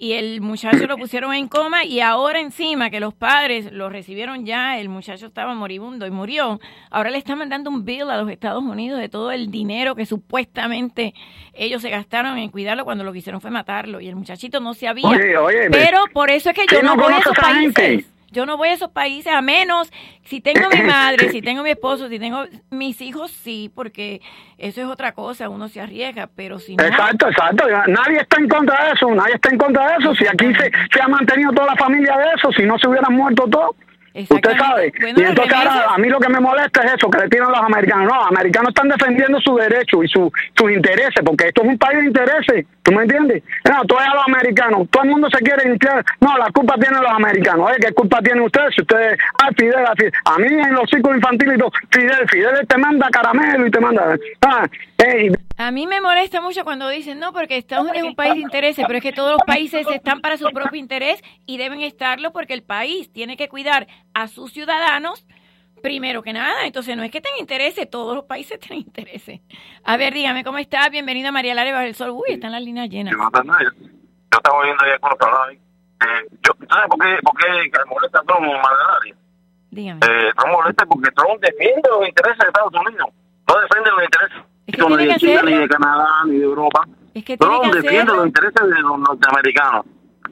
y 0.02 0.14
el 0.14 0.40
muchacho 0.40 0.88
lo 0.88 0.98
pusieron 0.98 1.34
en 1.34 1.50
coma 1.50 1.84
y 1.84 2.00
ahora 2.00 2.40
encima 2.40 2.90
que 2.90 3.02
los 3.02 3.14
padres 3.14 3.70
lo 3.74 3.90
recibieron 3.90 4.46
ya, 4.46 4.80
el 4.80 4.88
muchacho 4.88 5.26
estaba 5.26 5.54
moribundo 5.54 6.08
y 6.08 6.12
murió, 6.12 6.62
ahora 6.90 7.10
le 7.10 7.18
están 7.18 7.38
mandando 7.38 7.70
un 7.70 7.84
bill 7.84 8.10
a 8.10 8.16
los 8.16 8.30
Estados 8.30 8.64
Unidos 8.64 8.98
de 9.02 9.10
todo 9.10 9.32
el 9.32 9.52
dinero 9.52 9.96
que 9.96 10.06
supuestamente 10.06 11.14
ellos 11.54 11.82
se 11.82 11.90
gastaron 11.90 12.38
en 12.38 12.50
cuidarlo 12.50 12.86
cuando 12.86 13.04
lo 13.04 13.12
que 13.12 13.20
hicieron 13.20 13.42
fue 13.42 13.52
matarlo 13.52 14.00
y 14.00 14.08
el 14.08 14.16
muchachito 14.16 14.62
no 14.62 14.74
se 14.74 14.88
había. 14.88 15.06
Oye, 15.08 15.36
oye, 15.38 15.70
Pero 15.70 16.06
por 16.14 16.32
eso 16.32 16.50
es 16.50 16.56
que 16.56 16.62
yo 16.62 16.68
¿quién 16.68 16.86
no 16.86 16.96
voy 16.96 17.12
a 17.14 17.18
esos 17.18 17.36
gente? 17.38 18.06
Yo 18.32 18.46
no 18.46 18.58
voy 18.58 18.70
a 18.70 18.74
esos 18.74 18.92
países 18.92 19.34
a 19.34 19.42
menos 19.42 19.92
si 20.24 20.42
tengo 20.42 20.70
mi 20.70 20.82
madre, 20.82 21.30
si 21.30 21.42
tengo 21.44 21.64
mi 21.64 21.72
esposo, 21.72 22.10
si 22.10 22.20
tengo 22.20 22.46
mis 22.70 23.02
hijos, 23.02 23.32
sí, 23.32 23.72
porque 23.74 24.22
eso 24.58 24.82
es 24.82 24.88
otra 24.88 25.14
cosa, 25.14 25.50
uno 25.50 25.68
se 25.68 25.82
arriesga, 25.82 26.30
pero 26.36 26.60
si 26.60 26.76
no... 26.76 26.84
Exacto, 26.84 27.28
exacto. 27.28 27.66
Nadie 27.88 28.22
está 28.22 28.40
en 28.40 28.48
contra 28.48 28.86
de 28.86 28.92
eso, 28.92 29.14
nadie 29.16 29.36
está 29.36 29.50
en 29.50 29.58
contra 29.58 29.88
de 29.88 29.98
eso. 30.00 30.16
Si 30.16 30.28
aquí 30.28 30.54
se, 30.56 30.72
se 30.94 31.02
ha 31.02 31.08
mantenido 31.08 31.52
toda 31.52 31.68
la 31.68 31.76
familia 31.76 32.18
de 32.18 32.26
eso, 32.36 32.52
si 32.52 32.64
no 32.64 32.78
se 32.78 32.88
hubieran 32.88 33.14
muerto 33.14 33.46
todos. 33.50 33.76
Usted 34.14 34.58
sabe. 34.58 34.92
Bueno, 35.00 35.20
y 35.20 35.24
entonces 35.24 35.54
ahora 35.54 35.86
a 35.94 35.98
mí 35.98 36.10
lo 36.10 36.20
que 36.20 36.30
me 36.30 36.40
molesta 36.40 36.82
es 36.84 36.94
eso, 36.94 37.10
que 37.10 37.20
le 37.20 37.30
tiran 37.30 37.52
los 37.52 37.62
americanos. 37.62 38.08
No, 38.10 38.16
los 38.16 38.28
americanos 38.28 38.70
están 38.70 38.90
defendiendo 38.90 39.40
su 39.40 39.56
derecho 39.56 40.04
y 40.04 40.08
su, 40.08 40.32
sus 40.58 40.72
intereses, 40.72 41.24
porque 41.24 41.48
esto 41.48 41.62
es 41.64 41.70
un 41.70 41.78
país 41.78 42.00
de 42.00 42.06
intereses. 42.06 42.66
¿Tú 42.84 42.92
me 42.92 43.04
entiendes? 43.04 43.44
No, 43.70 43.84
tú 43.86 43.98
a 43.98 44.14
los 44.14 44.28
americanos. 44.28 44.88
Todo 44.90 45.04
el 45.04 45.10
mundo 45.10 45.28
se 45.30 45.40
quiere 45.40 45.70
limpiar. 45.70 46.04
No, 46.20 46.38
la 46.38 46.50
culpa 46.52 46.76
tienen 46.76 47.02
los 47.02 47.12
americanos. 47.12 47.70
Oye, 47.70 47.78
¿qué 47.80 47.94
culpa 47.94 48.22
tienen 48.22 48.44
ustedes? 48.44 48.74
Si 48.76 48.82
ustedes, 48.82 49.18
ah, 49.42 49.50
Fidel, 49.58 49.86
ah, 49.86 49.94
Fidel. 49.98 50.14
A 50.26 50.38
mí 50.38 50.48
en 50.48 50.74
los 50.74 50.90
círculos 50.90 51.18
infantiles 51.18 51.58
todo, 51.60 51.72
Fidel, 51.92 52.28
Fidel 52.30 52.68
te 52.68 52.78
manda 52.78 53.10
caramelo 53.12 53.68
y 53.68 53.72
te 53.72 53.80
manda. 53.80 54.18
Ah, 54.42 54.68
ey, 54.98 55.32
A 55.60 55.72
mí 55.72 55.88
me 55.88 56.00
molesta 56.00 56.40
mucho 56.40 56.64
cuando 56.64 56.88
dicen, 56.88 57.20
no, 57.20 57.34
porque 57.34 57.58
Estados 57.58 57.84
Unidos 57.84 57.98
es 57.98 58.04
un 58.06 58.16
país 58.16 58.36
de 58.36 58.40
intereses, 58.40 58.86
pero 58.88 59.00
es 59.00 59.04
que 59.04 59.12
todos 59.12 59.34
los 59.34 59.42
países 59.46 59.86
están 59.88 60.22
para 60.22 60.38
su 60.38 60.50
propio 60.52 60.80
interés 60.80 61.22
y 61.46 61.58
deben 61.58 61.82
estarlo 61.82 62.32
porque 62.32 62.54
el 62.54 62.64
país 62.64 63.12
tiene 63.12 63.36
que 63.36 63.50
cuidar 63.50 63.86
a 64.14 64.30
sus 64.30 64.54
ciudadanos 64.54 65.28
primero 65.84 66.24
que 66.24 66.32
nada. 66.32 66.66
Entonces, 66.66 66.96
no 66.96 67.04
es 67.04 67.12
que 67.12 67.20
tengan 67.20 67.42
intereses, 67.42 67.90
todos 67.90 68.16
los 68.16 68.24
países 68.24 68.58
tienen 68.62 68.86
intereses. 68.88 69.42
A 69.84 69.98
ver, 69.98 70.14
dígame, 70.14 70.46
¿cómo 70.46 70.60
está? 70.60 70.88
Bienvenida 70.88 71.30
María 71.34 71.54
Lara 71.54 71.74
Bajo 71.74 71.84
el 71.84 71.96
Sol. 71.96 72.12
Uy, 72.12 72.36
están 72.36 72.54
las 72.54 72.64
líneas 72.64 72.90
llenas. 72.90 73.14
Yo 73.14 74.38
estaba 74.38 74.60
oyendo 74.60 74.82
ahí 74.82 74.98
con 75.02 75.10
los. 75.10 75.52
Eh, 75.52 76.28
yo, 76.42 76.54
¿Sabes 76.70 76.88
por 76.88 77.00
qué, 77.00 77.18
por 77.22 77.36
qué 77.38 77.70
molesta 77.86 78.22
Trump, 78.26 78.48
Margarita? 78.48 79.20
Dígame. 79.72 80.00
Eh, 80.06 80.32
Trump 80.38 80.54
molesta 80.54 80.86
porque 80.86 81.12
Trump 81.12 81.42
defiende 81.42 81.90
los 81.90 82.08
intereses 82.08 82.38
de 82.38 82.48
Estados 82.48 82.72
Unidos. 82.74 83.10
No 83.46 83.60
defiende 83.60 83.92
los 83.92 84.04
intereses 84.06 84.49
Es 84.70 84.76
que 84.76 84.88
ni 84.88 85.06
de 85.08 85.16
China, 85.16 85.34
hacerlo. 85.34 85.50
ni 85.50 85.58
de 85.58 85.68
Canadá, 85.68 86.08
ni 86.26 86.38
de 86.38 86.44
Europa. 86.44 86.88
Es 87.14 87.24
que 87.24 87.38
que 87.38 87.82
defiende 87.82 88.14
los 88.14 88.28
intereses 88.28 88.62
de 88.62 88.82
los 88.82 89.00
norteamericanos. 89.00 89.86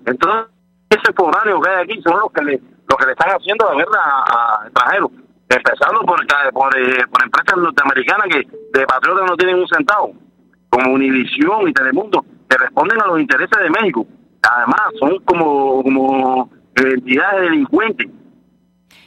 Entonces, 0.05 0.51
ese 0.89 1.13
foráneo 1.13 1.59
que 1.59 1.69
hay 1.69 1.83
aquí 1.83 2.01
son 2.03 2.19
los 2.19 2.31
que 2.31 2.43
le, 2.43 2.61
los 2.87 2.97
que 2.97 3.05
le 3.05 3.11
están 3.13 3.29
haciendo 3.31 3.65
la 3.65 3.75
guerra 3.75 3.99
a, 3.99 4.61
a 4.61 4.67
extranjeros. 4.67 5.11
Empezando 5.49 6.01
por, 6.01 6.19
por, 6.53 6.77
eh, 6.77 7.03
por 7.09 7.23
empresas 7.23 7.57
norteamericanas 7.57 8.27
que 8.29 8.47
de 8.79 8.85
patriotas 8.85 9.25
no 9.27 9.37
tienen 9.37 9.55
un 9.57 9.67
centavo, 9.67 10.13
como 10.69 10.93
Univisión 10.93 11.67
y 11.67 11.73
Telemundo, 11.73 12.23
que 12.49 12.57
responden 12.57 13.01
a 13.01 13.07
los 13.07 13.19
intereses 13.19 13.57
de 13.57 13.69
México. 13.69 14.05
Además, 14.41 14.81
son 14.99 15.17
como, 15.25 15.81
como 15.83 16.49
eh, 16.75 16.93
entidades 16.95 17.41
delincuentes. 17.41 18.07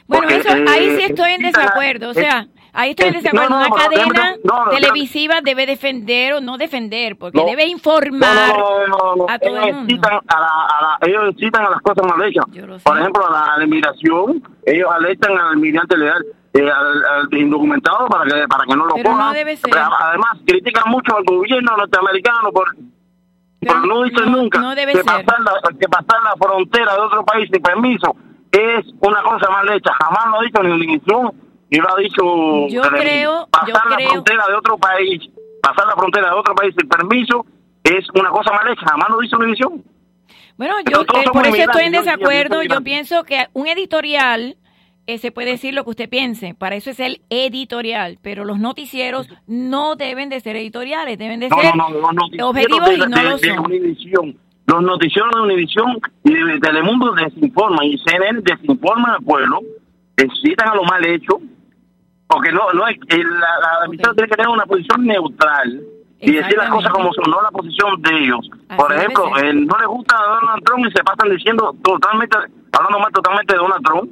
Bueno, 0.07 0.27
Porque, 0.27 0.35
eso, 0.35 0.49
ahí 0.49 0.89
eh, 0.89 0.97
sí 0.97 1.03
estoy 1.03 1.31
en 1.31 1.41
desacuerdo. 1.43 2.09
O 2.09 2.13
sea, 2.13 2.47
ahí 2.73 2.91
estoy 2.91 3.07
en 3.09 3.13
desacuerdo. 3.15 3.49
no, 3.49 3.59
no, 3.59 3.67
Una 3.67 3.75
cadena 3.75 4.35
televisiva 4.69 5.41
debe 5.41 5.65
defender 5.65 6.33
o 6.33 6.41
no 6.41 6.57
defender, 6.57 7.17
porque 7.17 7.43
debe 7.45 7.65
informar 7.67 8.51
a 9.27 9.39
todo 9.39 9.49
ellos 9.57 9.65
el 9.67 9.73
mundo. 9.73 9.91
incitan 9.93 10.13
a, 10.27 10.39
la, 10.39 10.47
a 10.47 10.81
la- 10.81 11.07
ellos 11.07 11.23
incitan 11.33 11.65
a 11.65 11.69
las 11.71 11.81
cosas 11.81 12.05
mal 12.05 12.21
hechas. 12.27 12.45
Por 12.83 12.99
ejemplo, 12.99 13.27
a 13.27 13.31
la, 13.31 13.53
a 13.53 13.57
la 13.57 13.63
inmigración, 13.65 14.43
ellos 14.65 14.89
alertan 14.91 15.37
al 15.37 15.57
inmigrante 15.57 15.97
legal, 15.97 16.25
eh, 16.53 16.69
al, 16.69 17.05
al 17.05 17.37
indocumentado 17.37 18.07
para 18.07 18.25
que 18.25 18.47
para 18.47 18.65
que 18.65 18.75
no 18.75 18.85
lo 18.85 18.95
Pero 18.95 19.09
no 19.11 19.17
cojan. 19.17 19.33
debe 19.33 19.55
ser. 19.57 19.69
Pero, 19.71 19.85
Además, 19.99 20.31
critican 20.45 20.89
mucho 20.91 21.15
al 21.17 21.23
gobierno 21.23 21.77
norteamericano 21.77 22.51
por, 22.51 22.75
por 23.65 23.87
no 23.87 24.03
dicen 24.03 24.31
nunca 24.31 24.59
debe 24.75 24.91
que, 24.93 24.97
ser. 24.99 25.05
pasar 25.05 25.39
la, 25.41 25.53
que 25.79 25.87
pasar 25.87 26.21
la 26.23 26.33
frontera 26.37 26.93
de 26.95 26.99
otro 27.01 27.23
país 27.25 27.49
sin 27.51 27.61
permiso 27.61 28.15
es 28.51 28.85
una 28.99 29.23
cosa 29.23 29.49
mal 29.49 29.69
hecha. 29.71 29.91
Jamás 30.01 30.25
lo 30.27 30.39
ha 30.39 30.43
dicho 30.43 30.61
ni 30.63 30.71
Univisión 30.71 31.31
ni 31.71 31.77
lo 31.79 31.89
ha 31.89 31.99
dicho 31.99 32.67
Yo 32.67 32.81
creo- 32.83 33.47
pasar 33.49 33.67
yo 33.69 33.73
la 33.89 33.95
creo- 33.95 34.09
frontera 34.11 34.45
de 34.47 34.53
otro 34.55 34.77
país, 34.77 35.21
pasar 35.63 35.87
la 35.87 35.93
frontera 35.95 36.29
de 36.29 36.35
otro 36.35 36.53
país 36.53 36.75
sin 36.77 36.87
permiso 36.87 37.45
es 37.83 38.05
una 38.13 38.29
cosa 38.29 38.51
mal 38.51 38.67
hecha. 38.71 38.85
Jamás 38.89 39.09
lo 39.09 39.19
dice 39.19 39.35
Univisión. 39.37 39.83
Bueno, 40.57 40.75
yo 40.91 41.01
eh, 41.01 41.25
por 41.33 41.47
eso 41.47 41.55
estoy 41.55 41.85
en 41.85 41.93
desacuerdo. 41.93 42.61
Yo 42.61 42.81
pienso 42.81 43.23
que 43.23 43.47
un 43.53 43.67
editorial 43.67 44.57
eh, 45.07 45.17
se 45.17 45.31
puede 45.31 45.51
decir 45.51 45.73
lo 45.73 45.83
que 45.83 45.89
usted 45.89 46.09
piense. 46.09 46.53
Para 46.53 46.75
eso 46.75 46.91
es 46.91 46.99
el 46.99 47.21
editorial. 47.31 48.19
Pero 48.21 48.45
los 48.45 48.59
noticieros 48.59 49.27
no 49.47 49.95
deben 49.95 50.29
de 50.29 50.39
ser 50.41 50.55
editoriales, 50.57 51.17
deben 51.17 51.39
de 51.39 51.49
No, 51.49 51.57
ser 51.59 51.75
no, 51.75 51.89
no, 51.89 51.99
los 51.99 52.13
noticieros 52.13 52.49
objetivos 52.49 52.89
de, 52.89 52.95
y 52.95 52.97
no 52.99 53.07
de- 53.17 53.23
lo 53.23 53.37
de 53.37 53.47
son. 53.55 53.65
Univisión. 53.65 54.37
Los 54.67 54.83
noticieros 54.83 55.31
de 55.33 55.41
Univisión 55.41 55.99
y 56.23 56.33
de 56.33 56.59
Telemundo 56.59 57.13
desinforman 57.13 57.85
y 57.87 57.97
CNN 57.97 58.41
desinforman 58.43 59.11
al 59.15 59.23
pueblo, 59.23 59.59
incitan 60.23 60.69
a 60.69 60.75
lo 60.75 60.83
mal 60.83 61.03
hecho, 61.07 61.39
porque 62.31 62.51
no, 62.51 62.71
no 62.73 62.87
es, 62.87 62.97
el- 63.09 63.39
la, 63.39 63.79
la 63.79 63.85
emisora 63.85 64.13
tiene 64.13 64.29
que 64.29 64.35
tener 64.35 64.49
una 64.49 64.65
posición 64.65 65.05
neutral 65.05 65.81
y 66.19 66.31
decir 66.33 66.57
las 66.57 66.69
cosas 66.69 66.91
como 66.91 67.11
son, 67.13 67.29
no 67.31 67.41
la 67.41 67.49
posición 67.51 68.01
de 68.01 68.17
ellos. 68.19 68.49
Por 68.77 68.93
ejemplo, 68.93 69.25
eh, 69.39 69.53
no 69.53 69.77
les 69.77 69.87
gusta 69.87 70.15
a 70.17 70.39
Donald 70.39 70.63
Trump 70.63 70.85
y 70.87 70.91
se 70.91 71.03
pasan 71.03 71.29
diciendo 71.35 71.75
totalmente, 71.83 72.37
hablando 72.71 72.99
mal 72.99 73.11
totalmente 73.11 73.53
de 73.53 73.59
Donald 73.59 73.83
Trump, 73.83 74.11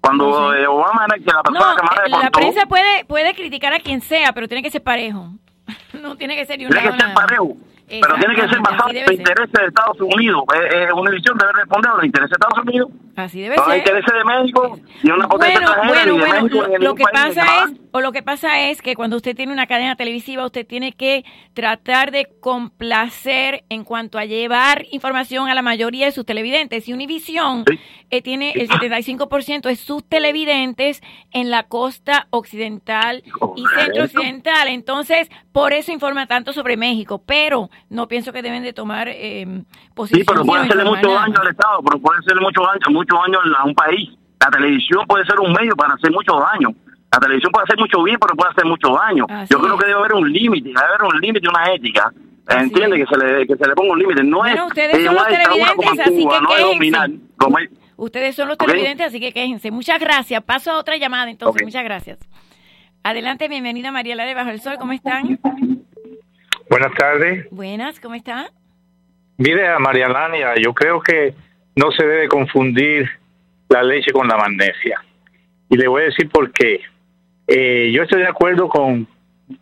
cuando 0.00 0.54
eh, 0.54 0.66
Obama 0.66 1.06
era 1.08 1.16
que 1.18 1.32
la 1.32 1.42
persona 1.42 1.70
No, 1.70 1.76
que 1.76 1.82
más 1.82 1.98
eh, 2.06 2.24
la 2.24 2.30
prensa 2.30 2.66
puede, 2.66 3.04
puede 3.06 3.34
criticar 3.34 3.72
a 3.72 3.80
quien 3.80 4.00
sea, 4.02 4.32
pero 4.32 4.46
tiene 4.48 4.62
que 4.62 4.70
ser 4.70 4.82
parejo. 4.82 5.30
No 6.00 6.14
tiene 6.16 6.36
que 6.36 6.44
ser 6.46 6.58
de 6.58 6.66
un 6.66 6.72
Tiene 6.72 6.90
que 6.90 7.00
ser 7.00 7.14
parejo, 7.14 7.56
pero 7.88 8.14
tiene 8.16 8.34
que 8.34 8.48
ser 8.48 8.58
basado 8.60 8.90
en 8.90 9.02
los 9.02 9.12
intereses 9.12 9.52
de 9.52 9.66
Estados 9.66 10.00
Unidos. 10.00 10.42
Eh, 10.54 10.68
eh, 10.88 10.92
Univisión 10.92 11.38
debe 11.38 11.52
responder 11.52 11.90
a 11.90 11.94
los 11.94 12.04
intereses 12.04 12.30
de 12.30 12.34
Estados 12.46 12.64
Unidos 12.66 12.90
Así 13.16 13.40
debe 13.42 13.56
No 13.56 13.64
ser. 13.64 13.72
hay 13.72 13.78
interés 13.78 14.04
de 14.06 14.24
México 14.24 14.78
y 15.02 15.10
una 15.10 15.28
potencia 15.28 15.60
Bueno, 15.60 15.72
extranjera 15.72 16.04
bueno, 16.04 16.12
de 16.12 16.18
bueno, 16.30 16.42
México 16.42 16.62
lo, 16.62 16.68
de 16.72 16.78
lo 16.80 16.94
que 16.94 17.04
pasa 17.12 17.42
es, 17.64 17.85
o 17.96 18.02
lo 18.02 18.12
que 18.12 18.22
pasa 18.22 18.68
es 18.68 18.82
que 18.82 18.94
cuando 18.94 19.16
usted 19.16 19.34
tiene 19.34 19.54
una 19.54 19.66
cadena 19.66 19.96
televisiva, 19.96 20.44
usted 20.44 20.66
tiene 20.66 20.92
que 20.92 21.24
tratar 21.54 22.10
de 22.10 22.28
complacer 22.40 23.64
en 23.70 23.84
cuanto 23.84 24.18
a 24.18 24.26
llevar 24.26 24.84
información 24.90 25.48
a 25.48 25.54
la 25.54 25.62
mayoría 25.62 26.04
de 26.04 26.12
sus 26.12 26.26
televidentes. 26.26 26.86
Y 26.88 26.92
Univision 26.92 27.64
eh, 28.10 28.20
tiene 28.20 28.52
el 28.52 28.68
75% 28.68 29.62
de 29.62 29.76
sus 29.76 30.06
televidentes 30.06 31.00
en 31.32 31.50
la 31.50 31.62
costa 31.62 32.26
occidental 32.28 33.24
y 33.56 33.64
centro 33.80 34.04
occidental. 34.04 34.68
Entonces, 34.68 35.30
por 35.52 35.72
eso 35.72 35.90
informa 35.90 36.26
tanto 36.26 36.52
sobre 36.52 36.76
México. 36.76 37.22
Pero 37.24 37.70
no 37.88 38.08
pienso 38.08 38.30
que 38.30 38.42
deben 38.42 38.62
de 38.62 38.74
tomar 38.74 39.08
eh, 39.08 39.62
posición. 39.94 40.20
Sí, 40.20 40.26
pero 40.28 40.44
puede 40.44 40.64
hacerle 40.64 40.84
mucho 40.84 41.12
daño 41.12 41.34
al 41.40 41.48
Estado, 41.48 41.80
pero 41.82 41.98
puede 41.98 42.18
hacerle 42.18 42.42
mucho 42.42 42.60
daño, 42.60 42.94
mucho 42.94 43.16
daño 43.16 43.38
a 43.56 43.64
un 43.64 43.74
país. 43.74 44.10
La 44.38 44.50
televisión 44.50 45.06
puede 45.06 45.24
ser 45.24 45.40
un 45.40 45.52
medio 45.54 45.74
para 45.74 45.94
hacer 45.94 46.12
mucho 46.12 46.38
daño. 46.52 46.76
La 47.16 47.20
televisión 47.20 47.50
puede 47.50 47.64
hacer 47.64 47.78
mucho 47.78 48.02
bien, 48.02 48.18
pero 48.20 48.36
puede 48.36 48.50
hacer 48.50 48.66
mucho 48.66 48.88
daño. 48.88 49.24
Así 49.30 49.50
Yo 49.50 49.58
creo 49.58 49.78
que 49.78 49.86
debe 49.86 49.98
haber 49.98 50.12
un 50.12 50.30
límite, 50.30 50.68
debe 50.68 50.80
haber 50.80 51.14
un 51.14 51.18
límite, 51.18 51.48
una 51.48 51.72
ética. 51.72 52.12
Entiende 52.46 52.98
que 52.98 53.06
se 53.06 53.16
le 53.16 53.46
que 53.46 53.56
se 53.56 53.66
le 53.66 53.74
ponga 53.74 53.92
un 53.92 53.98
límite. 53.98 54.22
No 54.22 54.38
Bueno, 54.38 54.64
es 54.64 54.66
ustedes 54.66 55.02
son 55.02 55.14
los 55.14 55.26
televidentes, 55.26 56.00
así 56.00 56.22
Cuba, 56.22 56.38
que 56.38 56.44
no 56.44 56.56
es 56.56 56.62
dominar. 56.62 57.10
Como 57.38 57.56
Ustedes 57.96 58.36
son 58.36 58.48
los 58.48 58.58
televidentes, 58.58 59.06
así 59.06 59.18
que 59.18 59.32
quéjense. 59.32 59.70
Muchas 59.70 59.98
gracias. 59.98 60.42
Paso 60.44 60.72
a 60.72 60.78
otra 60.78 60.98
llamada, 60.98 61.30
entonces. 61.30 61.62
Muchas 61.62 61.84
gracias. 61.84 62.18
Adelante, 63.02 63.48
bienvenida 63.48 63.90
María 63.90 64.14
Lara 64.14 64.28
de 64.28 64.34
Bajo 64.34 64.50
el 64.50 64.60
Sol. 64.60 64.76
¿Cómo 64.78 64.92
están? 64.92 65.40
Buenas 66.68 66.92
tardes. 66.98 67.46
Buenas, 67.50 67.98
¿cómo 67.98 68.14
está? 68.14 68.50
Mire 69.38 69.68
a 69.68 69.78
María 69.78 70.08
Lania, 70.08 70.52
yo 70.62 70.74
creo 70.74 71.00
que 71.00 71.34
no 71.76 71.90
se 71.92 72.04
debe 72.04 72.28
confundir 72.28 73.08
la 73.70 73.82
leche 73.82 74.12
con 74.12 74.28
la 74.28 74.36
magnesia. 74.36 75.02
Y 75.70 75.78
le 75.78 75.88
voy 75.88 76.02
a 76.02 76.04
decir 76.06 76.28
por 76.28 76.52
qué. 76.52 76.80
Eh, 77.46 77.90
yo 77.92 78.02
estoy 78.02 78.20
de 78.22 78.28
acuerdo 78.28 78.68
con 78.68 79.06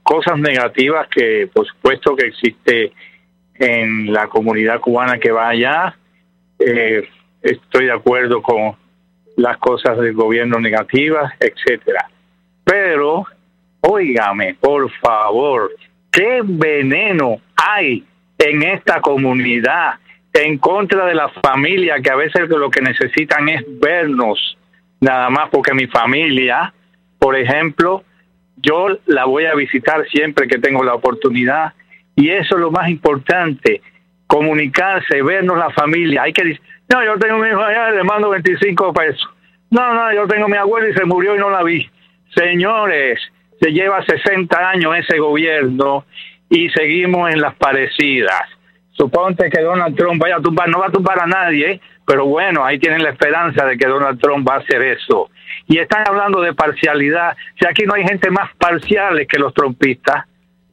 cosas 0.02 0.38
negativas 0.38 1.08
que, 1.08 1.48
por 1.52 1.66
supuesto, 1.66 2.16
que 2.16 2.26
existe 2.26 2.92
en 3.56 4.12
la 4.12 4.26
comunidad 4.28 4.80
cubana 4.80 5.18
que 5.18 5.30
va 5.30 5.48
allá. 5.48 5.96
Eh, 6.58 7.06
estoy 7.42 7.86
de 7.86 7.92
acuerdo 7.92 8.42
con 8.42 8.76
las 9.36 9.58
cosas 9.58 9.98
del 9.98 10.14
gobierno 10.14 10.58
negativas, 10.58 11.32
etcétera. 11.38 12.08
Pero, 12.64 13.26
óigame, 13.80 14.54
por 14.54 14.90
favor, 14.92 15.70
qué 16.10 16.40
veneno 16.42 17.40
hay 17.56 18.04
en 18.38 18.62
esta 18.62 19.00
comunidad 19.00 19.94
en 20.32 20.58
contra 20.58 21.06
de 21.06 21.14
la 21.14 21.28
familia, 21.28 22.00
que 22.02 22.10
a 22.10 22.16
veces 22.16 22.48
lo 22.48 22.68
que 22.70 22.80
necesitan 22.80 23.48
es 23.48 23.62
vernos, 23.80 24.58
nada 25.00 25.30
más 25.30 25.48
porque 25.50 25.72
mi 25.74 25.86
familia, 25.86 26.72
por 27.24 27.36
ejemplo, 27.36 28.04
yo 28.56 28.86
la 29.06 29.24
voy 29.24 29.46
a 29.46 29.54
visitar 29.54 30.06
siempre 30.10 30.46
que 30.46 30.58
tengo 30.58 30.84
la 30.84 30.92
oportunidad 30.92 31.72
y 32.14 32.28
eso 32.28 32.56
es 32.56 32.60
lo 32.60 32.70
más 32.70 32.90
importante, 32.90 33.80
comunicarse, 34.26 35.22
vernos 35.22 35.56
la 35.56 35.70
familia. 35.70 36.24
Hay 36.24 36.34
que 36.34 36.44
decir, 36.44 36.60
no, 36.92 37.02
yo 37.02 37.18
tengo 37.18 37.38
mi 37.38 37.48
hijo 37.48 37.62
allá, 37.62 37.92
le 37.92 38.04
mando 38.04 38.28
25 38.28 38.92
pesos. 38.92 39.26
No, 39.70 39.94
no, 39.94 40.12
yo 40.12 40.26
tengo 40.26 40.48
mi 40.48 40.58
abuela 40.58 40.86
y 40.86 40.92
se 40.92 41.06
murió 41.06 41.34
y 41.34 41.38
no 41.38 41.48
la 41.48 41.62
vi. 41.62 41.88
Señores, 42.36 43.18
se 43.58 43.72
lleva 43.72 44.04
60 44.04 44.68
años 44.68 44.94
ese 44.94 45.18
gobierno 45.18 46.04
y 46.50 46.68
seguimos 46.68 47.32
en 47.32 47.40
las 47.40 47.54
parecidas. 47.54 48.42
Suponte 48.90 49.48
que 49.48 49.62
Donald 49.62 49.96
Trump 49.96 50.20
vaya 50.20 50.36
a 50.36 50.42
tumbar, 50.42 50.68
no 50.68 50.80
va 50.80 50.88
a 50.88 50.92
tumbar 50.92 51.22
a 51.22 51.26
nadie, 51.26 51.70
¿eh? 51.70 51.80
Pero 52.06 52.26
bueno, 52.26 52.64
ahí 52.64 52.78
tienen 52.78 53.02
la 53.02 53.10
esperanza 53.10 53.64
de 53.66 53.76
que 53.78 53.86
Donald 53.86 54.20
Trump 54.20 54.48
va 54.48 54.54
a 54.56 54.58
hacer 54.58 54.82
eso. 54.82 55.30
Y 55.66 55.78
están 55.78 56.04
hablando 56.06 56.40
de 56.42 56.52
parcialidad. 56.54 57.36
Si 57.58 57.66
aquí 57.66 57.84
no 57.84 57.94
hay 57.94 58.04
gente 58.04 58.30
más 58.30 58.54
parciales 58.56 59.26
que 59.26 59.38
los 59.38 59.54
trompistas, 59.54 60.24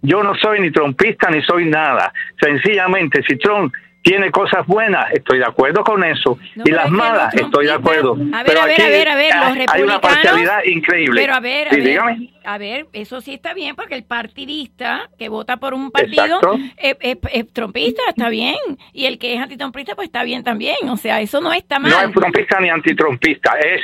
yo 0.02 0.24
no 0.24 0.34
soy 0.36 0.60
ni 0.60 0.72
trompista 0.72 1.30
ni 1.30 1.42
soy 1.44 1.66
nada. 1.66 2.12
Sencillamente, 2.40 3.24
si 3.28 3.38
Trump 3.38 3.74
tiene 4.04 4.32
cosas 4.32 4.66
buenas, 4.66 5.12
estoy 5.14 5.38
de 5.38 5.46
acuerdo 5.46 5.84
con 5.84 6.04
eso. 6.04 6.38
y 6.66 6.72
las 6.72 6.90
malas, 6.90 7.34
estoy 7.36 7.68
de 7.68 7.72
acuerdo. 7.74 8.14
A 8.34 8.38
ver, 8.42 8.46
pero 8.48 8.62
a 8.62 8.66
ver, 8.66 8.74
aquí 8.74 8.82
a 8.82 8.88
ver, 8.90 9.10
a 9.10 9.16
ver, 9.16 9.36
los 9.36 9.46
hay- 9.58 9.66
hay 9.74 9.84
una 9.84 10.02
parcialidad 10.02 10.64
increíble. 10.66 11.22
Pero 11.22 11.36
a 11.36 11.40
ver, 11.40 11.68
a 11.68 11.70
Sí, 11.70 11.76
ver, 11.78 11.86
dígame. 11.86 12.30
A 12.44 12.58
ver, 12.58 12.88
eso 12.94 13.22
sí 13.22 13.34
está 13.34 13.54
bien, 13.54 13.76
porque 13.76 13.96
el 13.96 14.04
partidista 14.04 15.10
que 15.20 15.30
vota 15.30 15.58
por 15.58 15.74
un 15.74 15.92
partido 15.92 16.40
es, 16.78 16.96
es- 17.00 17.18
es 17.34 17.54
trompista, 17.54 18.02
está 18.10 18.30
bien. 18.30 18.56
Y 18.94 19.06
el 19.06 19.20
que 19.20 19.34
es 19.34 19.40
antitrompista, 19.40 19.96
pues 19.96 20.08
está 20.08 20.24
bien 20.24 20.44
también. 20.44 20.76
O 20.90 20.98
sea, 20.98 21.22
eso 21.22 21.40
no 21.42 21.54
está 21.54 21.80
mal. 21.80 21.92
No 21.92 22.00
es 22.00 22.12
trompista 22.14 22.60
ni 22.60 22.70
antitrompista, 22.70 23.54
es 23.60 23.82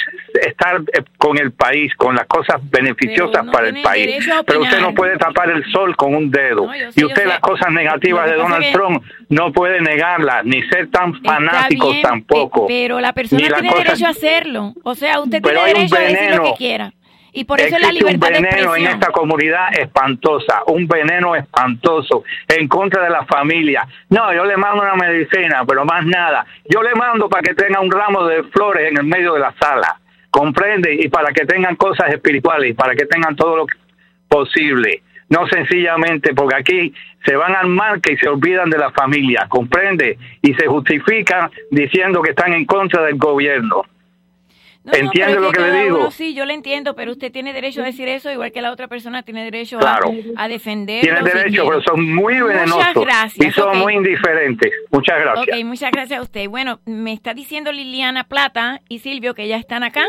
estar 0.47 0.77
eh, 0.93 1.03
con 1.17 1.37
el 1.37 1.51
país, 1.51 1.93
con 1.95 2.15
las 2.15 2.25
cosas 2.27 2.57
beneficiosas 2.69 3.45
no 3.45 3.51
para 3.51 3.69
el 3.69 3.81
país. 3.81 4.25
Pero 4.45 4.61
usted 4.61 4.79
no 4.79 4.93
puede 4.93 5.17
tapar 5.17 5.49
el 5.51 5.63
sol 5.71 5.95
con 5.95 6.15
un 6.15 6.31
dedo. 6.31 6.65
No, 6.65 6.75
yo 6.75 6.91
sé, 6.91 7.01
y 7.01 7.05
usted 7.05 7.23
sé. 7.23 7.27
las 7.27 7.39
cosas 7.39 7.71
negativas 7.71 8.29
de 8.29 8.35
Donald 8.35 8.63
que- 8.63 8.71
Trump 8.71 9.03
no 9.29 9.51
puede 9.51 9.81
negarlas, 9.81 10.43
ni 10.45 10.61
ser 10.63 10.89
tan 10.89 11.11
bien, 11.11 12.01
tampoco. 12.01 12.67
pe- 12.67 12.73
Pero 12.73 12.99
la 12.99 13.13
persona 13.13 13.41
tiene 13.47 13.73
derecho 13.73 14.05
a 14.05 14.09
hacerlo. 14.09 14.73
O 14.83 14.95
sea, 14.95 15.19
usted 15.19 15.41
Pero 15.41 15.63
tiene 15.63 15.73
derecho 15.79 15.95
a 15.95 15.99
decir 15.99 16.35
lo 16.35 16.43
que 16.43 16.53
quiera. 16.57 16.93
Y 17.37 17.45
por 17.45 17.61
eso 17.61 17.75
es 17.75 17.81
la 17.83 17.91
libertad 17.91 18.29
un 18.29 18.33
de 18.33 18.49
veneno 18.49 18.75
en 18.75 18.87
esta 18.87 19.11
comunidad 19.11 19.67
espantosa, 19.79 20.63
un 20.65 20.87
veneno 20.87 21.35
espantoso 21.35 22.23
en 22.47 22.67
contra 22.67 23.03
de 23.03 23.11
la 23.11 23.25
familia. 23.25 23.87
No, 24.09 24.33
yo 24.33 24.43
le 24.43 24.57
mando 24.57 24.81
una 24.81 24.95
medicina, 24.95 25.63
pero 25.67 25.85
más 25.85 26.03
nada. 26.03 26.47
Yo 26.67 26.81
le 26.81 26.95
mando 26.95 27.29
para 27.29 27.43
que 27.43 27.53
tenga 27.53 27.79
un 27.79 27.91
ramo 27.91 28.25
de 28.25 28.41
flores 28.45 28.89
en 28.89 28.97
el 28.97 29.03
medio 29.03 29.35
de 29.35 29.41
la 29.41 29.53
sala, 29.59 29.99
comprende, 30.31 30.95
y 30.95 31.09
para 31.09 31.31
que 31.31 31.45
tengan 31.45 31.75
cosas 31.75 32.09
espirituales, 32.11 32.75
para 32.75 32.95
que 32.95 33.05
tengan 33.05 33.35
todo 33.35 33.55
lo 33.57 33.65
posible. 34.27 35.03
No 35.29 35.45
sencillamente 35.47 36.33
porque 36.33 36.55
aquí 36.55 36.93
se 37.23 37.35
van 37.35 37.55
al 37.55 37.67
marca 37.67 38.11
y 38.11 38.17
se 38.17 38.29
olvidan 38.29 38.71
de 38.71 38.79
la 38.79 38.89
familia, 38.89 39.45
comprende, 39.47 40.17
y 40.41 40.55
se 40.55 40.65
justifican 40.65 41.51
diciendo 41.69 42.23
que 42.23 42.31
están 42.31 42.53
en 42.53 42.65
contra 42.65 43.03
del 43.03 43.17
gobierno. 43.17 43.83
No, 44.87 44.93
no, 44.93 44.97
¿Entiende 44.99 45.33
pero 45.33 45.41
lo 45.41 45.47
es 45.49 45.53
que 45.53 45.61
le 45.61 45.67
cada 45.69 45.83
digo? 45.83 45.97
uno 45.99 46.11
sí, 46.11 46.33
yo 46.33 46.45
le 46.45 46.53
entiendo, 46.53 46.95
pero 46.95 47.11
usted 47.11 47.31
tiene 47.31 47.51
derecho 47.53 47.81
a 47.81 47.85
decir 47.85 48.07
eso, 48.07 48.31
igual 48.31 48.51
que 48.51 48.61
la 48.61 48.71
otra 48.71 48.87
persona 48.87 49.21
tiene 49.23 49.43
derecho 49.43 49.77
Claro. 49.79 50.11
a, 50.37 50.43
a 50.43 50.47
defender. 50.47 51.01
Tienen 51.01 51.23
derecho, 51.25 51.65
pero 51.67 51.81
son 51.81 52.15
muy 52.15 52.41
venenosos 52.41 52.77
Muchas 52.77 52.95
gracias. 52.95 53.47
y 53.47 53.51
son 53.51 53.77
muy 53.79 53.95
indiferentes. 53.95 54.71
Muchas 54.91 55.19
gracias. 55.19 55.47
Ok, 55.57 55.63
muchas 55.65 55.91
gracias 55.91 56.19
a 56.19 56.23
usted. 56.23 56.47
Bueno, 56.49 56.79
me 56.85 57.11
está 57.13 57.33
diciendo 57.33 57.71
Liliana 57.71 58.23
Plata 58.23 58.81
y 58.89 58.99
Silvio 58.99 59.33
que 59.33 59.47
ya 59.47 59.57
están 59.57 59.83
acá, 59.83 60.05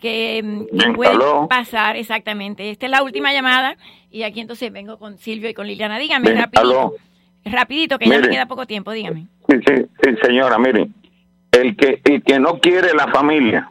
que, 0.00 0.42
mm, 0.44 0.78
que 0.78 0.92
pueden 0.94 1.18
pasar 1.48 1.96
exactamente. 1.96 2.70
Esta 2.70 2.86
es 2.86 2.90
la 2.92 3.02
última 3.02 3.32
llamada 3.32 3.76
y 4.10 4.22
aquí 4.24 4.40
entonces 4.40 4.72
vengo 4.72 4.98
con 4.98 5.18
Silvio 5.18 5.48
y 5.48 5.54
con 5.54 5.66
Liliana. 5.66 5.98
Dígame 5.98 6.24
Bien, 6.30 6.38
rapidito. 6.42 6.60
aló. 6.60 6.94
Rapidito, 7.44 7.98
que 7.98 8.06
ya 8.08 8.18
me 8.18 8.28
queda 8.28 8.46
poco 8.46 8.66
tiempo, 8.66 8.90
dígame. 8.92 9.26
Sí, 9.48 9.56
sí, 9.66 9.74
sí, 10.02 10.10
señora, 10.22 10.58
mire, 10.58 10.88
el 11.52 11.76
que, 11.76 12.00
el 12.04 12.22
que 12.22 12.38
no 12.38 12.58
quiere 12.58 12.92
la 12.94 13.08
familia 13.08 13.70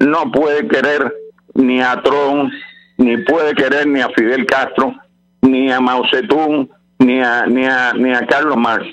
no 0.00 0.30
puede 0.32 0.66
querer 0.68 1.12
ni 1.54 1.80
a 1.80 2.00
Trump, 2.02 2.52
ni 2.98 3.16
puede 3.18 3.54
querer 3.54 3.86
ni 3.86 4.00
a 4.00 4.08
Fidel 4.10 4.46
Castro, 4.46 4.94
ni 5.42 5.70
a 5.70 5.80
Mao 5.80 6.02
Zedong, 6.10 6.68
ni 6.98 7.20
a, 7.22 7.46
ni 7.46 7.64
a, 7.66 7.92
ni 7.94 8.12
a 8.12 8.26
Carlos 8.26 8.56
Marx. 8.56 8.86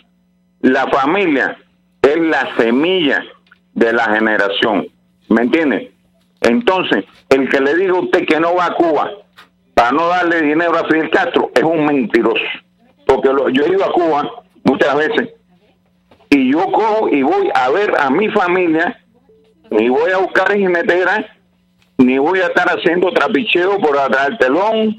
La 0.61 0.87
familia 0.87 1.57
es 2.01 2.17
la 2.17 2.55
semilla 2.57 3.23
de 3.73 3.93
la 3.93 4.05
generación, 4.05 4.87
¿me 5.29 5.41
entiende? 5.41 5.91
Entonces, 6.41 7.03
el 7.29 7.49
que 7.49 7.59
le 7.59 7.75
diga 7.75 7.93
a 7.93 7.99
usted 8.01 8.25
que 8.25 8.39
no 8.39 8.55
va 8.55 8.67
a 8.67 8.73
Cuba 8.75 9.09
para 9.73 9.91
no 9.91 10.07
darle 10.07 10.41
dinero 10.41 10.75
a 10.77 10.85
Fidel 10.87 11.09
Castro 11.09 11.51
es 11.53 11.63
un 11.63 11.85
mentiroso. 11.85 12.41
Porque 13.05 13.29
lo- 13.29 13.49
yo 13.49 13.65
he 13.65 13.69
ido 13.69 13.85
a 13.85 13.91
Cuba 13.91 14.29
muchas 14.63 14.95
veces 14.95 15.29
y 16.29 16.51
yo 16.51 16.65
cojo 16.71 17.09
y 17.09 17.21
voy 17.23 17.49
a 17.53 17.69
ver 17.69 17.93
a 17.99 18.09
mi 18.09 18.27
familia, 18.29 18.99
ni 19.71 19.89
voy 19.89 20.11
a 20.11 20.17
buscar 20.19 20.53
jineteras, 20.55 21.25
ni 21.97 22.17
voy 22.17 22.39
a 22.39 22.47
estar 22.47 22.67
haciendo 22.69 23.11
trapicheo 23.11 23.77
por 23.79 23.97
atrás 23.97 24.29
del 24.29 24.37
telón, 24.37 24.97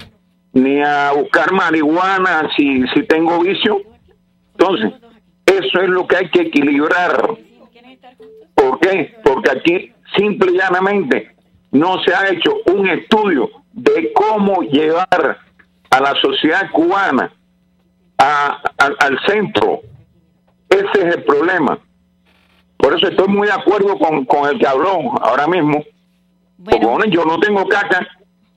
ni 0.52 0.80
a 0.82 1.12
buscar 1.12 1.52
marihuana 1.52 2.48
si, 2.56 2.82
si 2.88 3.02
tengo 3.04 3.40
vicio. 3.40 3.80
Entonces, 4.52 4.92
eso 5.46 5.80
es 5.80 5.88
lo 5.88 6.06
que 6.06 6.16
hay 6.16 6.30
que 6.30 6.42
equilibrar. 6.42 7.30
¿Por 8.54 8.80
qué? 8.80 9.14
Porque 9.22 9.50
aquí 9.50 9.92
simple 10.16 10.52
y 10.52 10.56
llanamente 10.58 11.34
no 11.70 12.02
se 12.02 12.14
ha 12.14 12.28
hecho 12.28 12.54
un 12.66 12.88
estudio 12.88 13.50
de 13.72 14.12
cómo 14.12 14.62
llevar 14.62 15.38
a 15.90 16.00
la 16.00 16.14
sociedad 16.20 16.70
cubana 16.72 17.32
a- 18.18 18.60
al 18.98 19.18
centro. 19.26 19.80
Ese 20.68 21.08
es 21.08 21.14
el 21.16 21.22
problema. 21.24 21.78
Por 22.78 22.94
eso 22.96 23.08
estoy 23.08 23.28
muy 23.28 23.46
de 23.46 23.52
acuerdo 23.52 23.98
con, 23.98 24.24
con 24.24 24.48
el 24.48 24.58
que 24.58 24.66
habló 24.66 25.12
ahora 25.20 25.46
mismo. 25.46 25.82
Porque 26.64 26.86
bueno, 26.86 27.04
yo 27.06 27.24
no 27.24 27.38
tengo 27.38 27.66
caca 27.68 28.06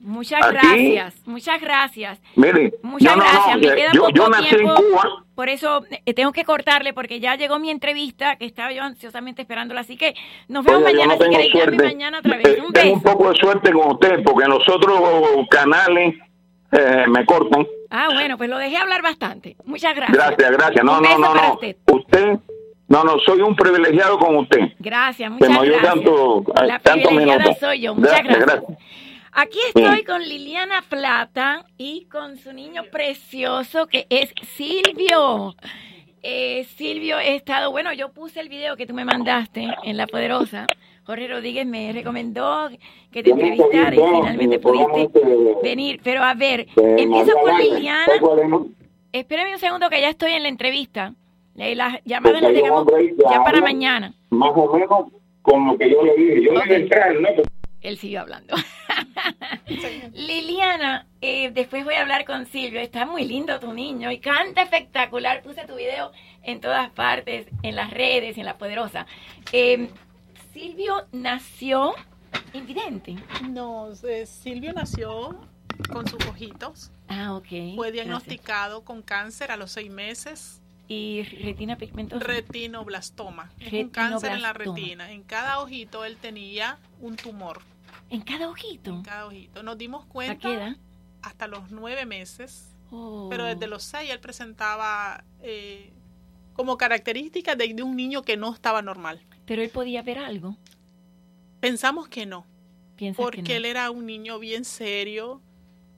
Muchas 0.00 0.44
Aquí- 0.44 0.54
gracias, 0.96 1.14
muchas 1.28 1.60
gracias. 1.60 2.20
Mire, 2.34 2.72
Muchas 2.82 3.16
no, 3.16 3.22
gracias. 3.22 3.54
no, 3.54 3.60
Me 3.60 3.66
eh, 3.68 3.76
queda 3.76 3.92
yo, 3.92 4.00
poco 4.00 4.12
yo 4.14 4.28
nací 4.30 4.48
tiempo, 4.56 4.74
en 4.76 4.90
Cuba. 4.90 5.08
Por 5.36 5.48
eso 5.48 5.84
eh, 6.04 6.12
tengo 6.12 6.32
que 6.32 6.44
cortarle 6.44 6.92
porque 6.92 7.20
ya 7.20 7.36
llegó 7.36 7.60
mi 7.60 7.70
entrevista 7.70 8.34
que 8.34 8.44
estaba 8.44 8.72
yo 8.72 8.82
ansiosamente 8.82 9.42
esperándola. 9.42 9.82
Así 9.82 9.96
que 9.96 10.14
nos 10.48 10.64
vemos 10.64 10.80
yo 10.80 10.86
mañana. 10.86 11.14
no 11.14 11.40
si 11.40 11.50
suerte. 11.52 11.84
mañana 11.84 12.18
otra 12.18 12.34
Eh, 12.34 12.42
vez. 12.42 12.58
Un 12.66 12.72
Tengo 12.72 12.94
un 12.94 13.02
poco 13.02 13.30
de 13.30 13.36
suerte 13.38 13.72
con 13.72 13.92
usted 13.92 14.24
porque 14.24 14.42
en 14.44 14.50
los 14.50 14.68
otros 14.68 15.00
canales 15.48 16.16
eh, 16.72 17.04
me 17.08 17.24
cortan. 17.24 17.64
Ah, 17.90 18.08
bueno, 18.12 18.36
pues 18.36 18.50
lo 18.50 18.58
dejé 18.58 18.78
hablar 18.78 19.02
bastante. 19.02 19.54
Muchas 19.64 19.94
gracias. 19.94 20.16
Gracias, 20.18 20.50
gracias. 20.50 20.84
No, 20.84 21.00
no, 21.00 21.16
no, 21.16 21.32
no. 21.32 21.52
usted. 21.54 21.76
Usted, 21.92 22.38
no, 22.92 23.04
no, 23.04 23.18
soy 23.24 23.40
un 23.40 23.56
privilegiado 23.56 24.18
con 24.18 24.36
usted. 24.36 24.58
Gracias, 24.78 25.30
Que 25.30 25.48
muchas 25.48 25.50
me 25.50 25.58
oyó 25.58 25.72
gracias. 25.78 25.94
tanto, 25.94 26.44
La 26.62 26.78
tantos 26.78 27.08
privilegiada 27.08 27.54
soy 27.54 27.80
yo. 27.80 27.94
Muchas 27.94 28.12
Gracias, 28.22 28.38
gracias. 28.38 28.60
gracias. 28.68 28.78
Aquí 29.34 29.58
estoy 29.74 30.04
con 30.04 30.20
Liliana 30.22 30.82
Plata 30.86 31.64
y 31.78 32.04
con 32.12 32.36
su 32.36 32.52
niño 32.52 32.82
precioso 32.92 33.86
que 33.86 34.06
es 34.10 34.34
Silvio. 34.56 35.56
Eh, 36.22 36.64
Silvio, 36.76 37.18
he 37.18 37.34
estado, 37.34 37.70
bueno, 37.70 37.94
yo 37.94 38.12
puse 38.12 38.40
el 38.40 38.50
video 38.50 38.76
que 38.76 38.86
tú 38.86 38.92
me 38.92 39.06
mandaste 39.06 39.66
en 39.84 39.96
La 39.96 40.06
Poderosa. 40.06 40.66
Jorge 41.04 41.28
Rodríguez 41.28 41.66
me 41.66 41.92
recomendó 41.92 42.68
que 43.10 43.22
te 43.22 43.30
entrevistara 43.30 43.94
y 43.94 43.98
finalmente 43.98 44.58
pudiste 44.58 45.20
venir. 45.62 46.00
Pero 46.04 46.22
a 46.22 46.34
ver, 46.34 46.66
empiezo 46.76 47.32
con 47.40 47.58
Liliana. 47.58 48.06
Espérame 49.12 49.54
un 49.54 49.58
segundo 49.58 49.88
que 49.88 50.00
ya 50.00 50.10
estoy 50.10 50.32
en 50.32 50.42
la 50.42 50.48
entrevista. 50.50 51.14
Las 51.54 52.00
llamadas 52.04 52.42
ir 53.02 53.16
ya 53.30 53.44
para 53.44 53.60
mañana. 53.60 54.14
Más 54.30 54.52
o 54.54 54.72
menos 54.72 55.12
con 55.42 55.66
lo 55.66 55.76
que 55.76 55.90
yo 55.90 56.02
le 56.02 56.14
dije. 56.16 56.44
Yo 56.44 56.52
iba 56.52 56.62
a 56.62 56.74
entrar, 56.74 57.14
¿no? 57.20 57.28
Él 57.82 57.98
siguió 57.98 58.20
hablando. 58.20 58.54
Liliana, 60.14 61.08
eh, 61.20 61.50
después 61.50 61.84
voy 61.84 61.94
a 61.94 62.02
hablar 62.02 62.24
con 62.24 62.46
Silvio. 62.46 62.80
Está 62.80 63.06
muy 63.06 63.24
lindo 63.24 63.58
tu 63.58 63.72
niño 63.72 64.10
y 64.10 64.18
canta 64.18 64.62
espectacular. 64.62 65.42
Puse 65.42 65.66
tu 65.66 65.74
video 65.74 66.12
en 66.42 66.60
todas 66.60 66.90
partes, 66.90 67.46
en 67.62 67.74
las 67.74 67.90
redes, 67.90 68.38
en 68.38 68.44
La 68.44 68.56
Poderosa. 68.56 69.06
Eh, 69.52 69.88
Silvio 70.52 71.06
nació 71.12 71.94
invidente. 72.52 73.16
No, 73.50 73.88
eh, 74.04 74.26
Silvio 74.26 74.72
nació 74.72 75.40
con 75.92 76.06
sus 76.06 76.24
ojitos. 76.28 76.92
Ah, 77.08 77.34
ok. 77.34 77.48
Fue 77.48 77.58
Gracias. 77.74 77.92
diagnosticado 77.92 78.84
con 78.84 79.02
cáncer 79.02 79.50
a 79.50 79.56
los 79.56 79.72
seis 79.72 79.90
meses. 79.90 80.61
¿Y 80.88 81.22
retina 81.22 81.76
pigmentosa? 81.76 82.24
Retinoblastoma. 82.24 83.50
Es 83.58 83.72
un 83.72 83.88
cáncer 83.90 84.32
en 84.32 84.42
la 84.42 84.52
retina. 84.52 85.10
En 85.10 85.22
cada 85.22 85.60
ojito 85.60 86.04
él 86.04 86.16
tenía 86.16 86.78
un 87.00 87.16
tumor. 87.16 87.60
¿En 88.10 88.20
cada 88.20 88.48
ojito? 88.50 88.90
En 88.90 89.02
cada 89.02 89.26
ojito. 89.26 89.62
Nos 89.62 89.78
dimos 89.78 90.04
¿A 90.04 90.08
cuenta 90.08 90.48
qué 90.48 90.54
edad? 90.54 90.76
hasta 91.22 91.46
los 91.46 91.70
nueve 91.70 92.04
meses. 92.04 92.76
Oh. 92.90 93.28
Pero 93.30 93.44
desde 93.46 93.66
los 93.68 93.82
seis 93.82 94.10
él 94.10 94.20
presentaba 94.20 95.24
eh, 95.40 95.92
como 96.52 96.76
características 96.76 97.56
de, 97.56 97.72
de 97.72 97.82
un 97.82 97.96
niño 97.96 98.22
que 98.22 98.36
no 98.36 98.52
estaba 98.52 98.82
normal. 98.82 99.22
Pero 99.46 99.62
él 99.62 99.70
podía 99.70 100.02
ver 100.02 100.18
algo. 100.18 100.58
Pensamos 101.60 102.08
que 102.08 102.26
no. 102.26 102.44
Que 102.96 103.14
Porque 103.14 103.40
no. 103.42 103.54
él 103.54 103.64
era 103.64 103.90
un 103.90 104.04
niño 104.04 104.38
bien 104.38 104.64
serio, 104.64 105.40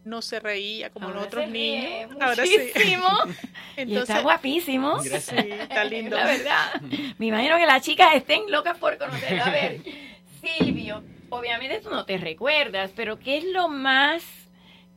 no 0.05 0.23
se 0.23 0.41
reía 0.41 0.91
como 0.91 1.07
Ahora 1.07 1.19
los 1.19 1.27
otros 1.27 1.49
niños. 1.49 2.11
Ahora 2.21 2.45
sí. 2.45 2.57
muchísimo. 2.59 3.09
y 3.77 3.97
está 3.97 4.21
guapísimo. 4.21 5.01
Sí, 5.01 5.11
está 5.15 5.85
lindo. 5.85 6.17
La 6.17 6.27
verdad. 6.27 6.81
Me 7.19 7.27
imagino 7.27 7.57
que 7.59 7.67
las 7.67 7.83
chicas 7.83 8.15
estén 8.15 8.51
locas 8.51 8.79
por 8.79 8.97
conocerlo. 8.99 9.45
A 9.45 9.51
ver, 9.51 9.81
Silvio, 10.43 11.03
obviamente 11.31 11.81
tú 11.81 11.91
no 11.91 12.05
te 12.05 12.19
recuerdas, 12.19 12.93
pero 12.95 13.19
¿qué 13.19 13.39
es 13.39 13.45
lo 13.45 13.69
más 13.69 14.25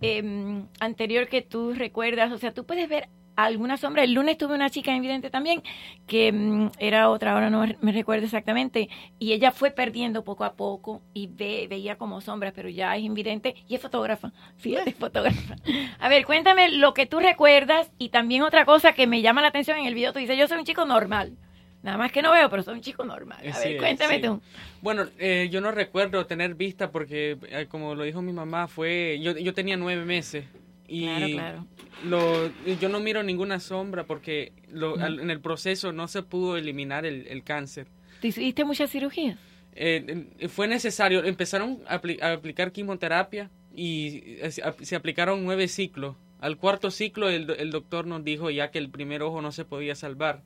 em, 0.01 0.68
anterior 0.80 1.28
que 1.28 1.41
tú 1.41 1.74
recuerdas? 1.74 2.32
O 2.32 2.38
sea, 2.38 2.53
tú 2.53 2.66
puedes 2.66 2.88
ver 2.89 3.10
alguna 3.46 3.78
sombra. 3.78 4.04
El 4.04 4.14
lunes 4.14 4.38
tuve 4.38 4.56
una 4.56 4.70
chica 4.70 4.96
evidente 4.96 5.30
también, 5.30 5.62
que 6.08 6.32
mm, 6.32 6.72
era 6.80 7.10
otra, 7.10 7.34
ahora 7.34 7.50
no 7.50 7.66
me 7.82 7.92
recuerdo 7.92 8.26
exactamente, 8.26 8.90
y 9.20 9.34
ella 9.34 9.52
fue 9.52 9.72
perdiendo 9.72 10.24
poco 10.24 10.44
a 10.44 10.54
poco 10.56 11.02
y 11.14 11.28
ve, 11.28 11.68
veía 11.70 11.98
como 11.98 12.20
sombras, 12.20 12.54
pero 12.56 12.68
ya 12.70 12.96
es 12.96 13.04
invidente 13.04 13.56
y 13.68 13.76
es 13.76 13.82
fotógrafa. 13.82 14.34
Fíjate, 14.58 14.90
es 14.90 14.96
fotógrafa. 14.96 15.56
A 16.00 16.10
ver, 16.10 16.26
cuéntame 16.26 16.70
lo 16.72 16.94
que 16.94 17.06
tú 17.06 17.20
recuerdas 17.20 17.92
y 17.98 18.10
también 18.10 18.42
otra 18.42 18.66
cosa 18.66 18.94
que 18.94 19.08
me 19.08 19.22
llama 19.22 19.42
la 19.42 19.50
atención 19.50 19.78
en 19.78 19.86
el 19.86 19.94
video, 19.94 20.14
tú 20.14 20.20
dices, 20.20 20.38
yo 20.38 20.48
soy 20.48 20.58
un 20.60 20.66
chico 20.66 20.86
normal. 20.86 21.38
Nada 21.84 21.98
más 21.98 22.12
que 22.12 22.24
no 22.24 22.32
veo, 22.32 22.50
pero 22.50 22.64
soy 22.64 22.74
un 22.74 22.82
chico 22.82 23.06
normal. 23.06 23.38
A 23.48 23.54
Sí, 23.54 23.70
ver, 23.70 23.78
cuéntame 23.78 24.16
sí. 24.16 24.22
tú. 24.24 24.42
Bueno, 24.82 25.06
eh, 25.20 25.48
yo 25.52 25.62
no 25.62 25.72
recuerdo 25.72 26.26
tener 26.26 26.56
vista 26.56 26.92
porque, 26.92 27.38
eh, 27.50 27.68
como 27.70 27.94
lo 27.94 28.04
dijo 28.04 28.22
mi 28.22 28.34
mamá, 28.34 28.68
fue 28.68 29.20
yo, 29.22 29.38
yo 29.38 29.54
tenía 29.54 29.78
nueve 29.78 30.04
meses 30.04 30.46
y 30.88 31.04
Claro, 31.04 31.28
claro. 31.32 31.66
Lo, 32.06 32.52
yo 32.80 32.90
no 32.90 33.00
miro 33.00 33.24
ninguna 33.24 33.60
sombra 33.60 34.06
porque 34.06 34.54
lo- 34.72 34.96
al- 35.00 35.20
en 35.20 35.30
el 35.32 35.40
proceso 35.42 35.92
no 35.92 36.08
se 36.08 36.24
pudo 36.24 36.58
eliminar 36.58 37.06
el, 37.06 37.28
el 37.28 37.44
cáncer. 37.44 37.88
¿Te 38.22 38.30
hiciste 38.30 38.64
muchas 38.64 38.92
cirugías? 38.92 39.38
Eh, 39.74 40.26
eh, 40.40 40.48
fue 40.48 40.68
necesario, 40.68 41.24
empezaron 41.24 41.80
a, 41.88 42.00
apli- 42.02 42.22
a 42.22 42.34
aplicar 42.34 42.72
quimioterapia 42.72 43.50
y 43.76 44.24
eh, 44.42 44.52
se 44.52 44.64
ap- 44.64 44.80
se 44.82 44.96
aplicaron 44.96 45.44
nueve 45.44 45.68
ciclos. 45.68 46.16
Al 46.40 46.58
cuarto 46.58 46.92
ciclo 46.92 47.30
el, 47.30 47.50
el 47.58 47.72
doctor 47.72 48.06
nos 48.08 48.24
dijo 48.24 48.50
ya 48.52 48.70
que 48.72 48.78
el 48.80 48.90
primer 48.90 49.24
ojo 49.24 49.42
no 49.42 49.52
se 49.52 49.66
podía 49.66 49.96
salvar. 49.96 50.44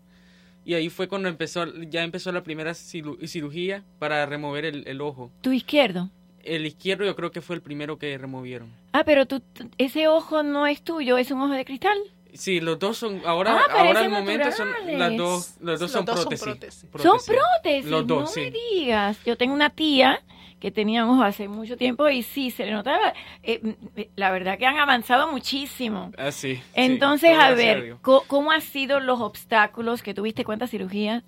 Y 0.64 0.76
ahí 0.76 0.90
fue 0.90 1.08
cuando 1.08 1.28
empezó, 1.28 1.66
ya 1.84 2.04
empezó 2.04 2.32
la 2.32 2.44
primera 2.44 2.72
ciru- 2.72 3.26
cirugía 3.28 3.84
para 4.00 4.26
remover 4.26 4.64
el, 4.66 4.88
el 4.88 5.02
ojo. 5.02 5.32
¿Tu 5.42 5.52
izquierdo? 5.54 6.10
El 6.44 6.66
izquierdo 6.66 7.06
yo 7.06 7.16
creo 7.16 7.32
que 7.32 7.42
fue 7.42 7.56
el 7.56 7.62
primero 7.62 7.98
que 7.98 8.18
removieron. 8.18 8.70
Ah, 8.94 9.04
pero 9.04 9.26
tú, 9.26 9.42
ese 9.78 10.08
ojo 10.08 10.44
no 10.44 10.68
es 10.68 10.82
tuyo, 10.84 11.18
es 11.18 11.32
un 11.32 11.42
ojo 11.42 11.54
de 11.54 11.66
cristal. 11.66 11.98
Sí, 12.34 12.62
los 12.62 12.80
dos 12.80 12.98
son, 12.98 13.22
ahora, 13.26 13.52
Ah, 13.52 13.62
ahora 13.72 13.74
parecen 13.76 14.04
al 14.04 14.10
momento 14.10 14.52
son 14.54 14.68
naturales. 14.70 15.00
las 15.00 15.18
dos, 15.18 15.54
los 15.60 15.80
dos 15.80 15.82
Los 15.82 15.92
son 15.92 16.06
dos 16.06 16.16
son 16.16 16.24
prótesis. 16.30 16.86
Son 17.02 17.18
prótesis, 17.26 17.92
Los 17.92 18.08
dos, 18.08 18.22
no 18.22 18.28
sí. 18.28 18.40
me 18.40 18.52
digas. 18.52 19.20
Yo 19.26 19.36
tengo 19.38 19.54
una 19.54 19.70
tía 19.70 20.22
que 20.62 20.72
tenía 20.72 21.04
un 21.04 21.12
ojo 21.12 21.24
hace 21.24 21.48
mucho 21.48 21.76
tiempo 21.76 22.08
y 22.10 22.24
sí, 22.24 22.50
se 22.52 22.66
le 22.66 22.72
notaba. 22.72 23.14
Eh, 23.44 23.60
mm, 23.62 24.00
la 24.16 24.32
verdad 24.32 24.58
que 24.58 24.66
han 24.66 24.78
avanzado 24.78 25.30
muchísimo. 25.32 26.12
Ah, 26.18 26.32
sí, 26.32 26.62
Entonces, 26.74 27.36
a 27.38 27.52
ver, 27.52 27.98
co- 28.02 28.24
¿cómo 28.28 28.52
han 28.52 28.62
sido 28.62 29.00
los 29.02 29.20
obstáculos 29.20 30.02
que 30.02 30.14
tuviste? 30.14 30.46
¿Cuántas 30.46 30.70
cirugías? 30.70 31.24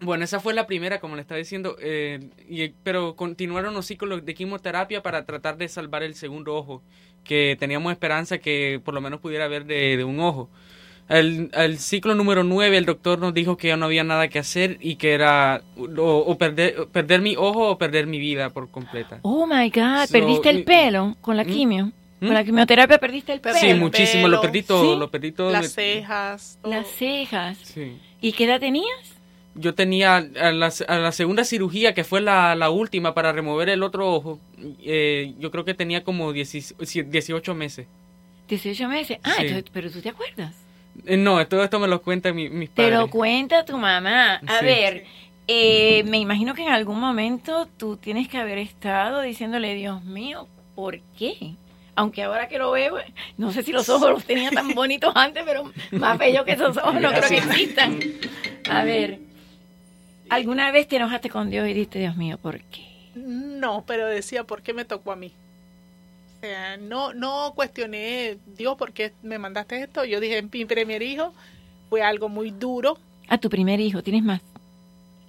Bueno, 0.00 0.24
esa 0.24 0.40
fue 0.40 0.52
la 0.52 0.66
primera, 0.66 1.00
como 1.00 1.16
le 1.16 1.22
estaba 1.22 1.38
diciendo, 1.38 1.76
eh, 1.80 2.20
y- 2.48 2.68
pero 2.82 3.16
continuaron 3.16 3.72
los 3.74 3.86
ciclos 3.86 4.24
de 4.24 4.34
quimioterapia 4.34 5.02
para 5.02 5.24
tratar 5.24 5.56
de 5.56 5.68
salvar 5.68 6.02
el 6.02 6.14
segundo 6.14 6.54
ojo, 6.54 6.82
que 7.24 7.56
teníamos 7.58 7.92
esperanza 7.92 8.38
que 8.38 8.80
por 8.84 8.92
lo 8.94 9.00
menos 9.00 9.20
pudiera 9.20 9.48
ver 9.48 9.64
de, 9.64 9.96
de 9.96 10.04
un 10.04 10.20
ojo. 10.20 10.50
Al, 11.08 11.50
al 11.54 11.78
ciclo 11.78 12.14
número 12.16 12.42
9 12.42 12.76
el 12.76 12.84
doctor 12.84 13.20
nos 13.20 13.32
dijo 13.32 13.56
que 13.56 13.68
ya 13.68 13.76
no 13.76 13.86
había 13.86 14.02
nada 14.02 14.26
que 14.28 14.40
hacer 14.40 14.76
y 14.80 14.96
que 14.96 15.12
era 15.12 15.62
o, 15.78 15.84
o 16.18 16.36
perder, 16.36 16.88
perder 16.92 17.20
mi 17.22 17.36
ojo 17.36 17.70
o 17.70 17.78
perder 17.78 18.06
mi 18.08 18.18
vida 18.18 18.50
por 18.50 18.68
completa. 18.70 19.20
Oh 19.22 19.46
my 19.46 19.70
God, 19.70 20.06
So, 20.06 20.12
¿perdiste 20.12 20.50
el 20.50 20.64
pelo 20.64 21.16
con 21.20 21.36
la 21.36 21.44
¿Mm? 21.44 21.46
quimio? 21.46 21.86
¿Mm? 22.20 22.26
Con 22.26 22.34
la 22.34 22.44
quimioterapia 22.44 22.98
perdiste 22.98 23.32
el 23.32 23.40
pelo. 23.40 23.56
Sí, 23.56 23.72
muchísimo, 23.74 24.26
lo 24.28 24.40
perdí 24.40 24.62
todo, 24.62 24.94
¿Sí? 24.94 24.98
lo 24.98 25.10
perdí 25.10 25.30
todo. 25.32 25.50
Las 25.52 25.72
cejas. 25.72 26.58
todo. 26.60 26.72
Las 26.72 26.88
cejas. 26.88 27.56
Sí. 27.62 27.98
¿Y 28.20 28.32
qué 28.32 28.44
edad 28.44 28.58
tenías? 28.60 29.15
Yo 29.58 29.74
tenía 29.74 30.16
a 30.16 30.52
la, 30.52 30.72
a 30.88 30.98
la 30.98 31.12
segunda 31.12 31.44
cirugía, 31.44 31.94
que 31.94 32.04
fue 32.04 32.20
la, 32.20 32.54
la 32.54 32.68
última 32.70 33.14
para 33.14 33.32
remover 33.32 33.68
el 33.70 33.82
otro 33.82 34.12
ojo, 34.12 34.38
eh, 34.84 35.34
yo 35.38 35.50
creo 35.50 35.64
que 35.64 35.72
tenía 35.74 36.04
como 36.04 36.32
10 36.32 36.74
18 36.78 37.54
meses. 37.54 37.86
18 38.48 38.88
meses. 38.88 39.18
Ah, 39.22 39.32
Sí. 39.36 39.42
entonces, 39.46 39.64
pero 39.72 39.90
tú 39.90 40.00
te 40.02 40.10
acuerdas. 40.10 40.54
Eh, 41.06 41.16
no, 41.16 41.46
todo 41.46 41.64
esto 41.64 41.78
me 41.80 41.88
lo 41.88 42.02
cuentan 42.02 42.36
mi- 42.36 42.48
mis 42.50 42.68
Te 42.70 42.82
padres. 42.82 42.98
lo 42.98 43.08
cuenta 43.10 43.64
tu 43.64 43.76
mamá. 43.78 44.34
A 44.46 44.58
Sí. 44.60 44.64
ver, 44.66 45.04
eh, 45.48 46.02
me 46.04 46.18
imagino 46.18 46.54
que 46.54 46.62
en 46.62 46.68
algún 46.72 47.00
momento 47.00 47.66
tú 47.78 47.96
tienes 47.96 48.28
que 48.28 48.38
haber 48.38 48.58
estado 48.58 49.22
diciéndole, 49.22 49.74
Dios 49.74 50.04
mío, 50.04 50.48
¿por 50.74 51.00
qué? 51.18 51.54
Aunque 51.94 52.22
ahora 52.24 52.46
que 52.48 52.58
lo 52.58 52.70
veo, 52.72 52.96
no 53.38 53.52
sé 53.52 53.62
si 53.62 53.72
los 53.72 53.88
ojos 53.88 54.10
los 54.10 54.24
tenía 54.24 54.50
tan 54.50 54.68
bonitos 54.74 55.12
antes, 55.16 55.44
pero 55.46 55.72
más 55.92 56.18
bellos 56.18 56.44
que 56.44 56.52
esos 56.52 56.76
ojos 56.76 57.00
no 57.00 57.08
creo 57.10 57.28
que 57.28 57.36
existan. 57.38 57.98
A 58.68 58.84
ver, 58.84 59.20
¿alguna 60.30 60.70
vez 60.72 60.88
te 60.88 60.96
enojaste 60.96 61.28
con 61.30 61.50
Dios 61.50 61.64
y 61.68 61.72
dijiste, 61.74 61.98
Dios 61.98 62.16
mío, 62.16 62.38
¿por 62.38 62.60
qué? 62.64 62.84
No, 63.14 63.84
pero 63.86 64.06
decía, 64.06 64.44
¿por 64.44 64.62
qué 64.62 64.72
me 64.74 64.84
tocó 64.84 65.12
a 65.12 65.16
mí? 65.16 65.32
O 66.36 66.40
sea, 66.40 66.76
no, 66.76 67.14
no 67.14 67.52
cuestioné, 67.56 68.38
Dios, 68.56 68.76
¿por 68.76 68.92
qué 68.92 69.12
me 69.22 69.38
mandaste 69.38 69.82
esto? 69.82 70.04
Yo 70.04 70.20
dije, 70.20 70.42
mi 70.42 70.64
primer 70.64 71.02
hijo 71.02 71.32
fue 71.88 72.02
algo 72.02 72.28
muy 72.28 72.50
duro. 72.50 72.98
A 73.28 73.38
tu 73.38 73.48
primer 73.48 73.80
hijo, 73.80 74.02
¿tienes 74.02 74.22
más? 74.22 74.40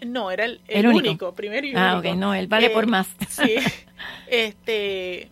No, 0.05 0.29
era 0.29 0.45
el, 0.45 0.59
el 0.67 0.79
El 0.85 0.87
único. 0.87 1.07
único. 1.09 1.33
primero 1.33 1.65
y 1.65 1.73
Ah, 1.75 1.95
único. 1.97 2.09
ok, 2.13 2.17
no, 2.19 2.33
él 2.35 2.47
vale 2.47 2.69
por 2.69 2.85
más. 2.87 3.07
Sí, 3.29 3.55
este... 4.27 5.29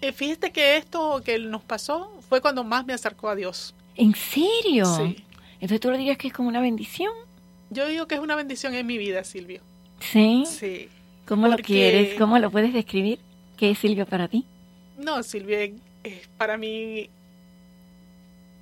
eh, 0.00 0.12
Fíjate 0.12 0.52
que 0.52 0.76
esto 0.76 1.22
que 1.24 1.38
nos 1.38 1.62
pasó 1.62 2.10
fue 2.28 2.40
cuando 2.40 2.64
más 2.64 2.84
me 2.84 2.92
acercó 2.92 3.28
a 3.30 3.34
Dios. 3.36 3.74
¿En 3.94 4.14
serio? 4.14 4.84
Sí. 4.84 5.24
Entonces 5.54 5.80
tú 5.80 5.90
lo 5.90 5.96
dirías 5.96 6.18
que 6.18 6.28
es 6.28 6.34
como 6.34 6.48
una 6.48 6.60
bendición. 6.60 7.12
Yo 7.70 7.86
digo 7.88 8.06
que 8.06 8.14
es 8.16 8.20
una 8.20 8.34
bendición 8.36 8.74
en 8.74 8.86
mi 8.86 8.98
vida, 8.98 9.24
Silvio. 9.24 9.60
¿Sí? 10.00 10.44
Sí. 10.46 10.88
¿Cómo 11.26 11.48
lo 11.48 11.56
quieres? 11.56 12.14
¿Cómo 12.18 12.38
lo 12.38 12.50
puedes 12.50 12.72
describir? 12.72 13.18
¿Qué 13.56 13.70
es 13.70 13.78
Silvia 13.78 14.04
para 14.06 14.28
ti? 14.28 14.44
No, 14.98 15.22
Silvia 15.22 15.60
es, 16.04 16.28
para 16.36 16.56
mí 16.56 17.08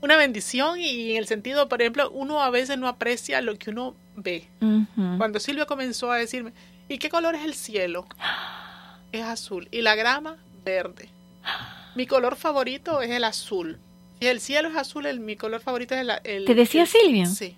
una 0.01 0.17
bendición 0.17 0.79
y 0.79 1.13
en 1.13 1.17
el 1.17 1.27
sentido, 1.27 1.69
por 1.69 1.81
ejemplo, 1.81 2.11
uno 2.11 2.43
a 2.43 2.51
veces 2.51 2.79
no 2.79 2.89
aprecia 2.89 3.41
lo 3.41 3.57
que 3.59 3.71
uno 3.71 3.95
ve. 4.17 4.47
Cuando 5.19 5.41
Silvia 5.41 5.67
comenzó 5.67 6.11
a 6.13 6.17
decirme, 6.17 6.53
¿y 6.89 6.99
qué 6.99 7.09
color 7.09 7.35
es 7.35 7.45
el 7.45 7.55
cielo? 7.55 8.07
Es 9.13 9.23
azul. 9.23 9.69
¿Y 9.71 9.81
la 9.83 9.95
grama? 9.95 10.39
Verde. 10.65 11.09
Mi 11.95 12.05
color 12.05 12.35
favorito 12.35 13.01
es 13.01 13.11
el 13.11 13.23
azul. 13.23 13.79
Si 14.19 14.27
el 14.27 14.41
cielo 14.41 14.71
es 14.71 14.75
azul, 14.77 15.07
el, 15.07 15.21
mi 15.21 15.37
color 15.37 15.61
favorito 15.61 15.95
es 15.95 16.01
el... 16.01 16.11
el- 16.25 16.45
¿Te 16.47 16.55
decía 16.57 16.83
el- 16.83 16.89
Silvia? 16.89 17.27
Sí. 17.27 17.55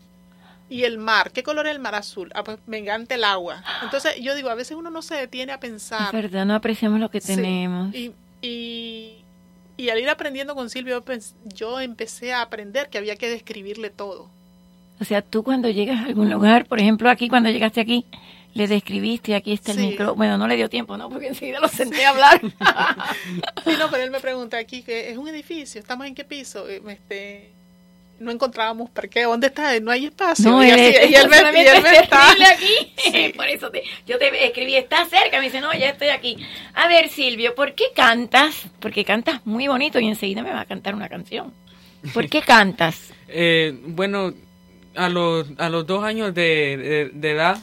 Y 0.69 0.83
el 0.83 0.99
mar, 0.99 1.31
¿qué 1.31 1.43
color 1.45 1.67
es 1.69 1.73
el 1.75 1.79
mar 1.79 1.95
azul? 1.95 2.31
Ah, 2.35 2.43
pues 2.43 2.59
me 2.67 2.79
encanta 2.79 3.15
el 3.15 3.23
agua. 3.25 3.63
Entonces 3.85 4.17
yo 4.21 4.35
digo, 4.35 4.49
a 4.51 4.55
veces 4.57 4.77
uno 4.77 4.91
no 4.91 5.01
se 5.01 5.15
detiene 5.15 5.53
a 5.53 5.61
pensar. 5.61 6.07
Es 6.07 6.13
verdad, 6.13 6.45
no 6.45 6.55
apreciamos 6.55 6.99
lo 6.99 7.09
que 7.09 7.21
Sí. 7.21 7.37
tenemos. 7.37 7.95
Y, 7.95 8.13
y, 8.43 9.19
y 9.77 9.89
al 9.91 9.99
ir 10.01 10.09
aprendiendo 10.09 10.55
con 10.57 10.69
Silvia, 10.69 10.95
yo 10.95 11.05
pens- 11.05 11.35
yo 11.45 11.81
empecé 11.81 12.33
a 12.33 12.43
aprender 12.43 12.89
que 12.89 12.99
había 12.99 13.15
que 13.17 13.29
describirle 13.31 13.91
todo. 13.91 14.29
O 15.01 15.05
sea, 15.05 15.23
tú 15.23 15.45
cuando 15.45 15.69
llegas 15.71 16.01
a 16.01 16.07
algún 16.07 16.31
lugar, 16.31 16.67
por 16.67 16.81
ejemplo, 16.81 17.11
aquí, 17.11 17.29
cuando 17.29 17.49
llegaste 17.51 17.81
aquí, 17.81 18.05
le 18.55 18.67
describiste, 18.67 19.35
aquí 19.35 19.53
está 19.53 19.71
el 19.73 19.79
Sí. 19.79 19.87
micro. 19.89 20.15
Bueno, 20.17 20.37
no 20.39 20.49
le 20.49 20.57
dio 20.57 20.69
tiempo, 20.71 20.97
¿no? 20.97 21.11
Porque 21.11 21.29
enseguida 21.29 21.61
lo 21.61 21.69
senté 21.69 22.07
a 22.07 22.11
hablar. 22.11 22.41
Sí, 23.65 23.73
no, 23.79 23.91
pero 23.91 24.03
él 24.03 24.11
me 24.11 24.21
pregunta 24.21 24.57
aquí 24.59 24.83
que 24.83 25.11
es 25.11 25.19
un 25.19 25.29
edificio, 25.29 25.81
¿estamos 25.81 26.07
en 26.07 26.15
qué 26.15 26.25
piso? 26.25 26.69
Eh, 26.69 26.81
Este, 26.89 27.53
no 28.19 28.31
encontrábamos 28.31 28.91
parqueo, 28.91 29.31
¿dónde 29.31 29.49
está? 29.49 29.79
No 29.81 29.91
hay 29.91 30.07
espacio. 30.07 30.51
No, 30.51 30.65
y, 30.65 30.69
él 30.71 30.75
así- 30.81 30.97
es- 31.03 31.11
y 31.11 31.15
él 31.15 31.29
me, 31.29 31.37
y 31.37 31.67
él 31.67 31.83
me 31.83 31.91
es 31.91 32.01
está... 32.03 32.31
aquí. 32.33 32.93
Sí. 33.13 33.33
Por 33.37 33.47
eso 33.49 33.71
te, 33.71 33.83
yo 34.07 34.19
te 34.19 34.47
escribí, 34.47 34.75
está 34.77 35.05
cerca. 35.07 35.39
Me 35.39 35.45
dice, 35.45 35.61
no, 35.61 35.73
ya 35.75 35.91
estoy 35.91 36.09
aquí. 36.09 36.37
A 36.75 36.89
ver, 36.89 37.09
Silvio, 37.09 37.55
¿por 37.55 37.75
qué 37.75 37.85
cantas? 37.95 38.67
Porque 38.81 39.05
cantas 39.05 39.45
muy 39.47 39.69
bonito 39.69 39.99
y 40.01 40.07
enseguida 40.09 40.43
me 40.43 40.51
va 40.51 40.61
a 40.63 40.65
cantar 40.67 40.95
una 40.95 41.09
canción. 41.09 41.53
¿Por 42.15 42.29
qué 42.29 42.43
cantas? 42.43 43.13
Eh, 43.29 43.77
bueno, 43.87 44.33
a 44.95 45.09
los, 45.09 45.49
a 45.59 45.69
los 45.69 45.85
dos 45.85 46.05
años 46.05 46.33
de, 46.33 46.77
de- 46.77 47.11
de 47.13 47.31
edad, 47.33 47.59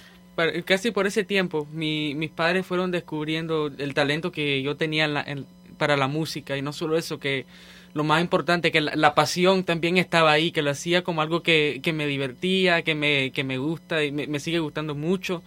casi 0.65 0.91
por 0.91 1.07
ese 1.07 1.23
tiempo, 1.23 1.65
mi- 1.71 2.13
mis 2.15 2.29
padres 2.31 2.65
fueron 2.65 2.91
descubriendo 2.91 3.71
el 3.77 3.93
talento 3.93 4.29
que 4.31 4.61
yo 4.61 4.75
tenía 4.75 5.05
en 5.05 5.13
la- 5.13 5.23
en- 5.25 5.45
para 5.77 5.95
la 5.95 6.07
música 6.07 6.57
y 6.57 6.61
no 6.61 6.73
solo 6.73 6.97
eso, 6.97 7.17
que 7.17 7.45
lo 7.93 8.03
más 8.03 8.21
importante, 8.21 8.71
que 8.71 8.81
la, 8.81 8.95
la 8.95 9.13
pasión 9.15 9.63
también 9.63 9.97
estaba 9.97 10.31
ahí, 10.31 10.51
que 10.51 10.61
lo 10.61 10.71
hacía 10.71 11.03
como 11.03 11.21
algo 11.21 11.43
que, 11.43 11.79
que 11.83 11.93
me 11.93 12.07
divertía, 12.07 12.81
que 12.81 12.95
me, 12.95 13.31
que 13.31 13.43
me 13.43 13.57
gusta 13.57 14.03
y 14.03 14.11
me, 14.11 14.27
me 14.27 14.39
sigue 14.39 14.59
gustando 14.59 14.95
mucho. 14.95 15.43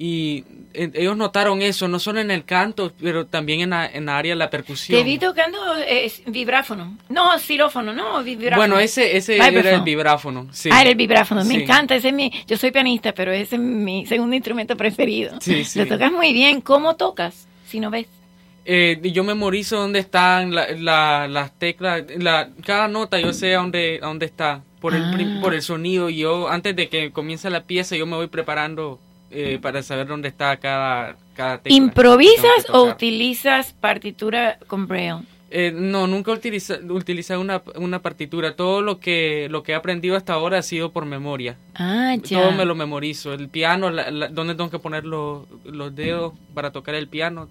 Y 0.00 0.44
eh, 0.74 0.92
ellos 0.94 1.16
notaron 1.16 1.60
eso, 1.60 1.88
no 1.88 1.98
solo 1.98 2.20
en 2.20 2.30
el 2.30 2.44
canto, 2.44 2.92
pero 3.02 3.26
también 3.26 3.62
en 3.62 3.70
la, 3.70 3.84
en 3.86 4.06
la 4.06 4.16
área 4.16 4.30
de 4.32 4.36
la 4.36 4.48
percusión. 4.48 4.96
Te 4.96 5.04
vi 5.04 5.18
tocando 5.18 5.58
eh, 5.78 6.12
vibráfono. 6.26 6.96
No, 7.08 7.36
xilófono, 7.38 7.92
no, 7.92 8.22
vibráfono. 8.22 8.58
Bueno, 8.58 8.78
ese, 8.78 9.16
ese 9.16 9.34
era 9.36 9.48
el 9.48 9.54
Vibráfono. 9.56 9.84
vibráfono. 9.84 10.48
Sí. 10.52 10.68
Ah, 10.72 10.82
era 10.82 10.90
el 10.90 10.96
vibráfono. 10.96 11.44
Me 11.44 11.54
Sí. 11.56 11.62
encanta. 11.62 11.96
Ese 11.96 12.08
es 12.08 12.14
mi, 12.14 12.30
yo 12.46 12.56
soy 12.56 12.70
pianista, 12.70 13.12
pero 13.12 13.32
ese 13.32 13.56
es 13.56 13.60
mi 13.60 14.06
segundo 14.06 14.36
instrumento 14.36 14.76
preferido. 14.76 15.36
Sí, 15.40 15.64
sí. 15.64 15.80
Lo 15.80 15.86
tocas 15.86 16.12
muy 16.12 16.32
bien. 16.32 16.60
¿Cómo 16.60 16.94
tocas? 16.94 17.48
Si 17.66 17.80
no 17.80 17.90
ves. 17.90 18.06
Eh, 18.70 19.00
yo 19.14 19.24
memorizo 19.24 19.76
dónde 19.78 19.98
están 19.98 20.54
la- 20.54 20.68
la- 20.72 21.26
las 21.26 21.58
teclas, 21.58 22.02
la, 22.18 22.50
cada 22.66 22.86
nota 22.86 23.18
yo 23.18 23.32
sé 23.32 23.54
a 23.54 23.60
dónde, 23.60 23.98
a 24.02 24.06
dónde 24.08 24.26
está, 24.26 24.62
por 24.80 24.94
el, 24.94 25.02
Ah. 25.04 25.38
por 25.40 25.54
el 25.54 25.62
sonido. 25.62 26.10
Y 26.10 26.18
yo, 26.18 26.48
antes 26.50 26.76
de 26.76 26.90
que 26.90 27.10
comience 27.10 27.48
la 27.48 27.62
pieza, 27.62 27.96
yo 27.96 28.04
me 28.04 28.16
voy 28.16 28.26
preparando 28.26 28.98
eh, 29.30 29.58
para 29.60 29.82
saber 29.82 30.06
dónde 30.06 30.28
está 30.28 30.56
cada, 30.58 31.16
cada 31.34 31.58
tecla. 31.58 31.76
¿Improvisas 31.76 32.68
o 32.70 32.84
utilizas 32.84 33.72
partitura 33.74 34.58
con 34.66 34.86
braille? 34.86 35.22
Eh, 35.50 35.72
no, 35.74 36.06
nunca 36.06 36.30
utiliza, 36.32 36.78
utilizado 36.90 37.40
una, 37.40 37.62
una 37.76 38.00
partitura. 38.02 38.54
Todo 38.54 38.82
lo 38.82 39.00
que, 39.00 39.48
lo 39.50 39.62
que 39.62 39.72
he 39.72 39.74
aprendido 39.74 40.14
hasta 40.16 40.34
ahora 40.34 40.58
ha 40.58 40.62
sido 40.62 40.92
por 40.92 41.06
memoria. 41.06 41.56
Ah, 41.74 42.14
ya. 42.22 42.40
Todo 42.40 42.52
me 42.52 42.66
lo 42.66 42.74
memorizo. 42.74 43.32
El 43.32 43.48
piano, 43.48 43.88
la, 43.90 44.10
la- 44.10 44.28
dónde 44.28 44.54
tengo 44.54 44.68
que 44.70 44.78
poner 44.78 45.04
los, 45.06 45.46
los 45.64 45.94
dedos 45.96 46.34
para 46.54 46.70
tocar 46.70 46.94
el 46.94 47.08
piano. 47.08 47.48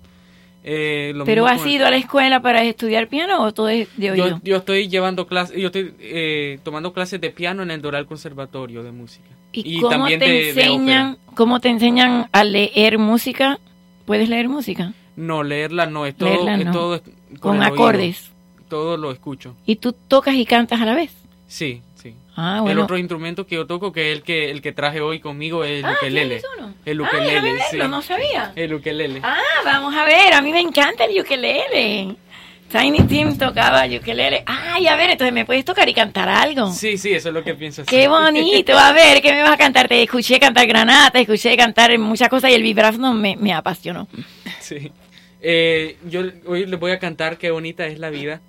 Eh, 0.70 1.14
lo 1.16 1.24
¿Pero 1.24 1.48
has 1.48 1.62
el- 1.64 1.70
ido 1.70 1.88
a 1.88 1.92
la 1.92 1.96
escuela 1.96 2.42
para 2.42 2.62
estudiar 2.62 3.08
piano 3.08 3.42
o 3.42 3.54
todo 3.54 3.70
es 3.70 3.88
de 3.96 4.12
oído? 4.12 4.28
yo, 4.28 4.40
yo 4.44 4.56
estoy 4.58 4.90
llevando 4.90 5.26
clases, 5.26 5.56
yo 5.58 5.68
estoy 5.68 5.94
eh, 6.02 6.60
tomando 6.64 6.92
clases 6.92 7.22
de 7.22 7.30
piano 7.30 7.64
en 7.64 7.72
el 7.72 7.82
Doral 7.82 8.06
Conservatorio 8.06 8.84
de 8.84 8.92
Música. 8.92 9.30
¿Y, 9.54 9.80
cómo 9.80 10.08
te 10.08 10.18
de- 10.18 10.50
enseñan, 10.50 11.18
cómo 11.36 11.62
te 11.62 11.70
enseñan 11.70 12.28
a 12.34 12.44
leer 12.44 12.98
música? 13.00 13.60
¿Puedes 14.06 14.28
leer 14.28 14.50
música? 14.50 14.94
No, 15.16 15.42
leerla 15.42 15.86
no, 15.86 16.06
es 16.06 16.16
todo, 16.18 16.30
Leerla 16.30 16.58
es 16.58 16.72
todo 16.74 17.02
Con 17.40 17.60
oído. 17.62 17.74
acordes. 17.74 18.32
Todo 18.68 18.98
lo 18.98 19.12
escucho. 19.14 19.56
¿Y 19.66 19.78
tú 19.78 19.94
tocas 19.94 20.36
y 20.36 20.46
cantas 20.46 20.82
a 20.82 20.86
la 20.86 20.96
vez? 20.96 21.12
Sí, 21.48 21.82
Ah, 22.40 22.64
El 22.68 22.78
otro 22.78 23.00
instrumento 23.00 23.48
que 23.48 23.56
yo 23.56 23.66
toco, 23.66 23.92
que 23.92 24.12
es 24.12 24.18
el 24.18 24.24
que, 24.24 24.52
el 24.52 24.62
que 24.62 24.72
traje 24.72 25.02
hoy 25.02 25.20
conmigo, 25.20 25.64
es 25.64 25.80
el 25.80 25.86
Ah, 25.86 25.94
ukelele. 25.98 26.42
El 26.86 27.00
Ah, 27.02 27.04
ukelele, 27.04 27.54
déjame 27.56 27.72
sí. 27.72 27.78
no 27.90 28.02
sabía. 28.04 28.52
El 28.56 28.76
ukelele. 28.76 29.20
Ah, 29.24 29.40
vamos 29.66 29.96
a 29.96 30.06
ver, 30.06 30.34
a 30.34 30.42
mí 30.42 30.52
me 30.52 30.62
encanta 30.62 31.06
el 31.06 31.20
ukelele. 31.20 32.16
Tiny 32.72 33.00
Tim 33.08 33.38
tocaba 33.38 33.86
ukelele. 33.88 34.44
Ay, 34.46 34.88
a 34.88 34.96
ver, 34.96 35.10
entonces 35.12 35.34
me 35.34 35.46
puedes 35.46 35.66
tocar 35.66 35.88
y 35.90 35.94
cantar 35.96 36.30
algo. 36.30 36.70
Sí, 36.72 36.98
sí, 36.98 37.12
eso 37.14 37.30
es 37.30 37.34
lo 37.34 37.44
que 37.44 37.56
pienso. 37.56 37.84
Qué 37.86 38.08
bonito, 38.08 38.78
a 38.78 38.92
ver, 38.92 39.22
¿qué 39.22 39.32
me 39.34 39.42
vas 39.42 39.54
a 39.54 39.58
cantar? 39.58 39.88
Te 39.88 40.04
escuché 40.04 40.40
cantar 40.40 40.68
Granata, 40.68 41.18
escuché 41.20 41.58
cantar 41.58 41.98
muchas 41.98 42.30
cosas 42.30 42.52
y 42.52 42.54
el 42.54 42.62
vibráfono 42.62 43.14
me, 43.14 43.36
me 43.38 43.52
apasionó. 43.54 44.08
Sí. 44.60 44.92
Eh, 45.42 45.98
yo 46.10 46.22
hoy 46.46 46.66
les 46.66 46.80
voy 46.80 46.92
a 46.92 47.00
cantar 47.00 47.38
Qué 47.38 47.52
bonita 47.52 47.86
es 47.88 48.00
la 48.00 48.10
vida. 48.10 48.42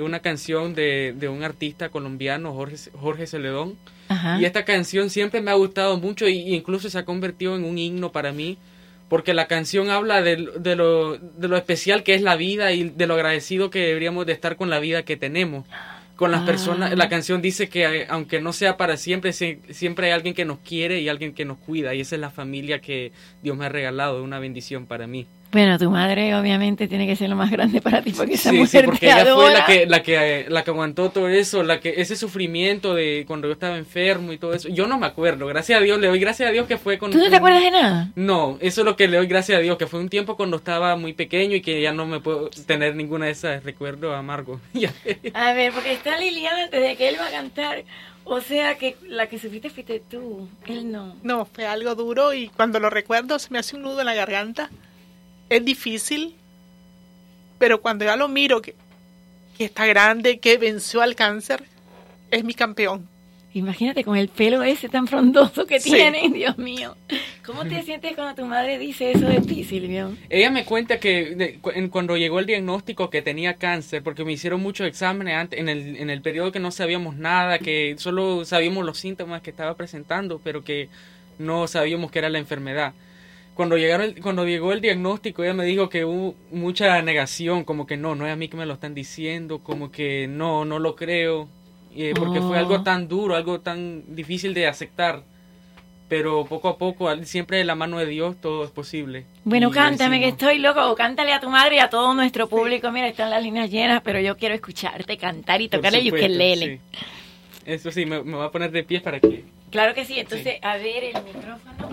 Una 0.00 0.20
canción 0.20 0.74
de, 0.74 1.14
de 1.16 1.28
un 1.28 1.42
artista 1.42 1.88
colombiano, 1.88 2.52
Jorge, 2.54 2.76
Jorge 2.92 3.26
Celedón. 3.26 3.76
Ajá. 4.08 4.40
Y 4.40 4.44
esta 4.44 4.64
canción 4.64 5.10
siempre 5.10 5.40
me 5.40 5.50
ha 5.50 5.54
gustado 5.54 5.98
mucho 5.98 6.28
y, 6.28 6.38
y 6.38 6.54
incluso 6.54 6.88
se 6.90 6.98
ha 6.98 7.04
convertido 7.04 7.56
en 7.56 7.64
un 7.64 7.78
himno 7.78 8.10
para 8.12 8.32
mí. 8.32 8.58
Porque 9.08 9.32
la 9.32 9.46
canción 9.46 9.88
habla 9.88 10.20
de, 10.20 10.48
de 10.58 10.76
lo, 10.76 11.16
de 11.16 11.48
lo 11.48 11.56
especial 11.56 12.02
que 12.02 12.14
es 12.14 12.20
la 12.20 12.36
vida 12.36 12.72
y 12.72 12.90
de 12.90 13.06
lo 13.06 13.14
agradecido 13.14 13.70
que 13.70 13.78
deberíamos 13.78 14.26
de 14.26 14.32
estar 14.34 14.56
con 14.56 14.68
la 14.68 14.80
vida 14.80 15.02
que 15.02 15.16
tenemos. 15.16 15.64
Con 16.16 16.30
las 16.30 16.42
Ah. 16.42 16.46
personas, 16.46 16.94
la 16.96 17.08
canción 17.08 17.40
dice 17.40 17.68
que 17.70 17.84
eh, 18.02 18.06
aunque 18.10 18.40
no 18.42 18.52
sea 18.52 18.76
para 18.76 18.96
siempre, 18.98 19.30
sie- 19.30 19.60
siempre 19.70 20.08
hay 20.08 20.12
alguien 20.12 20.34
que 20.34 20.44
nos 20.44 20.58
quiere 20.58 21.00
y 21.00 21.08
alguien 21.08 21.32
que 21.32 21.44
nos 21.46 21.56
cuida. 21.58 21.94
Y 21.94 22.00
esa 22.00 22.16
es 22.16 22.20
la 22.20 22.28
familia 22.30 22.80
que 22.80 23.12
Dios 23.42 23.56
me 23.56 23.64
ha 23.66 23.68
regalado, 23.70 24.18
es 24.18 24.24
una 24.24 24.38
bendición 24.40 24.84
para 24.86 25.06
mí. 25.06 25.26
Bueno, 25.50 25.78
tu 25.78 25.90
madre 25.90 26.34
obviamente 26.34 26.88
tiene 26.88 27.06
que 27.06 27.16
ser 27.16 27.30
lo 27.30 27.36
más 27.36 27.50
grande 27.50 27.80
para 27.80 28.02
ti 28.02 28.12
porque 28.12 28.34
esa 28.34 28.50
Sí, 28.50 28.56
sí, 28.56 28.60
mujer 28.62 28.84
porque 28.84 29.00
te 29.00 29.06
ella 29.06 29.34
fue 29.34 29.52
la 29.52 29.64
que, 29.64 29.86
la 29.86 30.02
que 30.02 30.46
la 30.48 30.62
que 30.62 30.70
aguantó 30.70 31.10
todo 31.10 31.28
eso, 31.28 31.62
la 31.62 31.80
que 31.80 31.94
ese 31.96 32.16
sufrimiento 32.16 32.94
de 32.94 33.24
cuando 33.26 33.48
yo 33.48 33.54
estaba 33.54 33.78
enfermo 33.78 34.32
y 34.32 34.38
todo 34.38 34.52
eso. 34.52 34.68
Yo 34.68 34.86
no 34.86 34.98
me 34.98 35.06
acuerdo, 35.06 35.46
gracias 35.46 35.80
a 35.80 35.82
Dios, 35.82 35.98
le 35.98 36.08
doy 36.08 36.18
gracias 36.18 36.50
a 36.50 36.52
Dios 36.52 36.66
que 36.66 36.76
fue 36.76 36.98
con 36.98 37.10
¿Tú 37.10 37.18
no 37.18 37.30
te 37.30 37.36
acuerdas 37.36 37.62
de 37.62 37.70
nada? 37.70 38.10
No, 38.14 38.58
eso 38.60 38.82
es 38.82 38.84
lo 38.84 38.94
que 38.96 39.08
le 39.08 39.16
doy 39.16 39.26
gracias 39.26 39.58
a 39.58 39.60
Dios, 39.62 39.78
que 39.78 39.86
fue 39.86 40.00
un 40.00 40.08
tiempo 40.10 40.36
cuando 40.36 40.58
estaba 40.58 40.96
muy 40.96 41.14
pequeño 41.14 41.56
y 41.56 41.62
que 41.62 41.80
ya 41.80 41.92
no 41.92 42.04
me 42.06 42.20
puedo 42.20 42.50
tener 42.66 42.94
ninguna 42.94 43.26
de 43.26 43.32
esas 43.32 43.64
recuerdos 43.64 44.14
amargos. 44.14 44.60
A 45.34 45.52
ver, 45.54 45.72
porque 45.72 45.92
está 45.92 46.18
Liliana 46.18 46.64
antes 46.64 46.82
de 46.82 46.96
que 46.96 47.08
él 47.08 47.16
va 47.18 47.26
a 47.26 47.30
cantar. 47.30 47.84
O 48.24 48.42
sea 48.42 48.76
que 48.76 48.96
la 49.06 49.26
que 49.26 49.38
sufriste 49.38 49.70
fuiste 49.70 50.02
tú, 50.10 50.46
él 50.66 50.92
no. 50.92 51.16
No, 51.22 51.46
fue 51.46 51.66
algo 51.66 51.94
duro 51.94 52.34
y 52.34 52.48
cuando 52.48 52.78
lo 52.78 52.90
recuerdo 52.90 53.38
se 53.38 53.50
me 53.50 53.58
hace 53.58 53.76
un 53.76 53.82
nudo 53.82 54.00
en 54.00 54.06
la 54.06 54.14
garganta. 54.14 54.68
Es 55.48 55.64
difícil, 55.64 56.34
pero 57.58 57.80
cuando 57.80 58.04
ya 58.04 58.16
lo 58.16 58.28
miro, 58.28 58.60
que, 58.62 58.74
que 59.56 59.64
está 59.64 59.86
grande, 59.86 60.38
que 60.38 60.56
venció 60.58 61.00
al 61.02 61.14
cáncer, 61.16 61.64
es 62.30 62.44
mi 62.44 62.54
campeón. 62.54 63.08
Imagínate 63.54 64.04
con 64.04 64.16
el 64.16 64.28
pelo 64.28 64.62
ese 64.62 64.90
tan 64.90 65.06
frondoso 65.08 65.66
que 65.66 65.80
Sí. 65.80 65.90
tiene, 65.90 66.28
Dios 66.34 66.58
mío. 66.58 66.96
¿Cómo 67.44 67.64
te 67.64 67.82
sientes 67.82 68.14
cuando 68.14 68.34
tu 68.42 68.46
madre 68.46 68.78
dice 68.78 69.10
eso 69.10 69.26
de 69.26 69.40
ti, 69.40 69.64
Silvio? 69.64 70.14
Ella 70.28 70.50
me 70.50 70.66
cuenta 70.66 71.00
que 71.00 71.34
de- 71.34 71.54
cu- 71.58 71.70
en- 71.74 71.88
cuando 71.88 72.18
llegó 72.18 72.38
el 72.40 72.46
diagnóstico 72.46 73.08
que 73.08 73.22
tenía 73.22 73.54
cáncer, 73.54 74.02
porque 74.02 74.22
me 74.22 74.32
hicieron 74.32 74.60
muchos 74.60 74.86
exámenes 74.86 75.34
antes, 75.34 75.58
en 75.58 75.70
el, 75.70 75.96
en 75.96 76.10
el 76.10 76.20
periodo 76.20 76.52
que 76.52 76.60
no 76.60 76.70
sabíamos 76.70 77.16
nada, 77.16 77.58
que 77.58 77.94
solo 77.98 78.44
sabíamos 78.44 78.84
los 78.84 78.98
síntomas 78.98 79.40
que 79.40 79.48
estaba 79.50 79.74
presentando, 79.76 80.40
pero 80.44 80.62
que 80.62 80.90
no 81.38 81.66
sabíamos 81.66 82.10
que 82.10 82.18
era 82.18 82.28
la 82.28 82.38
enfermedad. 82.38 82.92
Cuando, 83.58 83.76
llegaron 83.76 84.06
el- 84.06 84.22
cuando 84.22 84.44
llegó 84.46 84.72
el 84.72 84.80
diagnóstico, 84.80 85.42
ella 85.42 85.52
me 85.52 85.64
dijo 85.64 85.88
que 85.88 86.04
hubo 86.04 86.36
mucha 86.52 87.02
negación, 87.02 87.64
como 87.64 87.88
que 87.88 87.96
no, 87.96 88.14
no 88.14 88.24
es 88.24 88.32
a 88.32 88.36
mí 88.36 88.46
que 88.46 88.56
me 88.56 88.64
lo 88.66 88.74
están 88.74 88.94
diciendo, 88.94 89.58
como 89.64 89.90
que 89.90 90.28
no, 90.28 90.64
no 90.64 90.78
lo 90.78 90.94
creo, 90.94 91.48
eh, 91.96 92.12
porque 92.14 92.40
fue 92.40 92.56
algo 92.56 92.84
tan 92.84 93.08
duro, 93.08 93.34
algo 93.34 93.58
tan 93.58 94.14
difícil 94.14 94.54
de 94.54 94.68
aceptar. 94.68 95.24
Pero 96.08 96.44
poco 96.44 96.68
a 96.68 96.78
poco, 96.78 97.12
siempre 97.24 97.58
de 97.58 97.64
la 97.64 97.74
mano 97.74 97.98
de 97.98 98.06
Dios, 98.06 98.36
todo 98.40 98.62
es 98.62 98.70
posible. 98.70 99.26
Bueno, 99.42 99.70
Y 99.70 99.72
cántame 99.72 100.20
que 100.20 100.28
estoy 100.28 100.58
loco. 100.58 100.88
O 100.92 100.94
cántale 100.94 101.32
a 101.32 101.40
tu 101.40 101.50
madre 101.50 101.74
y 101.74 101.78
a 101.80 101.90
todo 101.90 102.14
nuestro 102.14 102.48
público. 102.48 102.92
Mira, 102.92 103.08
están 103.08 103.28
las 103.28 103.42
líneas 103.42 103.72
llenas, 103.72 104.02
pero 104.04 104.20
yo 104.20 104.36
quiero 104.36 104.54
escucharte 104.54 105.16
cantar 105.18 105.60
y 105.62 105.68
tocar 105.68 105.92
el 105.96 106.06
ukelele. 106.12 106.80
sí. 106.92 107.00
Eso 107.66 107.90
sí, 107.90 108.06
me, 108.06 108.22
me 108.22 108.36
voy 108.36 108.46
a 108.46 108.50
poner 108.50 108.70
de 108.70 108.84
pie 108.84 109.00
para 109.00 109.18
que... 109.18 109.44
Claro 109.72 109.94
que 109.94 110.04
sí. 110.04 110.18
Entonces, 110.20 110.58
a 110.62 110.76
ver 110.76 111.02
el 111.04 111.22
micrófono. 111.24 111.87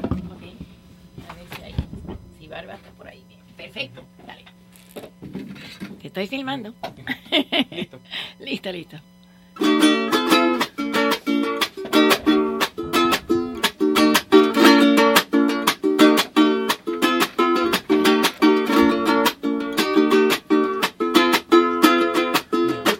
Barba 2.47 2.75
está 2.75 2.89
por 2.91 3.07
ahí. 3.07 3.23
Bien. 3.27 3.39
Perfecto. 3.55 4.03
Dale. 4.25 4.45
Te 6.01 6.07
estoy 6.07 6.27
filmando. 6.27 6.73
listo. 7.71 7.99
listo, 8.39 8.71
listo. 8.71 8.97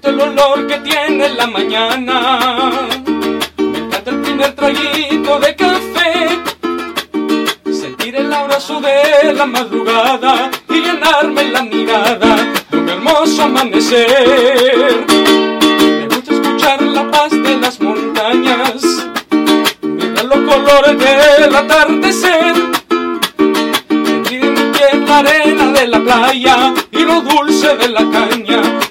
el 0.03 0.21
olor 0.21 0.67
que 0.67 0.77
tiene 0.79 1.25
en 1.25 1.37
la 1.37 1.47
mañana. 1.47 2.39
Me 3.57 3.77
encanta 3.79 4.11
el 4.11 4.21
primer 4.21 4.55
traguito 4.55 5.39
de 5.39 5.55
café. 5.55 5.74
De 8.55 9.33
la 9.33 9.45
madrugada 9.45 10.49
y 10.69 10.75
llenarme 10.75 11.43
la 11.49 11.61
mirada 11.61 12.37
de 12.71 12.77
un 12.77 12.87
hermoso 12.87 13.43
amanecer. 13.43 15.05
Me 15.09 16.07
gusta 16.07 16.33
escuchar 16.33 16.81
la 16.81 17.11
paz 17.11 17.31
de 17.31 17.57
las 17.57 17.81
montañas, 17.81 19.07
mirar 19.83 20.25
los 20.25 20.39
colores 20.53 20.97
del 20.97 21.53
atardecer. 21.53 22.55
Sentir 23.89 24.45
en 24.45 24.53
mi 24.53 24.71
piel 24.71 25.05
la 25.05 25.17
arena 25.17 25.71
de 25.73 25.87
la 25.89 25.99
playa 25.99 26.73
y 26.91 26.99
lo 26.99 27.21
dulce 27.23 27.75
de 27.75 27.89
la 27.89 28.09
caña 28.09 28.84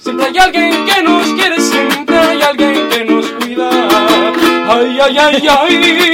siempre 0.00 0.26
hay 0.26 0.38
alguien 0.38 0.84
que 0.84 1.02
nos 1.02 1.26
quiere, 1.28 1.60
siempre 1.60 2.18
hay 2.18 2.42
alguien 2.42 2.88
que 2.90 3.04
nos 3.06 3.26
cuida. 3.32 3.70
Ay, 4.68 4.98
ay, 5.00 5.18
ay, 5.18 5.48
ay, 5.48 6.09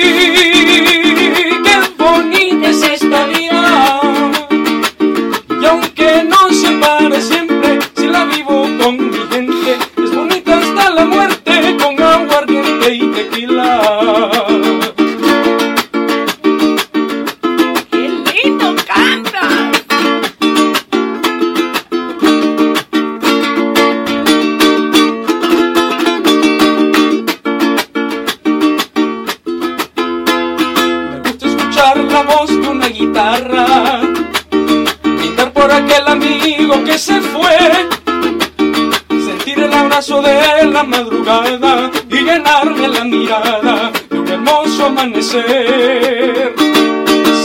de 40.06 40.66
la 40.72 40.84
madrugada 40.84 41.90
y 42.08 42.18
llenarme 42.18 42.86
la 42.86 43.02
mirada 43.02 43.90
de 44.08 44.18
un 44.20 44.28
hermoso 44.28 44.86
amanecer. 44.86 46.54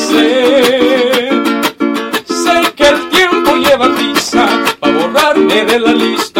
Sé, 0.07 1.29
sé 2.23 2.73
que 2.75 2.87
el 2.87 3.09
tiempo 3.09 3.55
lleva 3.55 3.89
prisa 3.95 4.47
para 4.79 4.93
borrarme 4.93 5.65
de 5.65 5.79
la 5.79 5.91
lista, 5.91 6.30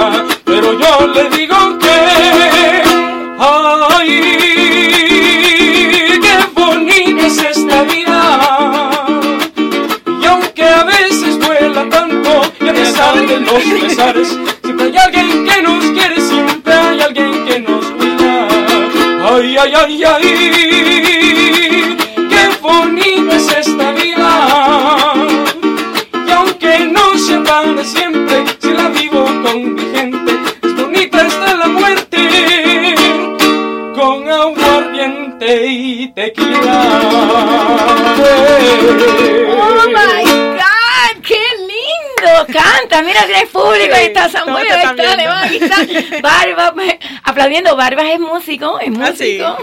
hay 43.42 43.48
público, 43.48 43.94
ahí 43.96 44.06
está 44.08 44.30
Samuel, 44.30 44.68
ahí 44.70 44.86
está 44.86 45.42
ahí 45.44 45.58
está 45.58 46.22
Barba, 46.22 46.74
pues, 46.74 46.96
aplaudiendo. 47.24 47.76
Barbas 47.76 48.06
es 48.14 48.20
músico, 48.20 48.80
es 48.80 48.90
Ah, 49.00 49.14
sí. 49.16 49.40
músico. 49.40 49.58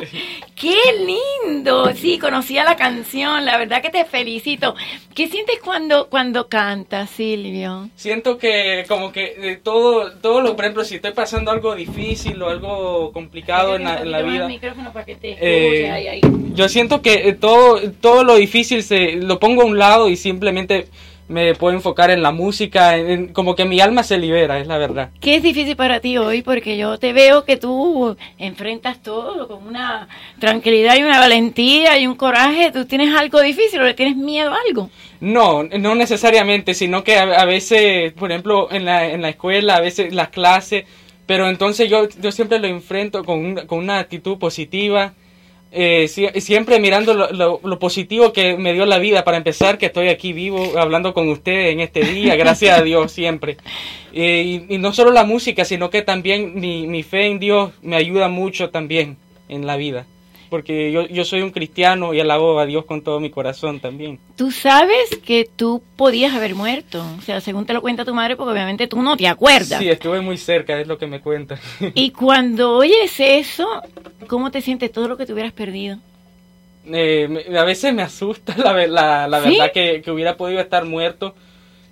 ¡Qué 0.55 0.75
lindo! 1.07 1.93
Sí, 1.95 2.19
conocía 2.19 2.65
la 2.65 2.75
canción, 2.75 3.45
la 3.45 3.57
verdad 3.59 3.81
que 3.81 3.91
te 3.91 4.05
felicito. 4.05 4.75
¿Qué 5.15 5.29
sientes 5.29 5.61
cuando, 5.65 6.09
cuando 6.09 6.49
cantas, 6.49 7.11
Silvio? 7.11 7.89
Siento 7.95 8.39
que 8.39 8.85
como 8.89 9.13
que 9.13 9.35
eh, 9.39 9.61
todo, 9.63 10.11
todo 10.15 10.41
lo, 10.41 10.57
por 10.57 10.65
ejemplo, 10.65 10.85
si 10.85 10.97
estoy 10.97 11.13
pasando 11.13 11.53
algo 11.53 11.77
difícil 11.77 12.43
o 12.43 12.49
algo 12.51 13.13
complicado 13.13 13.77
en 13.77 13.85
la, 13.85 14.01
en 14.03 14.29
vida, 14.29 14.49
Eh, 14.51 15.75
escuche, 15.77 15.91
ahí, 15.93 16.09
ahí. 16.09 16.21
yo 16.55 16.69
siento 16.69 17.03
que 17.03 17.29
eh, 17.29 17.33
todo, 17.35 17.81
todo 18.01 18.25
lo 18.25 18.35
difícil 18.35 18.83
se 18.83 19.13
lo 19.13 19.39
pongo 19.39 19.63
a 19.63 19.67
un 19.67 19.79
lado 19.79 20.09
y 20.09 20.17
simplemente 20.17 20.89
me 21.29 21.55
puedo 21.55 21.77
enfocar 21.77 22.11
en 22.11 22.23
la 22.23 22.33
música, 22.33 22.97
en- 22.97 23.11
en- 23.11 23.29
como 23.35 23.55
que 23.55 23.65
mi 23.67 23.81
alma 23.81 24.03
se 24.03 24.17
libera, 24.19 24.59
es 24.59 24.67
la 24.67 24.79
verdad. 24.79 25.11
¿Qué 25.21 25.35
es 25.37 25.43
difícil 25.43 25.77
para 25.77 26.01
ti 26.01 26.17
hoy? 26.17 26.43
Porque 26.43 26.77
yo 26.77 26.99
te 26.99 27.13
veo 27.13 27.45
que 27.45 27.57
tú 27.59 28.17
enfrentas 28.39 29.03
todo 29.03 29.47
con 29.47 29.67
una 29.67 30.09
tranquilidad 30.39 30.97
y 30.97 31.03
una 31.03 31.19
valentía 31.21 31.99
y 31.99 32.07
un 32.07 32.15
coraje. 32.15 32.71
¿Tú 32.73 32.87
tienes 32.87 33.15
algo 33.15 33.41
difícil 33.43 33.81
o 33.81 33.85
le 33.85 33.95
tienes 33.95 34.17
miedo 34.17 34.53
a 34.53 34.59
algo? 34.69 34.89
No, 35.21 35.65
no 35.65 35.95
necesariamente, 35.95 36.75
sino 36.75 37.05
que 37.05 37.17
a, 37.17 37.23
a 37.41 37.45
veces, 37.45 38.13
por 38.15 38.31
ejemplo, 38.31 38.69
en 38.71 38.85
la, 38.85 39.07
en 39.11 39.21
la 39.23 39.29
escuela, 39.31 39.77
a 39.77 39.81
veces 39.81 40.15
las 40.15 40.29
clases, 40.29 40.85
pero 41.27 41.49
entonces 41.49 41.91
yo, 41.91 42.09
yo 42.21 42.33
siempre 42.33 42.59
lo 42.59 42.69
enfrento 42.69 43.23
con, 43.25 43.45
una- 43.45 43.67
con 43.67 43.81
una 43.81 43.99
actitud 43.99 44.39
positiva, 44.39 45.13
eh, 45.71 46.07
sie- 46.09 46.41
siempre 46.41 46.81
mirando 46.81 47.15
lo, 47.15 47.31
lo- 47.33 47.61
lo 47.63 47.79
positivo 47.79 48.33
que 48.33 48.57
me 48.57 48.73
dio 48.73 48.87
la 48.87 48.99
vida, 48.99 49.25
para 49.25 49.37
empezar, 49.37 49.79
que 49.79 49.87
estoy 49.87 50.09
aquí 50.09 50.33
vivo 50.33 50.79
hablando 50.79 51.13
con 51.15 51.29
ustedes 51.29 51.73
en 51.73 51.81
este 51.81 52.01
día, 52.05 52.37
gracias 52.37 52.79
a 52.79 52.83
Dios 52.83 53.13
siempre. 53.13 53.57
Eh, 54.13 54.65
y, 54.69 54.75
y 54.75 54.79
no 54.79 54.93
solo 54.93 55.11
la 55.11 55.25
música, 55.25 55.65
sino 55.65 55.91
que 55.91 56.03
también 56.03 56.59
mi, 56.59 56.87
mi 56.87 57.03
fe 57.03 57.27
en 57.27 57.39
Dios 57.39 57.73
me 57.83 57.97
ayuda 57.97 58.29
mucho 58.29 58.71
también 58.71 59.17
en 59.49 59.67
la 59.67 59.77
vida, 59.77 60.07
porque 60.49 60.91
yo, 60.93 61.07
yo 61.07 61.25
soy 61.25 61.43
un 61.43 61.51
cristiano 61.51 62.15
y 62.15 62.21
alabo 62.21 62.59
a 62.59 62.67
Dios 62.67 62.85
con 62.85 63.03
todo 63.03 63.21
mi 63.21 63.31
corazón 63.31 63.81
también. 63.81 64.19
Tú 64.37 64.51
sabes 64.51 65.17
que 65.25 65.49
tú 65.57 65.83
podías 65.97 66.35
haber 66.35 66.55
muerto. 66.55 67.05
O 67.19 67.23
sea, 67.23 67.41
según 67.41 67.67
te 67.67 67.73
lo 67.73 67.81
cuenta 67.81 68.05
tu 68.05 68.15
madre, 68.15 68.37
porque 68.37 68.53
obviamente 68.53 68.87
tú 68.87 69.03
no 69.03 69.17
te 69.17 69.29
acuerdas. 69.29 69.79
Sí, 69.79 69.89
estuve 69.89 70.21
muy 70.21 70.37
cerca, 70.37 70.81
es 70.81 70.87
lo 70.87 70.99
que 70.99 71.07
me 71.07 71.21
cuenta. 71.21 71.59
Y 71.95 72.11
cuando 72.11 72.73
oyes 72.73 73.19
eso, 73.19 73.67
¿cómo 74.27 74.51
te 74.51 74.61
sientes 74.61 74.93
todo 74.93 75.09
lo 75.09 75.17
que 75.17 75.27
te 75.27 75.33
hubieras 75.33 75.53
perdido? 75.53 75.99
Eh, 76.87 77.47
a 77.57 77.65
veces 77.65 77.93
me 77.93 78.03
asusta 78.03 78.57
la, 78.57 78.87
la, 78.87 79.29
la 79.29 79.43
¿Sí? 79.43 79.51
verdad 79.51 79.73
que, 79.73 80.01
que 80.03 80.11
hubiera 80.11 80.37
podido 80.37 80.61
estar 80.61 80.85
muerto 80.85 81.35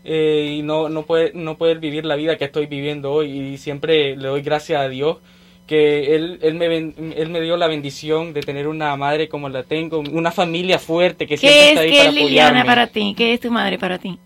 eh, 0.04 0.56
y 0.58 0.62
no, 0.62 0.88
no, 0.88 1.04
poder, 1.04 1.34
no 1.34 1.58
poder 1.58 1.80
vivir 1.80 2.06
la 2.06 2.16
vida 2.16 2.36
que 2.36 2.44
estoy 2.44 2.66
viviendo 2.66 3.12
hoy. 3.12 3.30
Y 3.30 3.58
siempre 3.58 4.16
le 4.16 4.28
doy 4.28 4.42
gracias 4.42 4.80
a 4.80 4.88
Dios 4.88 5.18
que 5.66 6.14
él, 6.14 6.38
él, 6.42 6.54
me, 6.54 6.66
él 6.66 7.28
me 7.30 7.40
dio 7.40 7.56
la 7.56 7.66
bendición 7.66 8.32
de 8.32 8.40
tener 8.42 8.68
una 8.68 8.94
madre 8.96 9.28
como 9.28 9.48
la 9.48 9.64
tengo, 9.64 9.98
una 9.98 10.30
familia 10.30 10.78
fuerte 10.78 11.26
que 11.26 11.36
siempre 11.36 11.58
¿Qué 11.58 11.64
es, 11.64 11.68
está 11.70 11.80
ahí 11.82 11.90
qué 11.90 11.96
para 11.98 12.08
es 12.10 12.14
Liliana 12.14 12.48
apoyarme. 12.48 12.64
para 12.64 12.86
ti? 12.86 13.14
¿Qué 13.16 13.34
es 13.34 13.40
tu 13.40 13.50
madre 13.50 13.78
para 13.78 13.98
ti? 13.98 14.18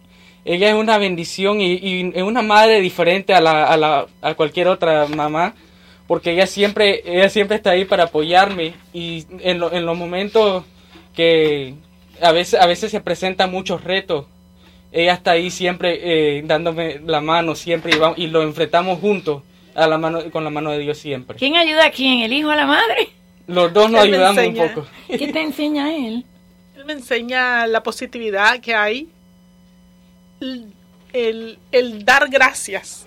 Ella 0.45 0.69
es 0.69 0.75
una 0.75 0.99
bendición 0.99 1.61
y, 1.61 1.73
y 1.75 2.13
es 2.15 2.23
una 2.23 2.43
madre 2.43 2.81
diferente 2.81 3.35
a, 3.35 3.41
la, 3.41 3.65
a, 3.67 3.77
la, 3.77 4.07
a 4.23 4.35
cualquier 4.35 4.69
otra 4.69 5.07
mamá, 5.07 5.55
porque 6.07 6.33
ella 6.33 6.47
siempre, 6.47 7.03
ella 7.07 7.29
siempre 7.29 7.57
está 7.57 7.71
ahí 7.71 7.85
para 7.85 8.05
apoyarme 8.05 8.75
y 8.93 9.25
en, 9.41 9.59
lo- 9.61 9.73
en 9.73 9.87
los 9.87 9.97
momentos 9.97 10.65
que 11.15 11.75
a 12.21 12.33
veces, 12.33 12.61
a 12.61 12.67
veces 12.67 12.91
se 12.91 13.01
presentan 13.01 13.51
muchos 13.51 13.83
retos, 13.85 14.27
ella 14.93 15.15
está 15.15 15.33
ahí 15.33 15.51
siempre 15.51 16.01
eh, 16.39 16.43
dándome 16.45 17.01
la 17.07 17.21
mano 17.21 17.55
siempre 17.55 17.93
y 18.17 18.27
lo 18.27 18.43
enfrentamos 18.43 18.99
juntos 18.99 19.43
a 19.75 19.87
la 19.87 19.99
mano, 19.99 20.31
con 20.31 20.45
la 20.45 20.51
mano 20.51 20.71
de 20.73 20.79
Dios 20.79 20.99
siempre. 20.99 21.37
¿Quién 21.37 21.57
ayuda 21.57 21.87
a 21.87 21.91
quién? 21.91 22.21
¿El 22.21 22.33
hijo 22.33 22.51
a 22.51 22.57
la 22.57 22.67
madre? 22.67 23.11
Los 23.47 23.73
dos 23.73 23.91
nos 23.91 24.03
ayudamos 24.03 24.45
un 24.47 24.55
poco. 24.57 24.87
¿Qué 25.09 25.29
te 25.33 25.41
enseña 25.43 25.95
él? 25.95 26.25
Él 26.77 26.85
me 26.85 26.93
enseña 26.95 27.67
la 27.67 27.83
positividad 27.83 28.61
que 28.61 28.75
hay, 28.75 29.09
el, 30.41 30.73
el- 31.13 31.59
el 31.73 32.05
dar 32.05 32.29
gracias 32.31 33.07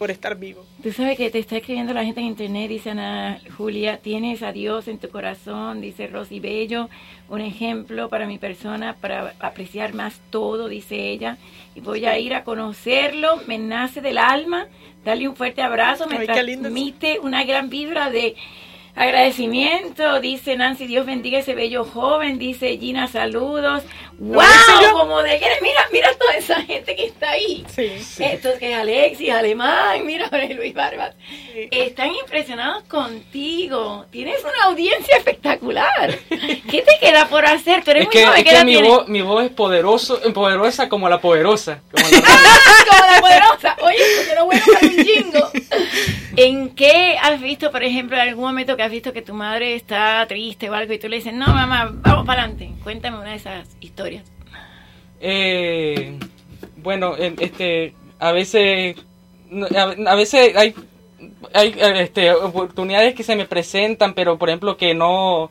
por 0.00 0.10
estar 0.10 0.34
vivo. 0.34 0.64
Tú 0.82 0.92
sabes 0.92 1.18
que 1.18 1.28
te 1.28 1.38
está 1.38 1.58
escribiendo 1.58 1.92
la 1.92 2.06
gente 2.06 2.22
en 2.22 2.28
internet, 2.28 2.70
dice 2.70 2.88
Ana 2.88 3.38
Julia, 3.58 3.98
tienes 3.98 4.42
a 4.42 4.50
Dios 4.50 4.88
en 4.88 4.96
tu 4.96 5.10
corazón, 5.10 5.82
dice 5.82 6.06
Rosy 6.06 6.40
Bello, 6.40 6.88
un 7.28 7.42
ejemplo 7.42 8.08
para 8.08 8.26
mi 8.26 8.38
persona, 8.38 8.96
para 8.98 9.34
apreciar 9.40 9.92
más 9.92 10.18
todo, 10.30 10.68
dice 10.68 11.10
ella, 11.10 11.36
y 11.74 11.80
voy 11.80 12.06
a 12.06 12.18
ir 12.18 12.32
a 12.32 12.44
conocerlo, 12.44 13.42
me 13.46 13.58
nace 13.58 14.00
del 14.00 14.16
alma, 14.16 14.68
darle 15.04 15.28
un 15.28 15.36
fuerte 15.36 15.60
abrazo, 15.60 16.06
me 16.06 16.16
Ay, 16.16 16.26
transmite 16.26 17.18
una 17.18 17.44
gran 17.44 17.68
vibra 17.68 18.08
de 18.08 18.36
agradecimiento, 19.00 20.20
dice 20.20 20.56
Nancy, 20.56 20.86
Dios 20.86 21.06
bendiga 21.06 21.38
ese 21.38 21.54
bello 21.54 21.84
joven, 21.84 22.38
dice 22.38 22.76
Gina, 22.78 23.06
saludos, 23.08 23.82
wow, 24.18 24.42
yo- 24.82 24.92
como 24.92 25.22
de 25.22 25.40
mira, 25.62 25.86
mira 25.92 26.10
toda 26.18 26.34
esa 26.34 26.60
gente 26.62 26.94
que 26.94 27.06
está 27.06 27.30
ahí. 27.30 27.64
Esto 28.18 28.50
que 28.58 28.72
es 28.72 28.76
Alexis, 28.78 29.30
Alemán, 29.30 30.04
mira 30.04 30.28
Jorge 30.28 30.54
Luis 30.54 30.74
Barbas. 30.74 31.14
Están 31.70 32.14
impresionados 32.14 32.82
contigo. 32.84 34.06
Tienes 34.10 34.40
una 34.42 34.64
audiencia 34.64 35.16
espectacular. 35.16 36.18
¿Qué 36.28 36.82
te 36.82 36.98
queda 37.00 37.26
por 37.28 37.44
hacer? 37.46 37.82
Tú 37.84 37.90
eres 37.92 38.02
Es 38.02 38.06
muy 38.08 38.12
que, 38.12 38.26
joven. 38.26 38.38
es 38.38 38.44
¿Qué 38.44 38.58
que 38.58 38.64
mi, 38.64 38.82
voz, 38.82 39.08
mi 39.08 39.22
voz 39.22 39.44
es 39.44 39.50
poderoso, 39.50 40.20
poderosa 40.32 40.88
como 40.88 41.08
la 41.08 41.20
poderosa. 41.20 41.80
como 41.90 42.08
la- 42.08 42.20
como 42.90 43.12
la 43.14 43.20
poderosa. 43.20 43.76
Oye, 43.82 43.98
porque 44.18 44.34
lo 44.34 44.44
bueno 44.46 44.62
para 44.72 44.86
un 44.86 45.04
jingo. 45.04 45.50
¿En 46.36 46.70
qué 46.74 47.16
has 47.20 47.40
visto, 47.40 47.70
por 47.70 47.82
ejemplo, 47.82 48.16
en 48.16 48.22
algún 48.28 48.44
momento 48.44 48.76
que 48.76 48.82
has 48.82 48.89
visto 48.90 49.12
que 49.12 49.22
tu 49.22 49.34
madre 49.34 49.74
está 49.74 50.24
triste 50.28 50.68
o 50.70 50.74
algo 50.74 50.92
y 50.92 50.98
tú 50.98 51.08
le 51.08 51.16
dices, 51.16 51.32
no, 51.32 51.46
mamá, 51.46 51.90
vamos 52.02 52.26
para 52.26 52.42
adelante? 52.42 52.70
Cuéntame 52.82 53.18
una 53.18 53.30
de 53.30 53.36
esas 53.36 53.68
historias. 53.80 54.24
Eh, 55.20 56.18
bueno, 56.76 57.16
en- 57.16 57.36
este, 57.40 57.94
a 58.18 58.32
veces, 58.32 58.96
a, 60.06 60.14
veces 60.14 60.56
hay, 60.56 60.74
hay 61.54 61.74
este, 62.00 62.32
oportunidades 62.32 63.14
que 63.14 63.22
se 63.22 63.36
me 63.36 63.44
presentan, 63.46 64.14
pero 64.14 64.38
por 64.38 64.48
ejemplo 64.48 64.76
que 64.76 64.94
no, 64.94 65.50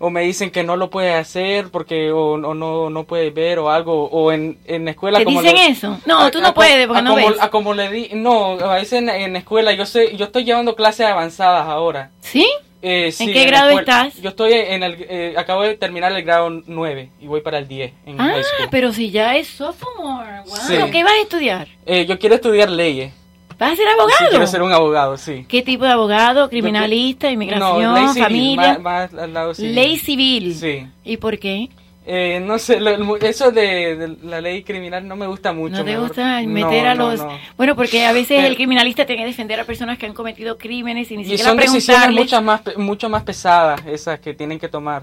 o 0.00 0.10
me 0.10 0.22
dicen 0.22 0.50
que 0.50 0.62
no 0.64 0.76
lo 0.76 0.90
puedes 0.90 1.14
hacer 1.14 1.70
porque 1.70 2.10
o, 2.12 2.32
o 2.34 2.54
no, 2.54 2.88
no 2.90 3.04
puedes 3.04 3.32
ver 3.34 3.58
o 3.58 3.70
algo, 3.70 4.04
o 4.10 4.30
en, 4.32 4.58
en 4.66 4.84
la 4.84 4.92
escuela 4.92 5.18
¿Te 5.18 5.24
como 5.24 5.40
dicen 5.42 5.56
le- 5.56 5.66
eso? 5.66 5.98
No, 6.06 6.20
a- 6.20 6.30
tú 6.30 6.40
no 6.40 6.48
a- 6.48 6.54
puedes 6.54 6.86
porque 6.86 6.98
a 7.00 7.02
no 7.02 7.14
como, 7.14 7.28
ves. 7.28 7.36
a 7.40 7.50
como 7.50 7.74
le 7.74 7.90
di, 7.90 8.10
no, 8.14 8.52
a 8.60 8.74
veces 8.74 8.94
en, 8.94 9.08
en 9.08 9.32
la 9.32 9.38
escuela 9.40 9.72
yo 9.72 9.84
sé, 9.86 10.16
yo 10.16 10.26
estoy 10.26 10.44
llevando 10.44 10.74
clases 10.76 11.06
avanzadas 11.06 11.66
ahora. 11.66 12.10
¿Sí? 12.20 12.46
Eh, 12.80 13.10
sí, 13.10 13.32
qué 13.32 13.44
grado 13.44 13.70
escuela- 13.70 14.06
estás? 14.06 14.22
Yo 14.22 14.28
estoy 14.30 14.52
en 14.52 14.84
el, 14.84 15.04
eh, 15.08 15.34
acabo 15.36 15.62
de 15.62 15.74
terminar 15.74 16.12
el 16.12 16.22
grado 16.22 16.48
9 16.64 17.10
y 17.20 17.26
voy 17.26 17.40
para 17.40 17.58
el 17.58 17.66
10 17.66 17.92
en 18.06 18.20
Ah, 18.20 18.28
high 18.34 18.44
school. 18.44 18.68
pero 18.70 18.92
si 18.92 19.10
ya 19.10 19.34
es 19.36 19.48
sophomore. 19.48 20.42
Wow. 20.46 20.56
Sí. 20.56 20.74
¿Qué 20.92 21.02
vas 21.02 21.12
a 21.14 21.22
estudiar? 21.22 21.66
Eh, 21.86 22.06
yo 22.06 22.18
quiero 22.20 22.36
estudiar 22.36 22.70
leyes. 22.70 23.12
¿Vas 23.58 23.72
a 23.72 23.76
ser 23.76 23.86
Sí, 23.86 23.92
abogado? 23.98 24.30
quiero 24.30 24.46
ser 24.46 24.62
un 24.62 24.72
abogado, 24.72 25.16
sí. 25.16 25.44
¿Qué 25.48 25.62
tipo 25.62 25.84
de 25.84 25.90
abogado? 25.92 26.48
¿Criminalista? 26.48 27.30
¿Inmigración? 27.30 27.94
ley 27.94 28.08
civil, 28.08 28.22
¿Familia? 28.22 28.78
más- 28.78 29.12
más 29.12 29.14
al 29.22 29.34
lado 29.34 29.54
civil. 29.54 29.74
Ley 29.74 29.98
civil. 29.98 30.54
Sí. 30.54 30.86
¿Y 31.04 31.16
por 31.16 31.38
qué? 31.38 31.68
Eh, 32.10 32.40
no 32.42 32.58
sé, 32.58 32.80
lo- 32.80 33.16
eso 33.18 33.50
de, 33.50 33.96
de 33.96 34.16
la 34.22 34.40
ley 34.40 34.62
criminal 34.62 35.06
no 35.06 35.14
me 35.16 35.26
gusta 35.26 35.52
mucho. 35.52 35.76
¿No 35.76 35.84
te 35.84 35.90
mejor- 35.90 36.06
gusta 36.08 36.40
No, 36.40 36.48
meter 36.48 36.86
a 36.86 36.94
los...? 36.94 37.18
no. 37.18 37.28
Bueno, 37.56 37.76
porque 37.76 38.06
a 38.06 38.12
veces 38.12 38.36
Pero- 38.38 38.46
el 38.48 38.54
criminalista 38.56 39.04
tiene 39.04 39.22
que 39.22 39.26
defender 39.28 39.60
a 39.60 39.64
personas 39.64 39.98
que 39.98 40.06
han 40.06 40.14
cometido 40.14 40.56
crímenes 40.56 41.10
y 41.10 41.16
ni 41.16 41.22
Y 41.22 41.26
siquiera 41.26 41.50
son 41.50 41.58
decisiones 41.58 42.12
muchas 42.12 42.42
más, 42.42 42.62
mucho 42.78 43.08
más 43.10 43.24
pesadas 43.24 43.82
esas 43.86 44.20
que 44.20 44.32
tienen 44.34 44.58
que 44.58 44.68
tomar. 44.68 45.02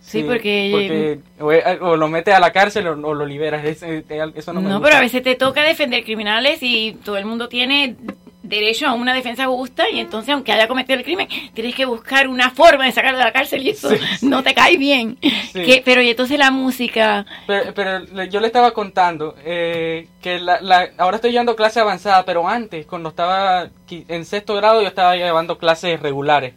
Sí, 0.00 0.22
porque- 0.22 1.20
porque 1.38 1.78
o, 1.80 1.86
o 1.90 1.96
lo 1.96 2.08
metes 2.08 2.34
a 2.34 2.40
la 2.40 2.52
cárcel 2.52 2.86
o, 2.88 2.92
o 2.92 3.14
lo 3.14 3.26
liberas. 3.26 3.64
Es- 3.64 3.82
eh, 3.82 4.02
eso 4.34 4.52
no 4.52 4.60
me 4.60 4.68
No, 4.68 4.76
gusta. 4.76 4.88
pero 4.88 4.96
a 4.98 5.00
veces 5.02 5.22
te 5.22 5.34
toca 5.36 5.62
defender 5.62 6.04
criminales 6.04 6.58
y 6.62 6.96
todo 7.04 7.16
el 7.16 7.26
mundo 7.26 7.48
tiene 7.48 7.96
derecho 8.42 8.88
a 8.88 8.94
una 8.94 9.14
defensa 9.14 9.46
justa 9.46 9.88
y 9.90 10.00
entonces 10.00 10.32
aunque 10.34 10.50
haya 10.50 10.66
cometido 10.66 10.98
el 10.98 11.04
crimen 11.04 11.28
tienes 11.54 11.72
que 11.74 11.84
buscar 11.84 12.26
una 12.26 12.50
forma 12.50 12.84
de 12.86 12.90
sacarlo 12.90 13.18
de 13.18 13.24
la 13.24 13.32
cárcel 13.32 13.62
y 13.64 13.70
eso 13.70 13.90
no 14.22 14.42
te 14.42 14.54
cae 14.54 14.76
bien. 14.76 15.16
Que- 15.52 15.82
pero 15.84 16.02
y 16.02 16.08
entonces 16.10 16.36
la 16.38 16.50
música, 16.50 17.26
Pero, 17.46 17.72
pero 17.74 18.24
yo 18.24 18.40
le 18.40 18.46
estaba 18.48 18.72
contando 18.72 19.36
eh, 19.44 20.08
que 20.22 20.40
la, 20.40 20.60
la- 20.62 20.88
ahora 20.98 21.16
estoy 21.16 21.30
llevando 21.30 21.54
clase 21.54 21.78
avanzada, 21.78 22.24
pero 22.24 22.48
antes, 22.48 22.86
cuando 22.86 23.10
estaba 23.10 23.68
en 23.90 24.24
sexto 24.24 24.54
grado, 24.56 24.80
yo 24.82 24.88
estaba 24.88 25.14
llevando 25.14 25.58
clases 25.58 26.00
regulares. 26.00 26.54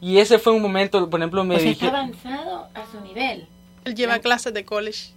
Y 0.00 0.18
ese 0.18 0.38
fue 0.38 0.52
un 0.52 0.62
momento, 0.62 1.08
por 1.10 1.20
ejemplo, 1.20 1.42
me 1.44 1.56
o 1.56 1.58
sea, 1.58 1.68
dije... 1.68 1.86
está 1.86 1.98
avanzado 1.98 2.68
a 2.74 2.86
su 2.90 3.00
nivel. 3.00 3.46
Él 3.84 3.94
lleva 3.94 4.18
clases 4.20 4.54
de 4.54 4.64
college. 4.64 5.10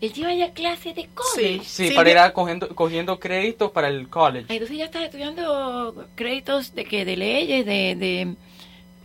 Él 0.00 0.12
lleva 0.12 0.32
ya 0.32 0.52
clases 0.52 0.94
de 0.94 1.08
college. 1.12 1.64
Sí, 1.64 1.90
para 1.90 2.10
ir 2.10 2.18
a 2.18 2.32
cogiendo, 2.32 2.68
cogiendo 2.74 3.18
créditos 3.18 3.72
para 3.72 3.88
el 3.88 4.08
college. 4.08 4.46
Entonces 4.48 4.76
ya 4.78 4.84
estás 4.84 5.02
estudiando 5.02 6.06
créditos 6.14 6.74
de 6.74 6.84
que 6.84 7.04
de 7.04 7.16
leyes, 7.16 7.66
de 7.66 7.96
de 7.96 8.34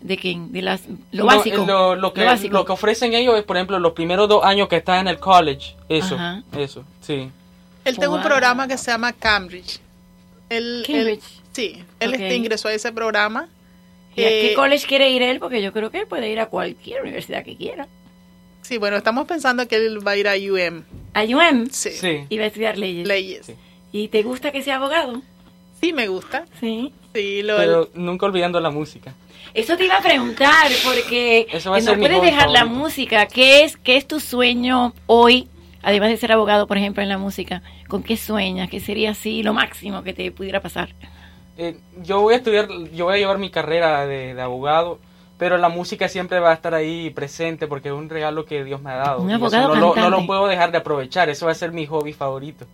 de 0.01 0.17
que 0.17 0.35
de 0.37 0.61
las 0.61 0.81
lo 1.11 1.23
No, 1.23 1.25
básico. 1.25 1.65
Lo, 1.65 1.95
lo 1.95 2.13
que, 2.13 2.23
básico. 2.25 2.53
lo 2.53 2.65
que 2.65 2.73
ofrecen 2.73 3.13
ellos 3.13 3.35
es, 3.37 3.43
por 3.43 3.55
ejemplo, 3.57 3.79
los 3.79 3.93
primeros 3.93 4.27
dos 4.29 4.43
años 4.43 4.67
que 4.67 4.75
están 4.75 4.99
en 4.99 5.07
el 5.07 5.17
college. 5.17 5.75
Eso, 5.89 6.15
Ajá. 6.15 6.43
eso, 6.57 6.83
sí. 7.01 7.29
Él 7.85 7.95
tiene 7.97 8.09
un 8.13 8.21
programa 8.21 8.67
que 8.67 8.77
se 8.77 8.91
llama 8.91 9.13
Cambridge. 9.13 9.79
Él, 10.49 10.83
él- 10.87 10.93
Cambridge. 10.95 11.23
sí, 11.53 11.83
él 11.99 12.09
Ok. 12.09 12.19
este, 12.19 12.35
ingresó 12.35 12.67
a 12.67 12.73
ese 12.73 12.91
programa. 12.91 13.47
¿Y 14.15 14.23
a 14.23 14.29
qué 14.29 14.51
Eh, 14.51 14.55
college 14.55 14.85
quiere 14.87 15.09
ir 15.09 15.21
él? 15.21 15.39
Porque 15.39 15.61
yo 15.61 15.73
creo 15.73 15.89
que 15.91 15.99
él 15.99 16.07
puede 16.07 16.29
ir 16.29 16.39
a 16.39 16.47
cualquier 16.47 17.01
universidad 17.01 17.43
que 17.43 17.55
quiera. 17.55 17.87
Sí, 18.61 18.77
bueno, 18.77 18.97
estamos 18.97 19.27
pensando 19.27 19.67
que 19.67 19.75
él 19.75 20.05
va 20.05 20.11
a 20.11 20.17
ir 20.17 20.27
a 20.27 20.35
UM. 20.35 20.83
¿A 21.13 21.23
UM? 21.23 21.67
Sí. 21.69 22.25
Y 22.29 22.37
va 22.37 22.43
a 22.45 22.47
estudiar 22.47 22.77
leyes. 22.77 23.07
Leyes. 23.07 23.51
¿Y 23.91 24.07
te 24.07 24.23
gusta 24.23 24.51
que 24.51 24.63
sea 24.63 24.77
abogado? 24.77 25.21
Sí, 25.81 25.91
me 25.93 26.07
gusta. 26.07 26.45
Sí. 26.59 26.93
Sí, 27.13 27.43
lo, 27.43 27.57
Pero 27.57 27.89
nunca 27.93 28.25
olvidando 28.25 28.59
la 28.59 28.71
música. 28.71 29.13
Eso 29.53 29.77
te 29.77 29.85
iba 29.85 29.97
a 29.97 30.01
preguntar, 30.01 30.71
porque 30.83 31.45
Eso 31.51 31.71
va 31.71 31.77
a 31.77 31.79
no 31.79 31.85
ser 31.85 31.99
puedes 31.99 32.21
dejar 32.21 32.49
la 32.49 32.65
música. 32.65 33.27
¿Qué 33.27 33.63
es, 33.63 33.77
¿Qué 33.77 33.97
es 33.97 34.07
tu 34.07 34.19
sueño 34.19 34.93
hoy, 35.05 35.47
además 35.83 36.09
de 36.09 36.17
ser 36.17 36.31
abogado, 36.31 36.65
por 36.65 36.77
ejemplo, 36.77 37.03
en 37.03 37.09
la 37.09 37.17
música? 37.17 37.61
¿Con 37.87 38.01
qué 38.01 38.17
sueñas? 38.17 38.69
¿Qué 38.69 38.79
sería 38.79 39.11
así 39.11 39.43
lo 39.43 39.53
máximo 39.53 40.03
que 40.03 40.13
te 40.13 40.31
pudiera 40.31 40.61
pasar? 40.61 40.89
Eh, 41.57 41.77
yo 42.01 42.21
voy 42.21 42.33
a 42.33 42.37
estudiar, 42.37 42.67
yo 42.93 43.05
voy 43.05 43.15
a 43.15 43.17
llevar 43.17 43.37
mi 43.37 43.51
carrera 43.51 44.05
de, 44.05 44.33
de 44.33 44.41
abogado, 44.41 44.99
pero 45.37 45.57
la 45.57 45.69
música 45.69 46.07
siempre 46.07 46.39
va 46.39 46.51
a 46.51 46.53
estar 46.53 46.73
ahí 46.73 47.09
presente 47.09 47.67
porque 47.67 47.89
es 47.89 47.93
un 47.93 48.09
regalo 48.09 48.45
que 48.45 48.63
Dios 48.63 48.81
me 48.81 48.91
ha 48.91 48.95
dado. 48.95 49.21
Un 49.21 49.31
abogado 49.31 49.75
no, 49.75 50.09
lo 50.09 50.25
puedo 50.25 50.47
dejar 50.47 50.71
de 50.71 50.77
aprovechar, 50.77 51.29
eso 51.29 51.45
va 51.45 51.51
a 51.51 51.55
ser 51.55 51.71
mi 51.71 51.85
hobby 51.85 52.13
favorito. 52.13 52.65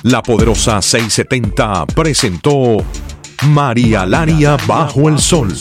La 0.02 0.20
poderosa 0.20 0.82
670 0.82 1.86
presentó 1.94 2.78
María 3.46 4.04
Laria 4.04 4.56
Bajo 4.66 5.08
el 5.08 5.20
Sol. 5.20 5.54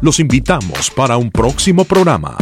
Los 0.00 0.18
invitamos 0.18 0.90
para 0.90 1.16
un 1.16 1.30
próximo 1.30 1.84
programa. 1.84 2.36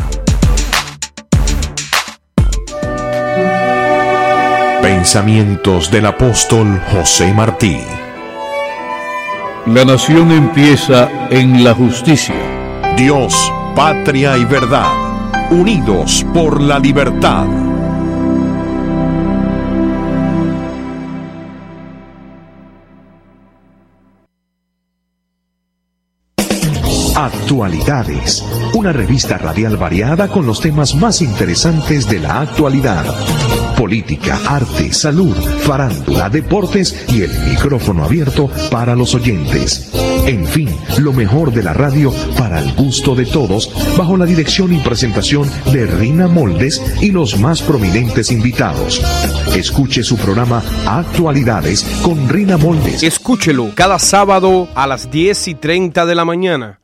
Pensamientos 4.81 5.91
del 5.91 6.07
apóstol 6.07 6.81
José 6.91 7.35
Martí. 7.35 7.77
La 9.67 9.85
nación 9.85 10.33
empieza 10.33 11.09
en 11.31 11.63
la 11.63 11.73
justicia. 11.73 12.35
Dios, 12.97 13.33
patria 13.77 14.37
y 14.37 14.45
verdad, 14.45 14.93
unidos 15.53 16.27
por 16.35 16.61
la 16.61 16.81
libertad. 16.81 17.47
Actualidades, 27.23 28.45
una 28.75 28.93
revista 28.93 29.39
radial 29.39 29.77
variada 29.77 30.27
con 30.27 30.45
los 30.45 30.61
temas 30.61 30.97
más 30.97 31.23
interesantes 31.23 32.09
de 32.09 32.19
la 32.19 32.41
actualidad. 32.41 33.05
Política, 33.77 34.41
arte, 34.45 34.93
salud, 34.93 35.37
farándula, 35.61 36.29
deportes 36.29 37.07
y 37.09 37.23
el 37.23 37.31
micrófono 37.49 38.03
abierto 38.03 38.51
para 38.73 38.97
los 38.97 39.15
oyentes. 39.15 39.93
En 40.27 40.45
fin, 40.47 40.69
lo 40.99 41.13
mejor 41.13 41.53
de 41.53 41.63
la 41.63 41.73
radio 41.73 42.13
para 42.37 42.59
el 42.59 42.73
gusto 42.75 43.15
de 43.15 43.27
todos, 43.27 43.73
bajo 43.97 44.17
la 44.17 44.27
dirección 44.27 44.73
y 44.73 44.79
presentación 44.79 45.49
de 45.73 45.87
Rina 45.87 46.27
Moldes 46.27 46.83
y 47.01 47.13
los 47.13 47.39
más 47.39 47.63
prominentes 47.63 48.33
invitados. 48.33 49.01
Escuche 49.55 50.03
su 50.03 50.17
programa 50.17 50.61
Actualidades 50.87 51.85
con 52.03 52.29
Rina 52.29 52.57
Moldes. 52.57 53.05
Escúchelo 53.05 53.71
cada 53.77 54.01
sábado 54.01 54.67
a 54.75 54.89
las 54.89 55.09
10 55.09 55.47
y 55.47 55.55
30 55.55 56.05
de 56.05 56.15
la 56.17 56.25
mañana 56.25 56.82